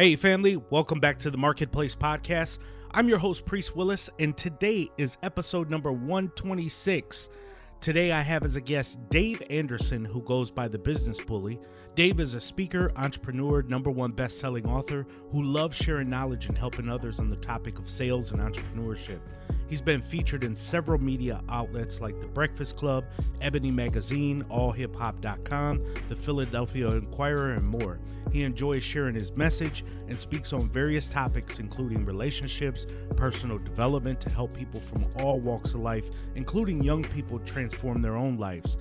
Hey, 0.00 0.14
family, 0.14 0.56
welcome 0.70 1.00
back 1.00 1.18
to 1.18 1.30
the 1.32 1.36
Marketplace 1.36 1.96
Podcast. 1.96 2.58
I'm 2.92 3.08
your 3.08 3.18
host, 3.18 3.44
Priest 3.44 3.74
Willis, 3.74 4.08
and 4.20 4.36
today 4.36 4.88
is 4.96 5.18
episode 5.24 5.70
number 5.70 5.90
126. 5.90 7.28
Today, 7.80 8.12
I 8.12 8.20
have 8.20 8.44
as 8.44 8.54
a 8.54 8.60
guest 8.60 8.96
Dave 9.08 9.42
Anderson, 9.50 10.04
who 10.04 10.22
goes 10.22 10.52
by 10.52 10.68
the 10.68 10.78
Business 10.78 11.20
Bully. 11.20 11.58
Dave 11.98 12.20
is 12.20 12.34
a 12.34 12.40
speaker, 12.40 12.88
entrepreneur, 12.94 13.62
number 13.62 13.90
one 13.90 14.12
best 14.12 14.38
selling 14.38 14.64
author 14.68 15.04
who 15.32 15.42
loves 15.42 15.76
sharing 15.76 16.08
knowledge 16.08 16.46
and 16.46 16.56
helping 16.56 16.88
others 16.88 17.18
on 17.18 17.28
the 17.28 17.34
topic 17.34 17.76
of 17.76 17.90
sales 17.90 18.30
and 18.30 18.38
entrepreneurship. 18.38 19.18
He's 19.66 19.80
been 19.80 20.00
featured 20.00 20.44
in 20.44 20.54
several 20.54 21.00
media 21.00 21.42
outlets 21.48 22.00
like 22.00 22.20
The 22.20 22.28
Breakfast 22.28 22.76
Club, 22.76 23.04
Ebony 23.40 23.72
Magazine, 23.72 24.44
AllHipHop.com, 24.44 25.84
The 26.08 26.14
Philadelphia 26.14 26.88
Inquirer, 26.90 27.54
and 27.54 27.66
more. 27.66 27.98
He 28.30 28.44
enjoys 28.44 28.84
sharing 28.84 29.16
his 29.16 29.32
message 29.32 29.84
and 30.06 30.20
speaks 30.20 30.52
on 30.52 30.70
various 30.70 31.08
topics, 31.08 31.58
including 31.58 32.04
relationships, 32.04 32.86
personal 33.16 33.58
development 33.58 34.20
to 34.20 34.30
help 34.30 34.56
people 34.56 34.78
from 34.78 35.02
all 35.20 35.40
walks 35.40 35.74
of 35.74 35.80
life, 35.80 36.08
including 36.36 36.80
young 36.80 37.02
people, 37.02 37.40
transform 37.40 38.00
their 38.00 38.16
own 38.16 38.38
lives. 38.38 38.78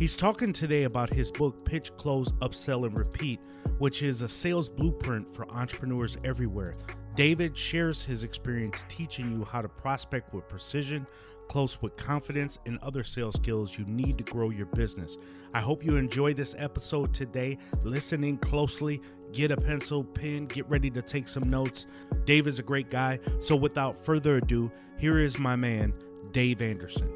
He's 0.00 0.16
talking 0.16 0.54
today 0.54 0.84
about 0.84 1.12
his 1.12 1.30
book, 1.30 1.62
Pitch, 1.62 1.94
Close, 1.98 2.32
Upsell, 2.40 2.86
and 2.86 2.98
Repeat, 2.98 3.38
which 3.76 4.02
is 4.02 4.22
a 4.22 4.28
sales 4.30 4.66
blueprint 4.66 5.30
for 5.30 5.46
entrepreneurs 5.50 6.16
everywhere. 6.24 6.72
David 7.16 7.54
shares 7.54 8.02
his 8.02 8.22
experience 8.22 8.86
teaching 8.88 9.30
you 9.30 9.44
how 9.44 9.60
to 9.60 9.68
prospect 9.68 10.32
with 10.32 10.48
precision, 10.48 11.06
close 11.50 11.82
with 11.82 11.98
confidence, 11.98 12.56
and 12.64 12.78
other 12.78 13.04
sales 13.04 13.34
skills 13.34 13.76
you 13.76 13.84
need 13.84 14.16
to 14.16 14.24
grow 14.24 14.48
your 14.48 14.64
business. 14.64 15.18
I 15.52 15.60
hope 15.60 15.84
you 15.84 15.96
enjoy 15.96 16.32
this 16.32 16.54
episode 16.56 17.12
today. 17.12 17.58
Listening 17.84 18.38
closely, 18.38 19.02
get 19.32 19.50
a 19.50 19.56
pencil, 19.58 20.02
pen, 20.02 20.46
get 20.46 20.66
ready 20.70 20.88
to 20.92 21.02
take 21.02 21.28
some 21.28 21.46
notes. 21.46 21.86
Dave 22.24 22.46
is 22.46 22.58
a 22.58 22.62
great 22.62 22.88
guy. 22.88 23.18
So 23.38 23.54
without 23.54 24.02
further 24.02 24.38
ado, 24.38 24.72
here 24.96 25.18
is 25.18 25.38
my 25.38 25.56
man, 25.56 25.92
Dave 26.32 26.62
Anderson. 26.62 27.14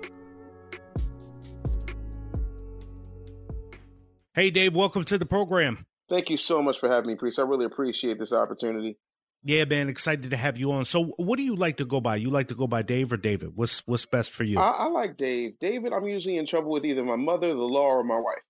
Hey, 4.35 4.51
Dave, 4.51 4.75
welcome 4.75 5.05
to 5.05 5.19
the 5.19 5.27
program. 5.27 5.87
Thank 6.09 6.29
you 6.29 6.37
so 6.37 6.61
much 6.61 6.79
for 6.81 6.89
having 6.89 7.09
me, 7.09 7.15
Priest. 7.15 7.39
I 7.39 7.43
really 7.43 7.65
appreciate 7.67 8.19
this 8.19 8.33
opportunity. 8.33 8.99
Yeah, 9.45 9.65
man, 9.65 9.89
excited 9.89 10.31
to 10.31 10.37
have 10.37 10.59
you 10.59 10.73
on. 10.73 10.87
So, 10.87 11.05
what 11.19 11.37
do 11.37 11.43
you 11.43 11.55
like 11.55 11.77
to 11.77 11.85
go 11.85 12.01
by? 12.01 12.17
You 12.17 12.31
like 12.31 12.49
to 12.49 12.55
go 12.55 12.67
by 12.67 12.83
Dave 12.83 13.13
or 13.13 13.17
David? 13.17 13.51
What's 13.55 13.87
what's 13.87 14.07
best 14.07 14.31
for 14.33 14.43
you? 14.43 14.59
I, 14.59 14.71
I 14.71 14.87
like 14.89 15.17
Dave. 15.17 15.59
David, 15.61 15.93
I'm 15.93 16.05
usually 16.07 16.37
in 16.37 16.47
trouble 16.47 16.71
with 16.71 16.85
either 16.85 17.05
my 17.05 17.17
mother, 17.17 17.49
the 17.49 17.55
law, 17.55 17.91
or 17.97 18.03
my 18.05 18.19
wife. 18.19 18.43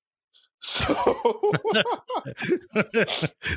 So 0.61 0.94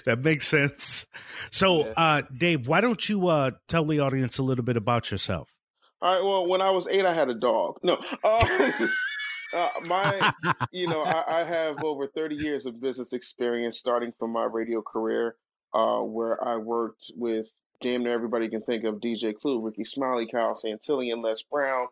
that 0.05 0.19
makes 0.21 0.47
sense. 0.47 1.05
So, 1.51 1.85
Yeah. 1.85 1.93
uh, 1.95 2.21
Dave, 2.35 2.67
why 2.67 2.81
don't 2.81 3.07
you 3.07 3.27
uh, 3.29 3.51
tell 3.69 3.85
the 3.85 3.99
audience 4.01 4.37
a 4.39 4.43
little 4.43 4.66
bit 4.66 4.75
about 4.75 5.09
yourself? 5.11 5.49
All 6.01 6.13
right. 6.13 6.23
Well, 6.23 6.47
when 6.47 6.61
I 6.61 6.71
was 6.71 6.87
eight, 6.87 7.05
I 7.05 7.13
had 7.13 7.29
a 7.29 7.33
dog. 7.35 7.77
No, 7.83 7.97
uh, 8.23 8.45
uh, 9.53 9.69
my, 9.85 10.34
you 10.72 10.88
know, 10.88 11.02
I, 11.02 11.41
I 11.41 11.44
have 11.44 11.84
over 11.84 12.08
30 12.08 12.35
years 12.35 12.66
of 12.66 12.81
business 12.81 13.13
experience, 13.13 13.78
starting 13.78 14.13
from 14.18 14.31
my 14.31 14.46
radio 14.46 14.81
career, 14.81 15.35
uh, 15.74 16.00
where 16.00 16.44
I 16.44 16.58
worked 16.58 17.12
with 17.16 17.50
damn 17.81 18.03
near 18.03 18.13
everybody 18.13 18.50
can 18.50 18.62
think 18.62 18.84
of: 18.84 18.96
DJ 18.96 19.35
Clue, 19.35 19.62
Rickey 19.62 19.84
Smiley, 19.84 20.28
Kyle 20.28 20.56
Santillian, 20.56 21.24
Les 21.24 21.41
Brown, 21.44 21.88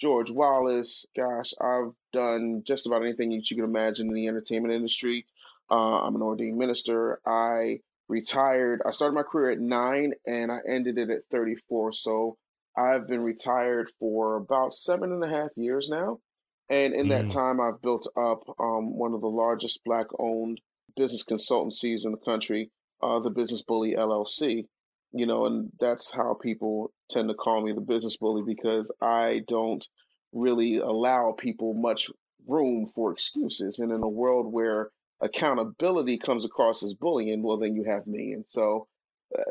George 0.00 0.30
Wallace. 0.30 1.06
Gosh, 1.16 1.52
I've 1.60 1.92
done 2.12 2.62
just 2.64 2.86
about 2.86 3.02
anything 3.02 3.30
that 3.30 3.50
you 3.50 3.56
can 3.56 3.64
imagine 3.64 4.08
in 4.08 4.14
the 4.14 4.28
entertainment 4.28 4.74
industry. 4.74 5.26
Uh, 5.70 6.00
I'm 6.02 6.16
an 6.16 6.22
ordained 6.22 6.58
minister. 6.58 7.20
I 7.26 7.80
retired. 8.08 8.82
I 8.86 8.90
started 8.90 9.14
my 9.14 9.22
career 9.22 9.52
at 9.52 9.60
nine, 9.60 10.14
and 10.26 10.50
I 10.50 10.58
ended 10.68 10.98
it 10.98 11.10
at 11.10 11.22
34. 11.30 11.92
So. 11.94 12.36
I've 12.76 13.08
been 13.08 13.22
retired 13.22 13.90
for 13.98 14.36
about 14.36 14.74
seven 14.74 15.12
and 15.12 15.24
a 15.24 15.28
half 15.28 15.50
years 15.56 15.88
now. 15.90 16.20
And 16.70 16.94
in 16.94 17.08
that 17.10 17.28
Mm. 17.28 17.30
time, 17.30 17.60
I've 17.60 17.82
built 17.82 18.08
up 18.16 18.44
um, 18.60 18.96
one 18.98 19.14
of 19.14 19.22
the 19.22 19.28
largest 19.30 19.84
black 19.84 20.08
owned 20.18 20.60
business 20.96 21.24
consultancies 21.24 22.06
in 22.06 22.12
the 22.12 22.18
country, 22.18 22.72
uh, 23.02 23.20
the 23.20 23.30
Business 23.30 23.62
Bully 23.62 23.96
LLC. 23.96 24.68
You 25.12 25.26
know, 25.26 25.46
and 25.46 25.72
that's 25.80 26.12
how 26.12 26.34
people 26.34 26.92
tend 27.10 27.30
to 27.30 27.36
call 27.36 27.62
me 27.62 27.72
the 27.72 27.82
Business 27.82 28.18
Bully 28.18 28.42
because 28.46 28.92
I 29.02 29.42
don't 29.48 29.86
really 30.34 30.78
allow 30.78 31.32
people 31.38 31.74
much 31.74 32.10
room 32.48 32.92
for 32.94 33.12
excuses. 33.12 33.78
And 33.80 33.92
in 33.92 34.02
a 34.02 34.08
world 34.10 34.52
where 34.52 34.90
accountability 35.22 36.18
comes 36.18 36.44
across 36.44 36.84
as 36.84 36.94
bullying, 36.94 37.42
well, 37.44 37.58
then 37.58 37.76
you 37.76 37.84
have 37.84 38.06
me. 38.08 38.34
And 38.34 38.46
so, 38.46 38.88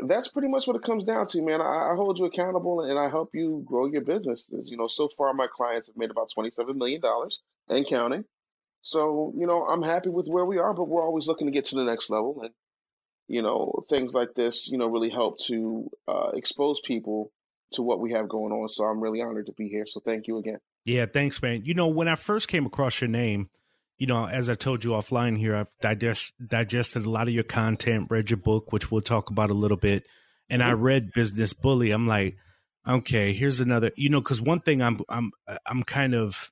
that's 0.07 0.27
pretty 0.27 0.47
much 0.47 0.67
what 0.67 0.75
it 0.75 0.83
comes 0.83 1.05
down 1.05 1.27
to, 1.27 1.41
man. 1.41 1.61
I, 1.61 1.91
I 1.91 1.95
hold 1.95 2.19
you 2.19 2.25
accountable 2.25 2.81
and 2.81 2.99
I 2.99 3.09
help 3.09 3.29
you 3.33 3.63
grow 3.65 3.85
your 3.85 4.01
businesses. 4.01 4.69
You 4.69 4.77
know, 4.77 4.87
so 4.87 5.09
far 5.17 5.33
my 5.33 5.47
clients 5.53 5.87
have 5.87 5.97
made 5.97 6.11
about 6.11 6.31
$27 6.37 6.75
million 6.75 7.01
and 7.69 7.87
counting. 7.87 8.25
So, 8.81 9.33
you 9.37 9.45
know, 9.45 9.65
I'm 9.65 9.81
happy 9.81 10.09
with 10.09 10.27
where 10.27 10.45
we 10.45 10.57
are, 10.57 10.73
but 10.73 10.87
we're 10.87 11.03
always 11.03 11.27
looking 11.27 11.47
to 11.47 11.53
get 11.53 11.65
to 11.65 11.75
the 11.75 11.83
next 11.83 12.09
level. 12.09 12.41
And, 12.43 12.51
you 13.27 13.41
know, 13.41 13.81
things 13.89 14.13
like 14.13 14.33
this, 14.35 14.67
you 14.67 14.77
know, 14.77 14.87
really 14.87 15.09
help 15.09 15.39
to 15.45 15.89
uh, 16.07 16.29
expose 16.33 16.81
people 16.85 17.31
to 17.73 17.81
what 17.81 17.99
we 17.99 18.13
have 18.13 18.27
going 18.27 18.51
on. 18.51 18.69
So 18.69 18.83
I'm 18.83 19.01
really 19.01 19.21
honored 19.21 19.45
to 19.47 19.53
be 19.53 19.67
here. 19.67 19.85
So 19.87 20.01
thank 20.03 20.27
you 20.27 20.37
again. 20.37 20.59
Yeah, 20.85 21.05
thanks, 21.05 21.41
man. 21.41 21.61
You 21.65 21.73
know, 21.73 21.87
when 21.87 22.07
I 22.07 22.15
first 22.15 22.47
came 22.47 22.65
across 22.65 22.99
your 22.99 23.09
name, 23.09 23.49
you 23.99 24.07
know, 24.07 24.25
as 24.25 24.49
I 24.49 24.55
told 24.55 24.83
you 24.83 24.91
offline 24.91 25.37
here, 25.37 25.55
I've 25.55 25.77
digest, 25.81 26.31
digested 26.43 27.05
a 27.05 27.09
lot 27.09 27.27
of 27.27 27.33
your 27.33 27.43
content, 27.43 28.07
read 28.09 28.29
your 28.29 28.37
book, 28.37 28.71
which 28.71 28.89
we'll 28.89 29.01
talk 29.01 29.29
about 29.29 29.49
a 29.49 29.53
little 29.53 29.77
bit, 29.77 30.05
and 30.49 30.63
I 30.63 30.71
mm-hmm. 30.71 30.81
read 30.81 31.13
Business 31.13 31.51
Bully. 31.51 31.91
I'm 31.91 32.07
like, 32.07 32.37
okay, 32.87 33.33
here's 33.33 33.59
another. 33.59 33.91
You 33.97 34.09
know, 34.09 34.21
because 34.21 34.41
one 34.41 34.61
thing 34.61 34.81
I'm 34.81 35.01
I'm 35.09 35.31
I'm 35.65 35.83
kind 35.83 36.15
of 36.15 36.49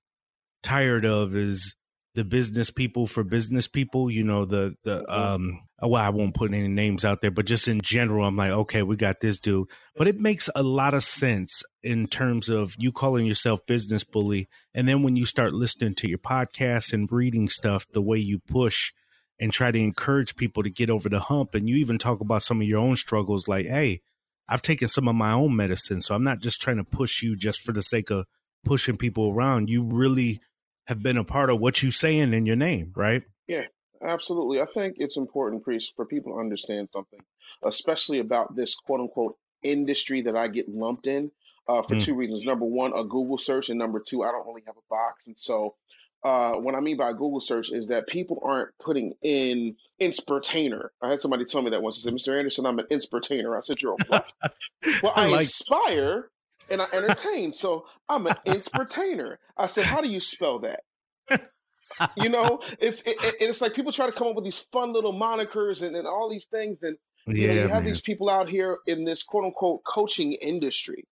tired 0.61 1.05
of 1.05 1.35
is 1.35 1.75
the 2.17 2.25
business 2.25 2.72
people 2.72 3.05
for 3.05 3.23
business 3.23 3.67
people. 3.67 4.09
You 4.09 4.23
know, 4.23 4.44
the 4.44 4.75
the 4.83 5.09
um. 5.09 5.61
Well, 5.79 6.01
I 6.01 6.09
won't 6.09 6.33
put 6.33 6.51
any 6.51 6.67
names 6.67 7.05
out 7.05 7.22
there, 7.22 7.29
but 7.29 7.45
just 7.45 7.67
in 7.67 7.81
general, 7.81 8.25
I'm 8.25 8.35
like, 8.35 8.50
okay, 8.50 8.81
we 8.81 8.95
got 8.95 9.19
this 9.19 9.38
dude. 9.38 9.67
But 9.95 10.07
it 10.07 10.19
makes 10.19 10.50
a 10.56 10.63
lot 10.63 10.95
of 10.95 11.03
sense 11.03 11.61
in 11.83 12.07
terms 12.07 12.50
of 12.50 12.73
you 12.80 12.91
calling 12.91 13.27
yourself 13.27 13.63
business 13.68 14.03
bully, 14.03 14.50
and 14.74 14.89
then 14.89 15.03
when 15.03 15.15
you 15.15 15.27
start 15.27 15.53
listening 15.53 15.94
to 15.95 16.09
your 16.09 16.18
podcasts 16.18 16.91
and 16.91 17.07
reading 17.12 17.47
stuff, 17.47 17.86
the 17.94 18.01
way 18.01 18.18
you 18.18 18.39
push 18.39 18.91
and 19.39 19.53
try 19.53 19.69
to 19.69 19.77
encourage 19.77 20.36
people 20.36 20.63
to 20.63 20.71
get 20.71 20.89
over 20.89 21.09
the 21.09 21.19
hump, 21.19 21.53
and 21.53 21.69
you 21.69 21.75
even 21.75 22.00
talk 22.00 22.21
about 22.21 22.41
some 22.41 22.59
of 22.59 22.68
your 22.68 22.80
own 22.80 22.95
struggles, 22.95 23.47
like, 23.47 23.68
hey, 23.68 24.01
I've 24.50 24.63
taken 24.63 24.88
some 24.88 25.07
of 25.07 25.13
my 25.13 25.33
own 25.33 25.56
medicine, 25.56 26.01
so 26.01 26.15
I'm 26.15 26.24
not 26.24 26.39
just 26.41 26.59
trying 26.59 26.77
to 26.77 26.83
push 26.83 27.21
you 27.21 27.36
just 27.36 27.62
for 27.62 27.71
the 27.71 27.83
sake 27.83 28.09
of 28.09 28.25
pushing 28.65 28.97
people 28.97 29.30
around. 29.31 29.69
You 29.69 29.83
really 29.83 30.39
have 30.88 31.01
been 31.04 31.18
a 31.18 31.24
part 31.24 31.50
of 31.50 31.60
what 31.60 31.81
you 31.84 31.92
saying 31.92 32.34
in 32.34 32.45
your 32.45 32.56
name, 32.56 32.92
right? 32.95 33.24
Yeah, 33.48 33.63
absolutely. 34.01 34.62
I 34.62 34.66
think 34.74 34.95
it's 35.00 35.18
important, 35.18 35.63
Priest, 35.63 35.94
for 35.95 36.06
people 36.06 36.34
to 36.34 36.39
understand 36.39 36.89
something, 36.89 37.19
especially 37.63 38.19
about 38.19 38.56
this 38.56 38.75
quote 38.75 39.00
unquote 39.01 39.36
industry 39.63 40.22
that 40.24 40.36
I 40.36 40.48
get 40.48 40.69
lumped 40.69 41.07
in 41.07 41.31
uh, 41.68 41.81
for 41.84 41.95
Mm. 41.95 42.04
two 42.04 42.16
reasons. 42.16 42.45
Number 42.45 42.66
one, 42.66 42.94
a 42.94 43.04
Google 43.04 43.38
search, 43.38 43.69
and 43.69 43.78
number 43.80 44.00
two, 44.00 44.24
I 44.24 44.31
don't 44.31 44.48
really 44.48 44.63
have 44.66 44.78
a 44.78 44.88
box. 44.89 45.28
And 45.28 45.38
so, 45.38 45.75
uh, 46.24 46.54
what 46.54 46.74
I 46.75 46.80
mean 46.80 46.98
by 46.98 47.12
Google 47.12 47.39
search 47.42 47.72
is 47.72 47.89
that 47.89 48.07
people 48.07 48.42
aren't 48.44 48.69
putting 48.80 49.13
in 49.22 49.75
inspirtainer. 50.00 50.92
I 51.01 51.10
had 51.10 51.19
somebody 51.22 51.45
tell 51.45 51.62
me 51.62 51.72
that 51.72 51.81
once. 51.81 52.01
They 52.01 52.10
said, 52.10 52.18
Mr. 52.18 52.38
Anderson, 52.38 52.66
I'm 52.66 52.80
an 52.80 52.88
inspirtainer. 52.89 53.56
I 53.57 53.62
said, 53.62 53.81
You're 53.81 53.95
a 54.10 54.24
well, 55.04 55.13
I 55.16 55.25
I, 55.25 55.28
like- 55.28 55.42
inspire 55.42 56.30
and 56.69 56.81
I 56.81 56.87
entertain. 56.93 57.51
So 57.51 57.87
I'm 58.09 58.27
an 58.27 58.35
inspirtainer. 58.45 59.39
I 59.57 59.67
said, 59.67 59.85
How 59.85 60.01
do 60.01 60.09
you 60.09 60.19
spell 60.19 60.59
that? 60.59 60.81
you 62.15 62.29
know, 62.29 62.61
it's 62.79 63.01
it, 63.01 63.17
it- 63.23 63.35
it's 63.41 63.61
like 63.61 63.73
people 63.73 63.91
try 63.91 64.05
to 64.05 64.11
come 64.11 64.27
up 64.27 64.35
with 64.35 64.45
these 64.45 64.59
fun 64.71 64.93
little 64.93 65.13
monikers 65.13 65.81
and, 65.85 65.95
and 65.95 66.07
all 66.07 66.29
these 66.29 66.45
things, 66.47 66.83
and 66.83 66.97
you 67.37 67.47
know, 67.47 67.53
you 67.53 67.69
have 67.69 67.83
man. 67.83 67.85
these 67.85 68.01
people 68.01 68.29
out 68.29 68.49
here 68.49 68.79
in 68.87 69.03
this 69.05 69.23
quote 69.23 69.45
unquote 69.45 69.83
coaching 69.85 70.33
industry 70.33 71.05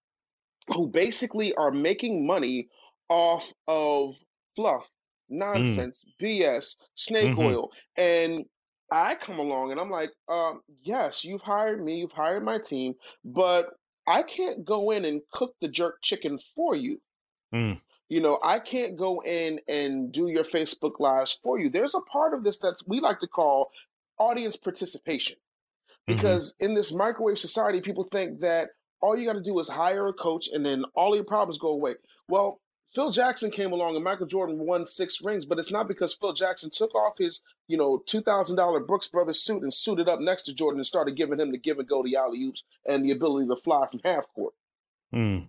who 0.76 0.88
basically 0.88 1.54
are 1.56 1.72
making 1.72 2.26
money 2.26 2.70
off 3.10 3.52
of 3.68 4.16
fluff, 4.56 4.90
nonsense, 5.30 6.06
BS, 6.20 6.78
snake 6.96 7.38
Mhm. 7.38 7.38
oil. 7.38 7.72
And 7.98 8.46
I 8.92 9.16
come 9.16 9.40
along 9.40 9.72
and 9.72 9.80
I'm 9.80 9.90
like, 9.92 10.12
um, 10.28 10.62
yes, 10.82 11.24
you've 11.24 11.42
hired 11.42 11.84
me, 11.84 11.98
you've 12.00 12.12
hired 12.12 12.44
my 12.44 12.60
team, 12.60 12.96
but 13.24 13.74
I 14.08 14.24
can't 14.24 14.66
go 14.66 14.92
in 14.92 15.06
and 15.06 15.22
cook 15.34 15.56
the 15.62 15.68
jerk 15.68 16.02
chicken 16.02 16.40
for 16.56 16.76
you. 16.76 17.02
Mm. 17.54 17.80
You 18.10 18.22
know, 18.22 18.40
I 18.44 18.60
can't 18.60 18.98
go 18.98 19.24
in 19.24 19.60
and 19.68 20.12
do 20.12 20.28
your 20.28 20.44
Facebook 20.44 21.00
lives 21.00 21.38
for 21.42 21.60
you. 21.60 21.70
There's 21.70 21.96
a 21.96 22.02
part 22.02 22.34
of 22.34 22.44
this 22.44 22.60
that 22.60 22.76
we 22.86 23.00
like 23.00 23.20
to 23.20 23.28
call 23.28 23.72
audience 24.20 24.56
participation. 24.56 25.38
Mhm. 26.08 26.16
Because 26.16 26.54
in 26.60 26.76
this 26.76 26.94
microwave 26.94 27.40
society, 27.40 27.82
people 27.82 28.04
think 28.04 28.42
that 28.42 28.70
all 29.02 29.18
you 29.18 29.26
got 29.26 29.34
to 29.34 29.42
do 29.42 29.58
is 29.60 29.68
hire 29.68 30.08
a 30.08 30.14
coach 30.14 30.48
and 30.50 30.66
then 30.66 30.86
all 30.96 31.16
your 31.16 31.26
problems 31.26 31.58
go 31.58 31.70
away. 31.70 31.96
Well, 32.28 32.62
Phil 32.94 33.12
Jackson 33.12 33.52
came 33.52 33.72
along 33.74 33.96
and 33.96 34.04
Michael 34.04 34.28
Jordan 34.28 34.58
won 34.60 34.86
six 34.86 35.20
rings, 35.22 35.46
but 35.46 35.60
it's 35.60 35.72
not 35.72 35.88
because 35.88 36.14
Phil 36.14 36.34
Jackson 36.34 36.70
took 36.72 36.94
off 36.96 37.18
his, 37.18 37.42
you 37.68 37.78
know, 37.78 38.02
two 38.06 38.22
thousand 38.22 38.56
dollar 38.58 38.80
Brooks 38.80 39.08
Brothers 39.08 39.42
suit 39.42 39.64
and 39.64 39.74
suited 39.74 40.08
up 40.08 40.20
next 40.20 40.44
to 40.44 40.54
Jordan 40.54 40.80
and 40.80 40.86
started 40.88 41.16
giving 41.18 41.40
him 41.40 41.52
the 41.52 41.58
give 41.58 41.80
and 41.80 41.88
go, 41.88 42.04
the 42.04 42.16
alley 42.16 42.44
oops, 42.44 42.64
and 42.88 43.04
the 43.04 43.12
ability 43.12 43.48
to 43.48 43.56
fly 43.58 43.86
from 43.90 44.02
half 44.06 44.24
court. 44.36 44.54
Mm. 45.14 45.48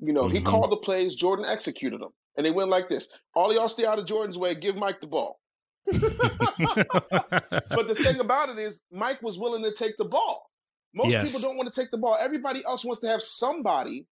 You 0.00 0.12
know, 0.12 0.28
he 0.28 0.40
Mhm. 0.40 0.46
called 0.46 0.72
the 0.72 0.76
plays, 0.76 1.14
Jordan 1.14 1.44
executed 1.44 2.00
them, 2.00 2.12
and 2.36 2.44
they 2.44 2.50
went 2.50 2.70
like 2.70 2.88
this: 2.88 3.08
all 3.34 3.52
y'all 3.52 3.68
stay 3.68 3.84
out 3.84 3.98
of 3.98 4.06
Jordan's 4.06 4.38
way, 4.38 4.54
give 4.54 4.74
Mike 4.76 5.00
the 5.00 5.06
ball. 5.06 5.38
But 5.92 7.88
the 7.88 7.94
thing 7.94 8.20
about 8.20 8.48
it 8.48 8.58
is, 8.58 8.80
Mike 8.90 9.22
was 9.22 9.38
willing 9.38 9.62
to 9.64 9.72
take 9.72 9.96
the 9.96 10.04
ball. 10.04 10.50
Most 10.94 11.10
Yes. 11.12 11.26
people 11.26 11.40
don't 11.40 11.56
want 11.56 11.72
to 11.72 11.78
take 11.80 11.90
the 11.90 11.98
ball. 11.98 12.16
Everybody 12.18 12.64
else 12.64 12.84
wants 12.84 13.00
to 13.00 13.08
have 13.08 13.22
somebody 13.22 14.06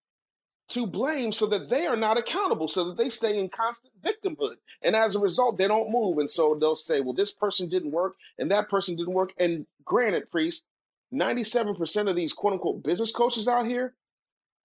to 0.71 0.87
blame 0.87 1.33
so 1.33 1.47
that 1.47 1.69
they 1.69 1.87
are 1.87 1.97
not 1.97 2.19
accountable, 2.19 2.69
so 2.69 2.85
that 2.85 2.97
they 2.97 3.11
stay 3.11 3.39
in 3.39 3.49
constant 3.49 3.93
victimhood. 4.03 4.55
And 4.83 4.97
as 4.97 5.15
a 5.15 5.21
result, 5.21 5.59
they 5.59 5.69
don't 5.69 5.91
move. 5.91 6.19
And 6.19 6.31
so 6.31 6.57
they'll 6.59 6.77
say, 6.77 7.01
well, 7.01 7.15
this 7.15 7.33
person 7.33 7.69
didn't 7.69 7.91
work 7.91 8.17
and 8.39 8.51
that 8.51 8.69
person 8.69 8.97
didn't 8.97 9.15
work. 9.15 9.33
And 9.39 9.67
granted, 9.85 10.31
Priest, 10.31 10.65
97% 11.13 12.09
of 12.09 12.17
these 12.17 12.33
quote 12.33 12.55
unquote 12.55 12.83
business 12.83 13.13
coaches 13.13 13.49
out 13.49 13.67
here 13.67 13.95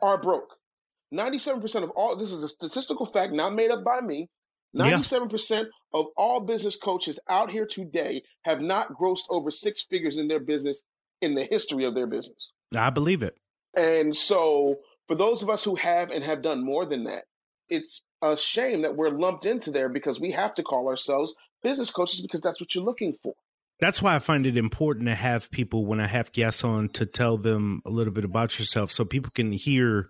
are 0.02 0.22
broke. 0.22 0.56
97% 1.14 1.84
of 1.84 1.90
all, 1.92 2.16
this 2.18 2.32
is 2.32 2.44
a 2.44 2.50
statistical 2.50 3.06
fact 3.06 3.34
not 3.34 3.56
made 3.56 3.72
up 3.72 3.84
by 3.84 4.00
me. 4.02 4.30
97% 4.76 5.68
of 5.94 6.08
all 6.18 6.42
business 6.42 6.76
coaches 6.76 7.20
out 7.30 7.50
here 7.50 7.66
today 7.66 8.24
have 8.42 8.60
not 8.60 8.94
grossed 8.94 9.24
over 9.30 9.50
six 9.50 9.84
figures 9.84 10.18
in 10.18 10.28
their 10.28 10.40
business 10.40 10.84
in 11.22 11.34
the 11.34 11.46
history 11.46 11.86
of 11.86 11.96
their 11.96 12.08
business. 12.08 12.52
I 12.78 12.90
believe 12.90 13.24
it. 13.24 13.38
And 13.76 14.16
so, 14.16 14.80
for 15.08 15.16
those 15.16 15.42
of 15.42 15.50
us 15.50 15.64
who 15.64 15.76
have 15.76 16.12
and 16.12 16.24
have 16.24 16.42
done 16.42 16.64
more 16.64 16.86
than 16.86 17.06
that, 17.06 17.24
it's 17.70 18.04
a 18.22 18.38
shame 18.38 18.84
that 18.84 18.96
we're 18.96 19.10
lumped 19.10 19.46
into 19.46 19.72
there 19.72 19.90
because 19.90 20.20
we 20.20 20.32
have 20.32 20.56
to 20.56 20.64
call 20.64 20.88
ourselves 20.88 21.34
business 21.64 21.92
coaches 21.92 22.22
because 22.22 22.42
that's 22.42 22.60
what 22.60 22.74
you're 22.76 22.84
looking 22.84 23.16
for. 23.24 23.34
That's 23.80 24.02
why 24.02 24.16
I 24.16 24.20
find 24.20 24.46
it 24.46 24.58
important 24.58 25.08
to 25.08 25.16
have 25.16 25.52
people 25.52 25.86
when 25.86 26.00
I 26.00 26.08
have 26.08 26.32
guests 26.32 26.64
on 26.64 26.90
to 26.90 27.06
tell 27.06 27.38
them 27.38 27.82
a 27.86 27.90
little 27.90 28.14
bit 28.14 28.24
about 28.24 28.58
yourself 28.58 28.92
so 28.92 29.04
people 29.04 29.32
can 29.36 29.52
hear 29.52 30.10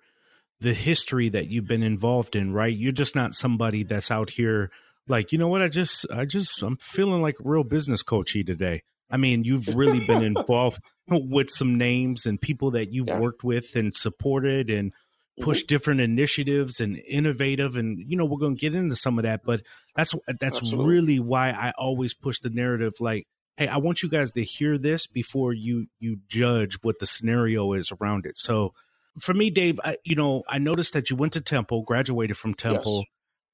the 0.59 0.73
history 0.73 1.29
that 1.29 1.47
you've 1.47 1.67
been 1.67 1.83
involved 1.83 2.35
in, 2.35 2.53
right? 2.53 2.75
You're 2.75 2.91
just 2.91 3.15
not 3.15 3.33
somebody 3.33 3.83
that's 3.83 4.11
out 4.11 4.29
here 4.29 4.71
like, 5.07 5.31
you 5.31 5.37
know 5.37 5.47
what, 5.47 5.61
I 5.61 5.67
just 5.67 6.05
I 6.11 6.25
just 6.25 6.61
I'm 6.61 6.77
feeling 6.77 7.21
like 7.21 7.35
a 7.39 7.47
real 7.47 7.63
business 7.63 8.01
coachy 8.01 8.43
today. 8.43 8.83
I 9.09 9.17
mean, 9.17 9.43
you've 9.43 9.67
really 9.67 10.05
been 10.05 10.23
involved 10.35 10.79
with 11.07 11.49
some 11.49 11.77
names 11.77 12.25
and 12.25 12.41
people 12.41 12.71
that 12.71 12.91
you've 12.91 13.07
Yeah. 13.07 13.19
worked 13.19 13.43
with 13.43 13.75
and 13.75 13.95
supported 13.95 14.69
and 14.69 14.91
mm-hmm. 14.91 15.43
pushed 15.43 15.67
different 15.67 16.01
initiatives 16.01 16.79
and 16.79 16.99
innovative 17.07 17.75
and 17.75 17.99
you 18.07 18.17
know 18.17 18.25
we're 18.25 18.39
going 18.39 18.55
to 18.55 18.59
get 18.59 18.73
into 18.73 18.95
some 18.95 19.19
of 19.19 19.23
that 19.23 19.41
but 19.45 19.61
that's 19.95 20.13
that's 20.39 20.57
Absolutely. 20.57 20.85
really 20.85 21.19
why 21.19 21.49
I 21.51 21.73
always 21.77 22.13
push 22.13 22.39
the 22.39 22.49
narrative 22.49 22.93
like 22.99 23.27
hey 23.57 23.67
I 23.67 23.77
want 23.77 24.01
you 24.01 24.09
guys 24.09 24.31
to 24.31 24.43
hear 24.43 24.77
this 24.77 25.05
before 25.07 25.53
you 25.53 25.87
you 25.99 26.17
judge 26.27 26.77
what 26.81 26.99
the 26.99 27.07
scenario 27.07 27.73
is 27.73 27.91
around 28.01 28.25
it 28.25 28.37
so 28.37 28.73
for 29.19 29.33
me 29.33 29.49
Dave 29.51 29.79
I, 29.83 29.97
you 30.03 30.15
know 30.15 30.43
I 30.49 30.57
noticed 30.57 30.93
that 30.93 31.09
you 31.09 31.15
went 31.15 31.33
to 31.33 31.41
Temple 31.41 31.83
graduated 31.83 32.37
from 32.37 32.55
Temple 32.55 33.05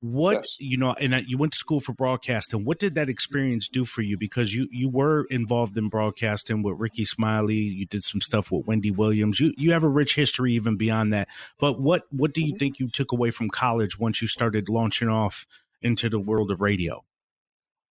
what 0.02 0.34
Yes. 0.34 0.56
you 0.60 0.78
know 0.78 0.94
and 0.94 1.14
you 1.28 1.38
went 1.38 1.54
to 1.54 1.60
school 1.60 1.80
for 1.80 1.94
broadcasting. 1.94 2.66
What 2.66 2.80
did 2.80 2.96
that 2.96 3.08
experience 3.10 3.68
do 3.68 3.86
for 3.86 4.02
you? 4.02 4.18
Because 4.18 4.54
you 4.54 4.68
you 4.72 4.90
were 4.90 5.26
involved 5.30 5.78
in 5.78 5.90
broadcasting 5.90 6.64
with 6.64 6.80
rickey 6.80 7.06
smiley. 7.06 7.56
You 7.56 7.86
did 7.86 8.04
some 8.04 8.20
stuff 8.22 8.52
with 8.52 8.66
wendy 8.66 8.90
williams. 8.92 9.40
You 9.40 9.54
you 9.58 9.72
have 9.74 9.84
a 9.84 9.90
rich 9.90 10.16
history 10.16 10.54
even 10.54 10.76
beyond 10.76 11.14
that. 11.14 11.28
But 11.60 11.80
what 11.80 12.04
what 12.12 12.34
do 12.34 12.42
you 12.42 12.54
Mhm. 12.54 12.60
think 12.60 12.80
you 12.80 12.90
took 12.90 13.12
away 13.12 13.30
from 13.32 13.50
college 13.50 14.00
once 14.00 14.22
you 14.22 14.28
started 14.28 14.70
launching 14.70 15.08
off 15.08 15.46
into 15.82 16.10
the 16.10 16.20
world 16.20 16.50
of 16.52 16.62
radio? 16.62 17.04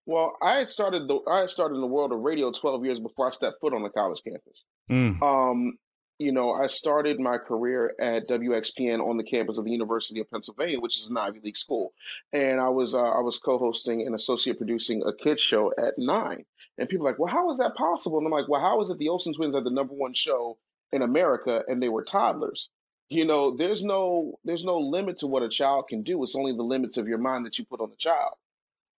Well, 0.07 0.37
I 0.43 0.57
had 0.59 0.69
started 0.69 1.07
the 1.07 1.21
I 1.29 1.41
had 1.41 1.51
started 1.51 1.77
in 1.77 1.81
the 1.81 1.87
world 1.87 2.12
of 2.12 2.19
radio 2.21 2.51
12 2.51 2.85
years 2.85 2.99
before 2.99 3.29
I 3.29 3.31
stepped 3.31 3.61
foot 3.61 3.73
on 3.73 3.83
the 3.83 3.91
college 3.91 4.21
campus. 4.27 4.65
Mm, 4.91 5.23
Um, 5.23 5.79
you 6.21 6.33
know, 6.33 6.53
I 6.53 6.67
started 6.67 7.19
my 7.19 7.39
career 7.39 7.95
at 7.99 8.29
WXPN 8.29 9.01
on 9.01 9.17
the 9.17 9.25
campus 9.25 9.57
of 9.57 9.65
the 9.65 9.71
University 9.71 10.21
of 10.21 10.31
Pennsylvania, 10.31 10.79
which 10.79 10.99
is 10.99 11.09
an 11.09 11.17
Ivy 11.17 11.41
League 11.43 11.57
school, 11.57 11.95
and 12.35 12.61
I 12.61 12.69
was 12.69 12.95
uh, 12.95 13.01
I 13.01 13.21
was 13.21 13.39
co-hosting 13.39 14.03
and 14.03 14.15
associate 14.15 14.59
producing 14.59 15.03
a 15.07 15.15
kids 15.15 15.41
show 15.41 15.73
at 15.79 15.95
nine. 15.97 16.45
And 16.77 16.91
people 16.91 17.07
are 17.07 17.11
like, 17.11 17.19
well, 17.19 17.33
how 17.33 17.51
is 17.51 17.57
that 17.57 17.75
possible? 17.75 18.19
And 18.19 18.27
I'm 18.27 18.33
like, 18.33 18.49
well, 18.49 18.61
how 18.61 18.83
is 18.83 18.91
it 18.91 18.99
the 18.99 19.09
Olsen 19.09 19.33
Twins 19.33 19.55
are 19.55 19.65
the 19.65 19.71
number 19.71 19.95
one 19.95 20.13
show 20.13 20.59
in 20.93 21.01
America 21.01 21.63
and 21.67 21.83
they 21.83 21.89
were 21.89 22.05
toddlers? 22.05 22.69
You 23.09 23.25
know, 23.25 23.57
there's 23.57 23.83
no 23.83 24.39
there's 24.45 24.63
no 24.63 24.79
limit 24.79 25.19
to 25.19 25.27
what 25.27 25.43
a 25.43 25.49
child 25.49 25.89
can 25.89 26.03
do. 26.03 26.23
It's 26.23 26.37
only 26.37 26.53
the 26.53 26.63
limits 26.63 26.99
of 26.99 27.09
your 27.09 27.19
mind 27.19 27.47
that 27.47 27.59
you 27.59 27.65
put 27.65 27.81
on 27.81 27.89
the 27.89 27.97
child. 27.97 28.35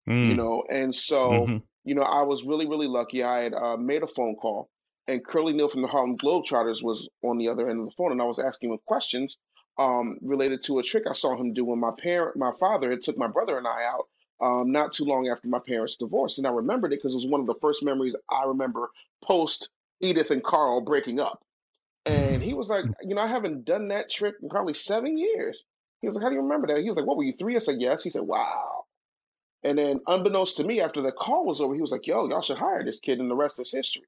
You 0.07 0.13
mm, 0.13 0.35
know, 0.37 0.63
and 0.71 0.93
so 0.93 1.45
mhm. 1.47 1.61
you 1.83 1.93
know, 1.93 2.01
I 2.01 2.23
was 2.23 2.43
really, 2.43 2.65
really 2.65 2.87
lucky. 2.87 3.23
I 3.23 3.43
had 3.43 3.53
uh, 3.53 3.77
made 3.77 4.01
a 4.01 4.07
phone 4.07 4.35
call, 4.35 4.71
and 5.07 5.25
Curly 5.25 5.53
Neal 5.53 5.69
from 5.69 5.81
the 5.81 5.87
Harlem 5.87 6.17
Globetrotters 6.17 6.83
was 6.83 7.07
on 7.23 7.37
the 7.37 7.49
other 7.49 7.69
end 7.69 7.79
of 7.79 7.85
the 7.85 7.91
phone, 7.97 8.11
and 8.11 8.21
I 8.21 8.25
was 8.25 8.39
asking 8.39 8.71
him 8.71 8.79
questions 8.85 9.37
um, 9.77 10.17
related 10.21 10.63
to 10.63 10.79
a 10.79 10.83
trick 10.83 11.03
I 11.09 11.13
saw 11.13 11.35
him 11.35 11.53
do 11.53 11.65
when 11.65 11.79
my 11.79 11.91
parent, 11.97 12.37
my 12.37 12.51
father, 12.59 12.91
had 12.91 13.01
took 13.01 13.17
my 13.17 13.27
brother 13.27 13.57
and 13.57 13.67
I 13.67 13.83
out 13.85 14.07
um, 14.41 14.71
not 14.71 14.91
too 14.91 15.05
long 15.05 15.27
after 15.27 15.47
my 15.47 15.59
parents' 15.59 15.97
divorce, 15.97 16.37
and 16.37 16.47
I 16.47 16.51
remembered 16.51 16.93
it 16.93 16.97
because 16.97 17.13
it 17.13 17.17
was 17.17 17.27
one 17.27 17.41
of 17.41 17.47
the 17.47 17.59
first 17.61 17.83
memories 17.83 18.15
I 18.29 18.45
remember 18.45 18.89
post 19.23 19.69
Edith 20.01 20.31
and 20.31 20.43
Carl 20.43 20.81
breaking 20.81 21.19
up. 21.19 21.43
And 22.05 22.41
he 22.41 22.53
was 22.55 22.69
like, 22.69 22.85
you 23.03 23.13
know, 23.13 23.21
I 23.21 23.27
haven't 23.27 23.65
done 23.65 23.89
that 23.89 24.09
trick 24.09 24.35
in 24.41 24.49
probably 24.49 24.73
seven 24.73 25.17
years. 25.17 25.63
He 26.01 26.07
was 26.07 26.15
like, 26.15 26.23
how 26.23 26.29
do 26.29 26.35
you 26.35 26.41
remember 26.41 26.67
that? 26.67 26.79
He 26.79 26.89
was 26.89 26.97
like, 26.97 27.05
what 27.05 27.17
were 27.17 27.23
you 27.23 27.33
three? 27.33 27.55
I 27.55 27.59
said, 27.59 27.79
yes. 27.79 28.03
He 28.03 28.09
said, 28.09 28.23
wow. 28.23 28.85
And 29.63 29.77
then, 29.77 29.99
unbeknownst 30.07 30.57
to 30.57 30.63
me, 30.63 30.81
after 30.81 31.03
the 31.03 31.11
call 31.11 31.45
was 31.45 31.61
over, 31.61 31.75
he 31.75 31.81
was 31.81 31.91
like, 31.91 32.07
yo, 32.07 32.27
y'all 32.27 32.41
should 32.41 32.57
hire 32.57 32.83
this 32.83 32.99
kid, 32.99 33.19
and 33.19 33.29
the 33.29 33.35
rest 33.35 33.59
is 33.61 33.71
history. 33.71 34.07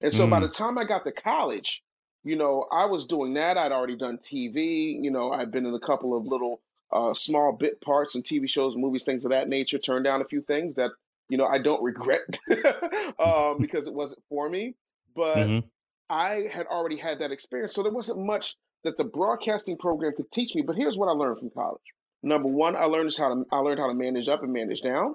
And 0.00 0.12
so 0.12 0.26
by 0.26 0.40
Mm. 0.40 0.40
the 0.40 0.48
time 0.48 0.78
I 0.78 0.84
got 0.84 1.04
to 1.04 1.12
college, 1.12 1.82
you 2.24 2.36
know, 2.36 2.66
I 2.72 2.86
was 2.86 3.06
doing 3.06 3.34
that. 3.34 3.56
I'd 3.56 3.72
already 3.72 3.96
done 3.96 4.18
TV. 4.18 4.98
You 5.02 5.10
know, 5.10 5.32
I'd 5.32 5.50
been 5.50 5.66
in 5.66 5.74
a 5.74 5.80
couple 5.80 6.16
of 6.16 6.26
little 6.26 6.62
uh, 6.92 7.14
small 7.14 7.52
bit 7.52 7.80
parts 7.80 8.14
in 8.14 8.22
TV 8.22 8.48
shows, 8.48 8.76
movies, 8.76 9.04
things 9.04 9.24
of 9.24 9.30
that 9.30 9.48
nature. 9.48 9.78
Turned 9.78 10.04
down 10.04 10.20
a 10.22 10.26
few 10.26 10.42
things 10.42 10.74
that, 10.74 10.90
you 11.28 11.38
know, 11.38 11.46
I 11.46 11.58
don't 11.58 11.82
regret 11.82 12.20
um, 13.18 13.58
because 13.60 13.86
it 13.86 13.94
wasn't 13.94 14.22
for 14.28 14.48
me. 14.48 14.74
But 15.14 15.54
Mhm. 15.54 15.64
I 16.08 16.48
had 16.52 16.66
already 16.66 16.96
had 16.96 17.20
that 17.20 17.32
experience. 17.32 17.74
So 17.74 17.82
there 17.82 17.92
wasn't 17.92 18.20
much 18.24 18.56
that 18.84 18.96
the 18.96 19.04
broadcasting 19.04 19.76
program 19.78 20.14
could 20.16 20.30
teach 20.30 20.54
me. 20.54 20.62
But 20.62 20.76
here's 20.76 20.98
what 20.98 21.08
I 21.08 21.12
learned 21.12 21.38
from 21.38 21.50
college. 21.50 21.82
Number 22.22 22.48
one, 22.48 22.76
I 22.76 22.84
learned 22.84 23.14
how 23.16 23.34
to 23.34 23.46
I 23.52 23.58
learned 23.58 23.80
how 23.80 23.88
to 23.88 23.94
manage 23.94 24.28
up 24.28 24.42
and 24.42 24.52
manage 24.52 24.82
down. 24.82 25.14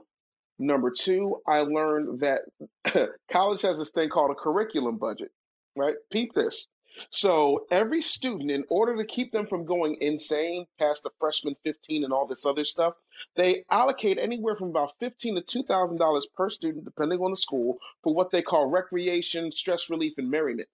Number 0.58 0.92
two, 0.92 1.42
I 1.48 1.60
learned 1.60 2.22
that 2.22 2.42
college 3.32 3.62
has 3.62 3.78
this 3.78 3.92
thing 3.92 4.10
called 4.10 4.32
a 4.32 4.36
curriculum 4.36 4.98
budget, 4.98 5.32
right? 5.76 5.96
Peep 6.12 6.34
this. 6.34 6.68
So 7.10 7.66
every 7.72 8.02
student, 8.02 8.52
in 8.52 8.64
order 8.70 8.96
to 8.96 9.06
keep 9.06 9.34
them 9.34 9.48
from 9.48 9.66
going 9.66 9.98
insane 10.00 10.66
past 10.80 11.04
the 11.04 11.10
freshman 11.20 11.56
15 11.64 12.06
and 12.06 12.14
all 12.14 12.26
this 12.26 12.46
other 12.46 12.64
stuff, 12.64 12.94
they 13.36 13.66
allocate 13.70 14.18
anywhere 14.18 14.56
from 14.56 14.70
about 14.70 14.94
15 15.00 15.36
to 15.36 15.42
2,000 15.42 15.98
dollars 15.98 16.26
per 16.36 16.50
student, 16.50 16.86
depending 16.86 17.20
on 17.20 17.32
the 17.32 17.38
school, 17.38 17.78
for 18.02 18.14
what 18.14 18.32
they 18.32 18.42
call 18.42 18.68
recreation, 18.68 19.52
stress 19.52 19.90
relief, 19.90 20.14
and 20.18 20.30
merriment. 20.32 20.70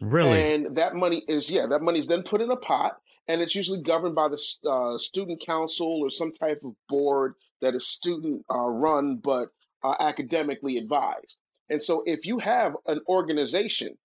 really 0.00 0.54
And 0.54 0.76
that 0.76 0.94
money 0.94 1.24
is, 1.26 1.50
yeah, 1.50 1.66
that 1.66 1.80
money 1.80 2.00
is 2.00 2.06
then 2.06 2.22
put 2.22 2.42
in 2.42 2.50
a 2.50 2.56
pot, 2.56 2.98
and 3.28 3.40
it's 3.40 3.54
usually 3.54 3.82
governed 3.82 4.14
by 4.14 4.28
the 4.28 4.68
uh, 4.68 4.98
student 4.98 5.40
council 5.44 6.00
or 6.02 6.10
some 6.10 6.32
type 6.32 6.60
of 6.64 6.74
board 6.88 7.34
that 7.62 7.74
is 7.74 7.86
student 7.86 8.44
uh, 8.50 8.58
run 8.58 9.16
but 9.22 9.48
uh, 9.82 9.94
academically 9.98 10.78
advised. 10.78 11.38
And 11.70 11.82
so 11.82 12.02
if 12.04 12.26
you 12.26 12.38
have 12.38 12.74
an 12.86 13.00
organization, 13.08 13.96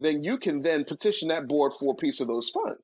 then 0.00 0.24
you 0.24 0.38
can 0.38 0.62
then 0.62 0.84
petition 0.84 1.28
that 1.28 1.46
board 1.46 1.72
for 1.78 1.92
a 1.92 1.96
piece 1.96 2.20
of 2.20 2.28
those 2.28 2.50
funds. 2.50 2.82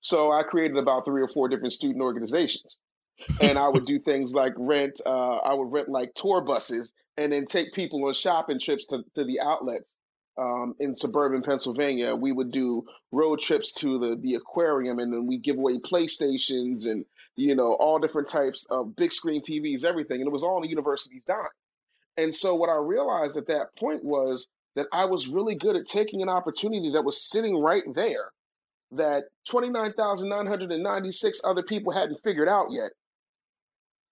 So 0.00 0.30
I 0.30 0.42
created 0.42 0.76
about 0.76 1.04
three 1.04 1.22
or 1.22 1.28
four 1.28 1.48
different 1.48 1.72
student 1.72 2.02
organizations. 2.02 2.78
and 3.40 3.58
I 3.58 3.68
would 3.68 3.86
do 3.86 3.98
things 4.04 4.34
like 4.34 4.52
rent. 4.56 5.00
Uh, 5.04 5.36
I 5.36 5.54
would 5.54 5.72
rent 5.72 5.88
like 5.88 6.14
tour 6.14 6.42
buses 6.42 6.92
and 7.16 7.32
then 7.32 7.46
take 7.46 7.72
people 7.72 8.04
on 8.04 8.14
shopping 8.14 8.60
trips 8.60 8.86
to, 8.88 9.04
to 9.14 9.24
the 9.24 9.40
outlets 9.40 9.94
um, 10.38 10.74
in 10.78 10.94
suburban 10.94 11.42
Pennsylvania. 11.42 12.14
We 12.14 12.32
would 12.32 12.52
do 12.52 12.84
road 13.12 13.40
trips 13.40 13.72
to 13.74 13.98
the 13.98 14.16
the 14.20 14.34
aquarium, 14.34 14.98
and 14.98 15.12
then 15.12 15.26
we 15.26 15.38
give 15.38 15.56
away 15.56 15.78
PlayStations 15.78 16.86
and 16.86 17.04
you 17.36 17.54
know 17.54 17.72
all 17.74 17.98
different 17.98 18.28
types 18.28 18.66
of 18.70 18.96
big 18.96 19.12
screen 19.12 19.42
TVs, 19.42 19.84
everything, 19.84 20.20
and 20.20 20.26
it 20.26 20.32
was 20.32 20.42
all 20.42 20.56
on 20.56 20.62
the 20.62 20.68
university's 20.68 21.24
dime. 21.24 21.46
And 22.16 22.34
so 22.34 22.54
what 22.54 22.70
I 22.70 22.76
realized 22.76 23.36
at 23.36 23.46
that 23.48 23.76
point 23.78 24.02
was 24.04 24.48
that 24.74 24.86
I 24.92 25.04
was 25.04 25.28
really 25.28 25.54
good 25.54 25.76
at 25.76 25.86
taking 25.86 26.22
an 26.22 26.28
opportunity 26.28 26.90
that 26.92 27.04
was 27.04 27.30
sitting 27.30 27.58
right 27.58 27.84
there 27.94 28.32
that 28.92 29.24
29,996 29.48 31.40
other 31.44 31.62
people 31.62 31.92
hadn't 31.92 32.22
figured 32.22 32.48
out 32.48 32.68
yet. 32.70 32.92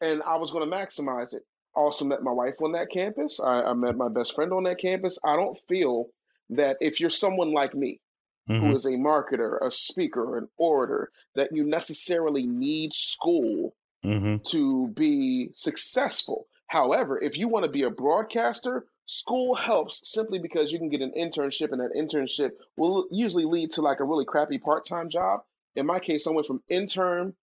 And 0.00 0.22
I 0.22 0.36
was 0.36 0.50
going 0.50 0.68
to 0.68 0.76
maximize 0.76 1.32
it. 1.32 1.42
Also 1.74 2.04
met 2.04 2.22
my 2.22 2.32
wife 2.32 2.54
on 2.62 2.72
that 2.72 2.90
campus. 2.90 3.40
I, 3.40 3.62
I, 3.62 3.72
met 3.74 3.96
my 3.96 4.08
best 4.08 4.34
friend 4.34 4.52
on 4.52 4.64
that 4.64 4.78
campus. 4.78 5.18
I 5.24 5.36
don't 5.36 5.58
feel 5.68 6.06
that 6.50 6.76
if 6.80 7.00
you're 7.00 7.10
someone 7.10 7.52
like 7.52 7.74
me, 7.74 8.00
mm-hmm. 8.48 8.66
who 8.66 8.76
is 8.76 8.86
a 8.86 8.90
marketer, 8.90 9.58
a 9.64 9.70
speaker, 9.70 10.38
an 10.38 10.48
orator, 10.56 11.10
that 11.34 11.52
you 11.52 11.64
necessarily 11.64 12.46
need 12.46 12.92
school 12.92 13.74
mm-hmm. 14.04 14.36
to 14.50 14.88
be 14.88 15.50
successful. 15.54 16.46
However, 16.66 17.20
if 17.20 17.36
you 17.36 17.48
want 17.48 17.64
to 17.64 17.70
be 17.70 17.82
a 17.82 17.90
broadcaster, 17.90 18.86
school 19.06 19.54
helps 19.54 20.00
simply 20.10 20.38
because 20.38 20.72
you 20.72 20.78
can 20.78 20.88
get 20.88 21.02
an 21.02 21.12
internship, 21.16 21.72
and 21.72 21.80
that 21.80 21.94
internship 21.96 22.52
will 22.76 23.06
usually 23.10 23.44
lead 23.44 23.70
to 23.72 23.82
like 23.82 24.00
a 24.00 24.04
really 24.04 24.24
crappy 24.24 24.58
part 24.58 24.86
time 24.86 25.10
job. 25.10 25.42
In 25.76 25.86
my 25.86 25.98
case, 25.98 26.26
I 26.26 26.30
went 26.30 26.46
from 26.46 26.62
intern 26.68 27.34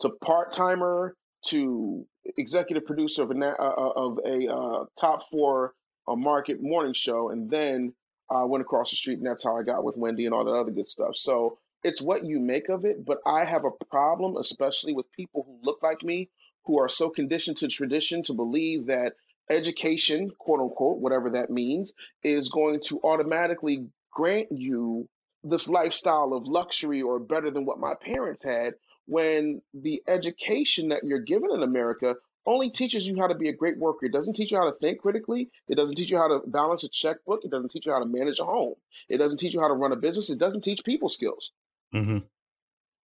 to 0.00 0.10
part 0.10 0.52
timer 0.52 1.16
to 1.46 2.06
executive 2.36 2.86
producer 2.86 3.22
of 3.22 3.30
a, 3.30 3.34
uh, 3.34 3.92
of 3.96 4.18
a 4.24 4.52
uh, 4.52 4.84
top 4.98 5.28
four 5.30 5.74
uh, 6.06 6.14
market 6.14 6.62
morning 6.62 6.94
show, 6.94 7.30
and 7.30 7.50
then 7.50 7.92
I 8.30 8.44
went 8.44 8.62
across 8.62 8.90
the 8.90 8.96
street, 8.96 9.18
and 9.18 9.26
that's 9.26 9.44
how 9.44 9.56
I 9.56 9.62
got 9.62 9.84
with 9.84 9.96
Wendy 9.96 10.26
and 10.26 10.34
all 10.34 10.44
that 10.44 10.52
other 10.52 10.70
good 10.70 10.88
stuff. 10.88 11.16
So 11.16 11.58
it's 11.84 12.00
what 12.00 12.24
you 12.24 12.40
make 12.40 12.68
of 12.68 12.84
it. 12.84 13.04
But 13.04 13.18
I 13.26 13.44
have 13.44 13.64
a 13.64 13.84
problem, 13.86 14.36
especially 14.36 14.92
with 14.92 15.10
people 15.12 15.44
who 15.46 15.58
look 15.62 15.82
like 15.82 16.02
me, 16.02 16.30
who 16.64 16.78
are 16.78 16.88
so 16.88 17.10
conditioned 17.10 17.58
to 17.58 17.68
tradition 17.68 18.22
to 18.24 18.34
believe 18.34 18.86
that 18.86 19.14
education, 19.50 20.30
quote 20.38 20.60
unquote, 20.60 20.98
whatever 20.98 21.30
that 21.30 21.50
means, 21.50 21.92
is 22.22 22.48
going 22.48 22.80
to 22.86 23.00
automatically 23.02 23.86
grant 24.12 24.48
you 24.50 25.08
this 25.44 25.68
lifestyle 25.68 26.32
of 26.32 26.46
luxury 26.46 27.02
or 27.02 27.18
better 27.18 27.50
than 27.50 27.64
what 27.64 27.80
my 27.80 27.94
parents 28.00 28.42
had 28.44 28.74
when 29.06 29.60
the 29.74 30.00
education 30.06 30.88
that 30.88 31.02
you're 31.02 31.18
given 31.18 31.50
in 31.52 31.62
America 31.62 32.14
only 32.46 32.70
teaches 32.70 33.06
you 33.06 33.16
how 33.18 33.26
to 33.26 33.34
be 33.34 33.48
a 33.48 33.52
great 33.52 33.78
worker. 33.78 34.06
It 34.06 34.12
doesn't 34.12 34.34
teach 34.34 34.50
you 34.50 34.58
how 34.58 34.70
to 34.70 34.76
think 34.78 35.00
critically. 35.00 35.50
It 35.68 35.76
doesn't 35.76 35.96
teach 35.96 36.10
you 36.10 36.18
how 36.18 36.28
to 36.28 36.40
balance 36.46 36.84
a 36.84 36.88
checkbook. 36.88 37.44
It 37.44 37.50
doesn't 37.50 37.70
teach 37.70 37.86
you 37.86 37.92
how 37.92 38.00
to 38.00 38.06
manage 38.06 38.40
a 38.40 38.44
home. 38.44 38.74
It 39.08 39.18
doesn't 39.18 39.38
teach 39.38 39.54
you 39.54 39.60
how 39.60 39.68
to 39.68 39.74
run 39.74 39.92
a 39.92 39.96
business. 39.96 40.30
It 40.30 40.38
doesn't 40.38 40.62
teach 40.62 40.84
people 40.84 41.08
skills. 41.08 41.50
Mm-hmm. 41.94 42.18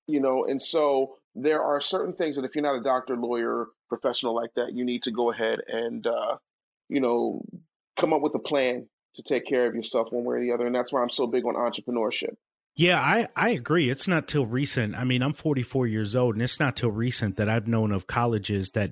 You 0.07 0.21
know, 0.21 0.45
and 0.45 0.61
so 0.61 1.17
there 1.35 1.63
are 1.63 1.81
certain 1.81 2.15
things 2.15 2.37
that 2.37 2.45
if 2.45 2.55
you're 2.55 2.63
not 2.63 2.79
a 2.79 2.83
doctor, 2.83 3.17
lawyer, 3.17 3.67
professional 3.89 4.35
like 4.35 4.55
that, 4.55 4.73
you 4.73 4.85
need 4.85 5.03
to 5.03 5.11
go 5.11 5.31
ahead 5.31 5.61
and, 5.67 6.07
uh, 6.07 6.37
you 6.89 7.01
know, 7.01 7.43
come 7.99 8.13
up 8.13 8.23
with 8.23 8.35
a 8.35 8.39
plan 8.39 8.89
to 9.17 9.23
take 9.23 9.47
care 9.47 9.67
of 9.67 9.75
yourself 9.75 10.09
one 10.13 10.25
way 10.25 10.37
or 10.37 10.41
the 10.41 10.53
other. 10.53 10.67
And 10.67 10.75
that's 10.75 10.93
why 10.93 11.03
I'm 11.03 11.11
so 11.11 11.27
big 11.27 11.45
on 11.45 11.55
entrepreneurship. 11.55 12.37
Yeah, 12.77 13.01
I, 13.01 13.29
I 13.35 13.51
agree. 13.51 13.89
It's 13.89 14.07
not 14.07 14.29
till 14.29 14.45
recent. 14.45 14.95
I 14.95 15.05
mean, 15.05 15.23
I'm 15.23 15.33
44 15.33 15.87
years 15.87 16.15
old, 16.15 16.35
and 16.35 16.43
it's 16.43 16.61
not 16.61 16.77
till 16.77 16.91
recent 16.91 17.37
that 17.37 17.49
I've 17.49 17.67
known 17.67 17.91
of 17.91 18.07
colleges 18.07 18.73
that 18.73 18.91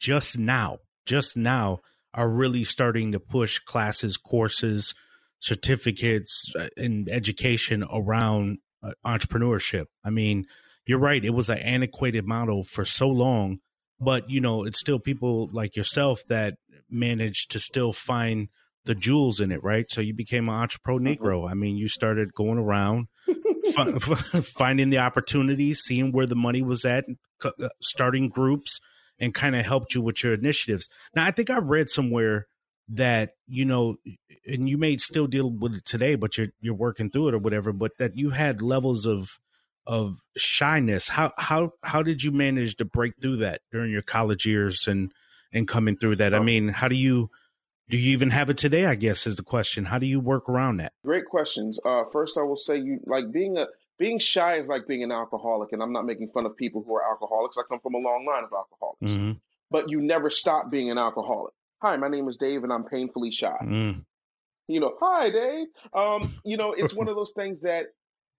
just 0.00 0.38
now, 0.38 0.78
just 1.04 1.36
now, 1.36 1.80
are 2.14 2.30
really 2.30 2.64
starting 2.64 3.12
to 3.12 3.20
push 3.20 3.58
classes, 3.58 4.16
courses, 4.16 4.94
certificates, 5.38 6.50
uh, 6.58 6.68
and 6.78 7.10
education 7.10 7.84
around 7.92 8.56
uh, 8.82 8.92
entrepreneurship. 9.04 9.84
I 10.02 10.08
mean, 10.08 10.46
you're 10.86 10.98
right. 10.98 11.22
It 11.22 11.34
was 11.34 11.50
an 11.50 11.58
antiquated 11.58 12.24
model 12.24 12.64
for 12.64 12.86
so 12.86 13.06
long, 13.06 13.58
but 14.00 14.30
you 14.30 14.40
know, 14.40 14.64
it's 14.64 14.80
still 14.80 14.98
people 14.98 15.50
like 15.52 15.76
yourself 15.76 16.22
that 16.30 16.54
managed 16.88 17.50
to 17.50 17.60
still 17.60 17.92
find 17.92 18.48
the 18.86 18.94
jewels 18.94 19.40
in 19.40 19.52
it, 19.52 19.62
right? 19.62 19.90
So 19.90 20.00
you 20.00 20.14
became 20.14 20.48
an 20.48 20.54
entrepreneur 20.54 21.00
mm-hmm. 21.00 21.22
Negro. 21.22 21.50
I 21.50 21.52
mean, 21.52 21.76
you 21.76 21.88
started 21.88 22.32
going 22.32 22.58
around 22.58 23.08
finding 24.56 24.90
the 24.90 24.98
opportunities, 24.98 25.80
seeing 25.80 26.12
where 26.12 26.26
the 26.26 26.34
money 26.34 26.62
was 26.62 26.84
at, 26.84 27.04
uh, 27.44 27.68
starting 27.80 28.28
groups, 28.28 28.80
and 29.18 29.34
kind 29.34 29.56
of 29.56 29.64
helped 29.64 29.94
you 29.94 30.02
with 30.02 30.22
your 30.22 30.34
initiatives. 30.34 30.88
Now, 31.14 31.24
I 31.24 31.30
think 31.30 31.50
I 31.50 31.58
read 31.58 31.88
somewhere 31.88 32.46
that 32.88 33.30
you 33.46 33.64
know, 33.64 33.96
and 34.46 34.68
you 34.68 34.78
may 34.78 34.96
still 34.96 35.26
deal 35.26 35.50
with 35.50 35.74
it 35.74 35.84
today, 35.84 36.14
but 36.14 36.38
you're 36.38 36.48
you're 36.60 36.74
working 36.74 37.10
through 37.10 37.28
it 37.28 37.34
or 37.34 37.38
whatever. 37.38 37.72
But 37.72 37.92
that 37.98 38.16
you 38.16 38.30
had 38.30 38.62
levels 38.62 39.06
of 39.06 39.38
of 39.86 40.18
shyness. 40.36 41.08
How 41.08 41.32
how 41.38 41.70
how 41.82 42.02
did 42.02 42.22
you 42.22 42.32
manage 42.32 42.76
to 42.76 42.84
break 42.84 43.14
through 43.20 43.36
that 43.36 43.60
during 43.72 43.90
your 43.90 44.02
college 44.02 44.46
years 44.46 44.86
and 44.86 45.12
and 45.52 45.66
coming 45.66 45.96
through 45.96 46.16
that? 46.16 46.34
I 46.34 46.40
mean, 46.40 46.68
how 46.68 46.88
do 46.88 46.96
you 46.96 47.30
do 47.88 47.96
you 47.96 48.12
even 48.12 48.30
have 48.30 48.50
it 48.50 48.58
today? 48.58 48.86
I 48.86 48.94
guess 48.94 49.26
is 49.26 49.36
the 49.36 49.42
question. 49.42 49.84
How 49.84 49.98
do 49.98 50.06
you 50.06 50.18
work 50.18 50.48
around 50.48 50.78
that? 50.78 50.92
Great 51.04 51.26
questions. 51.26 51.78
Uh, 51.84 52.04
first, 52.12 52.36
I 52.36 52.42
will 52.42 52.56
say 52.56 52.78
you 52.78 53.00
like 53.06 53.30
being 53.30 53.56
a 53.56 53.66
being 53.98 54.18
shy 54.18 54.56
is 54.56 54.66
like 54.66 54.86
being 54.86 55.02
an 55.02 55.12
alcoholic, 55.12 55.72
and 55.72 55.82
I'm 55.82 55.92
not 55.92 56.04
making 56.04 56.30
fun 56.34 56.46
of 56.46 56.56
people 56.56 56.82
who 56.84 56.94
are 56.96 57.08
alcoholics. 57.08 57.56
I 57.58 57.62
come 57.68 57.80
from 57.80 57.94
a 57.94 57.98
long 57.98 58.26
line 58.26 58.44
of 58.44 58.52
alcoholics, 58.52 59.14
mm-hmm. 59.14 59.38
but 59.70 59.88
you 59.88 60.00
never 60.00 60.30
stop 60.30 60.70
being 60.70 60.90
an 60.90 60.98
alcoholic. 60.98 61.54
Hi, 61.80 61.96
my 61.96 62.08
name 62.08 62.28
is 62.28 62.36
Dave, 62.36 62.64
and 62.64 62.72
I'm 62.72 62.84
painfully 62.84 63.30
shy. 63.30 63.56
Mm. 63.62 64.04
You 64.66 64.80
know, 64.80 64.94
hi, 65.00 65.30
Dave. 65.30 65.66
Um, 65.94 66.34
you 66.44 66.56
know, 66.56 66.72
it's 66.72 66.94
one 66.94 67.08
of 67.08 67.14
those 67.14 67.32
things 67.32 67.62
that 67.62 67.86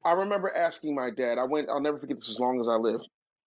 I 0.04 0.12
remember 0.12 0.54
asking 0.54 0.94
my 0.94 1.10
dad. 1.10 1.38
I 1.38 1.46
went. 1.46 1.70
I'll 1.70 1.82
never 1.82 2.00
forget 2.00 2.18
this 2.18 2.30
as 2.30 2.40
long 2.40 2.60
as 2.60 2.68
I 2.68 2.76
live. 2.76 3.02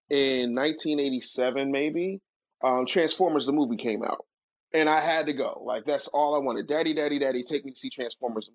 In 0.08 0.54
1987, 0.54 1.70
maybe, 1.70 2.20
um, 2.64 2.86
Transformers 2.86 3.46
the 3.46 3.52
movie 3.52 3.76
came 3.76 4.02
out 4.02 4.24
and 4.72 4.88
I 4.88 5.00
had 5.00 5.26
to 5.26 5.32
go. 5.32 5.62
Like 5.64 5.84
that's 5.84 6.08
all 6.08 6.34
I 6.34 6.38
wanted. 6.38 6.68
Daddy, 6.68 6.94
daddy, 6.94 7.18
daddy, 7.18 7.42
take 7.42 7.64
me 7.64 7.72
to 7.72 7.78
see 7.78 7.90
Transformers. 7.90 8.48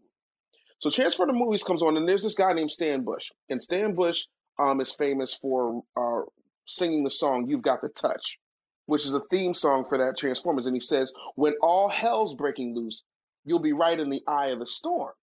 So 0.79 0.89
Transformers 0.89 1.35
movies 1.37 1.63
comes 1.63 1.83
on, 1.83 1.97
and 1.97 2.07
there's 2.07 2.23
this 2.23 2.35
guy 2.35 2.53
named 2.53 2.71
Stan 2.71 3.03
Bush, 3.03 3.31
and 3.49 3.61
Stan 3.61 3.95
Bush 3.95 4.25
um 4.59 4.79
is 4.81 4.91
famous 4.93 5.33
for 5.33 5.83
uh, 5.97 6.21
singing 6.65 7.03
the 7.03 7.11
song 7.11 7.47
"You've 7.47 7.61
Got 7.61 7.81
the 7.81 7.89
Touch," 7.89 8.37
which 8.85 9.05
is 9.05 9.13
a 9.13 9.21
theme 9.21 9.53
song 9.53 9.85
for 9.85 9.97
that 9.97 10.17
Transformers, 10.17 10.67
and 10.67 10.75
he 10.75 10.81
says, 10.81 11.11
"When 11.35 11.53
all 11.61 11.89
hell's 11.89 12.35
breaking 12.35 12.75
loose, 12.75 13.03
you'll 13.43 13.59
be 13.59 13.73
right 13.73 13.99
in 13.99 14.09
the 14.09 14.23
eye 14.27 14.47
of 14.47 14.59
the 14.59 14.67
storm." 14.67 15.13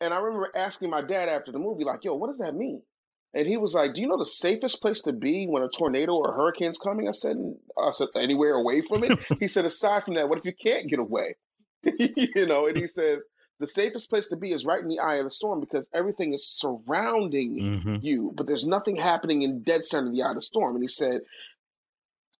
And 0.00 0.14
I 0.14 0.18
remember 0.18 0.50
asking 0.56 0.90
my 0.90 1.02
dad 1.02 1.28
after 1.28 1.52
the 1.52 1.58
movie, 1.58 1.84
like, 1.84 2.04
"Yo, 2.04 2.14
what 2.14 2.28
does 2.28 2.38
that 2.38 2.54
mean?" 2.54 2.82
And 3.32 3.46
he 3.46 3.56
was 3.56 3.74
like, 3.74 3.94
"Do 3.94 4.00
you 4.00 4.08
know 4.08 4.18
the 4.18 4.26
safest 4.26 4.80
place 4.80 5.02
to 5.02 5.12
be 5.12 5.46
when 5.46 5.62
a 5.62 5.68
tornado 5.68 6.14
or 6.14 6.30
a 6.30 6.34
hurricane's 6.34 6.78
coming?" 6.78 7.08
I 7.08 7.12
said, 7.12 7.36
"I 7.78 7.92
said 7.92 8.08
anywhere 8.16 8.54
away 8.54 8.82
from 8.82 9.04
it." 9.04 9.18
he 9.40 9.48
said, 9.48 9.64
"Aside 9.64 10.04
from 10.04 10.14
that, 10.14 10.28
what 10.28 10.38
if 10.38 10.44
you 10.44 10.52
can't 10.52 10.88
get 10.88 10.98
away?" 10.98 11.36
you 11.84 12.46
know, 12.46 12.66
and 12.66 12.76
he 12.76 12.88
says 12.88 13.20
the 13.60 13.68
safest 13.68 14.10
place 14.10 14.28
to 14.28 14.36
be 14.36 14.52
is 14.52 14.64
right 14.64 14.82
in 14.82 14.88
the 14.88 14.98
eye 14.98 15.16
of 15.16 15.24
the 15.24 15.30
storm 15.30 15.60
because 15.60 15.86
everything 15.92 16.34
is 16.34 16.46
surrounding 16.46 17.56
mm-hmm. 17.56 17.96
you, 18.00 18.32
but 18.34 18.46
there's 18.46 18.66
nothing 18.66 18.96
happening 18.96 19.42
in 19.42 19.62
dead 19.62 19.84
center 19.84 20.08
of 20.08 20.12
the 20.12 20.22
eye 20.22 20.30
of 20.30 20.36
the 20.36 20.42
storm. 20.42 20.74
And 20.74 20.82
he 20.82 20.88
said, 20.88 21.20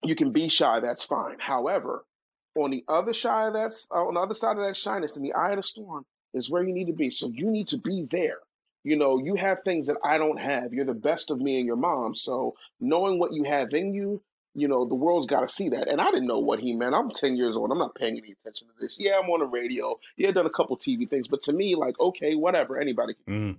"You 0.03 0.17
can 0.17 0.33
be 0.33 0.49
shy, 0.49 0.81
that's 0.81 1.05
fine. 1.05 1.37
However, 1.39 2.05
on 2.57 2.71
the 2.71 2.85
other 2.89 3.15
side 3.15 3.49
of 3.49 3.53
that, 3.53 3.75
uh, 3.95 4.07
on 4.07 4.15
the 4.15 4.21
other 4.21 4.35
side 4.35 4.57
of 4.57 4.65
that 4.65 4.77
shyness, 4.77 5.17
in 5.17 5.23
the 5.23 5.35
eye 5.35 5.51
of 5.51 5.57
the 5.57 5.63
storm, 5.63 6.05
is 6.35 6.51
where 6.51 6.65
you 6.65 6.75
need 6.75 6.87
to 6.87 6.95
be. 6.95 7.11
So 7.11 7.29
you 7.29 7.49
need 7.49 7.69
to 7.69 7.79
be 7.79 8.09
there." 8.11 8.41
You 8.83 8.97
know, 8.97 9.19
you 9.19 9.35
have 9.35 9.63
things 9.63 9.89
that 9.89 9.99
I 10.05 10.19
don't 10.19 10.41
have. 10.41 10.73
You're 10.73 10.85
the 10.85 10.95
best 10.95 11.31
of 11.31 11.41
me 11.41 11.59
and 11.59 11.67
your 11.67 11.77
mom. 11.77 12.15
So 12.15 12.55
knowing 12.81 13.19
what 13.19 13.33
you 13.33 13.45
have 13.45 13.73
in 13.73 13.93
you, 13.93 14.23
you 14.55 14.69
know, 14.69 14.89
the 14.89 14.95
world's 14.95 15.27
got 15.27 15.41
to 15.41 15.49
see 15.49 15.69
that. 15.71 15.89
And 15.89 16.01
I 16.01 16.07
didn't 16.07 16.27
know 16.27 16.41
what 16.41 16.61
he 16.61 16.75
meant. 16.75 16.95
I'm 16.95 17.11
10 17.11 17.37
years 17.37 17.57
old. 17.57 17.71
I'm 17.71 17.79
not 17.79 17.95
paying 17.95 18.19
any 18.19 18.33
attention 18.33 18.69
to 18.69 18.75
this. 18.81 18.97
Yeah, 18.99 19.19
I'm 19.19 19.31
on 19.31 19.41
the 19.41 19.47
radio. 19.47 19.99
Yeah, 20.17 20.29
I've 20.29 20.35
done 20.35 20.47
a 20.47 20.51
couple 20.51 20.77
TV 20.77 21.09
things. 21.09 21.29
But 21.29 21.43
to 21.43 21.53
me, 21.53 21.77
like, 21.77 21.99
okay, 22.01 22.35
whatever, 22.35 22.79
anybody 22.79 23.15
can. 23.25 23.35
Mm. 23.35 23.57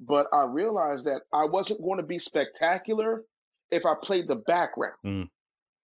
But 0.00 0.26
I 0.32 0.44
realized 0.44 1.06
that 1.06 1.22
I 1.32 1.44
wasn't 1.44 1.82
going 1.82 1.98
to 1.98 2.02
be 2.02 2.18
spectacular 2.18 3.22
if 3.70 3.86
I 3.86 3.94
played 4.00 4.28
the 4.28 4.36
background. 4.36 4.96
Mm. 5.04 5.28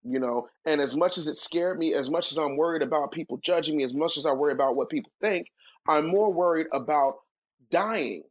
You 0.05 0.19
know, 0.19 0.49
and 0.65 0.81
as 0.81 0.97
much 0.97 1.17
as 1.19 1.27
it 1.27 1.37
scared 1.37 1.79
me, 1.79 1.95
as 1.95 2.11
much 2.11 2.33
as 2.33 2.38
I'm 2.38 2.57
worried 2.57 2.83
about 2.83 3.12
people 3.12 3.38
judging 3.38 3.77
me, 3.77 3.85
as 3.85 3.95
much 3.95 4.17
as 4.17 4.27
I 4.27 4.33
worry 4.33 4.53
about 4.53 4.77
what 4.77 4.91
people 4.91 5.12
think, 5.21 5.49
I'm 5.87 6.07
more 6.07 6.33
worried 6.33 6.67
about 6.73 7.17
dying 7.71 8.23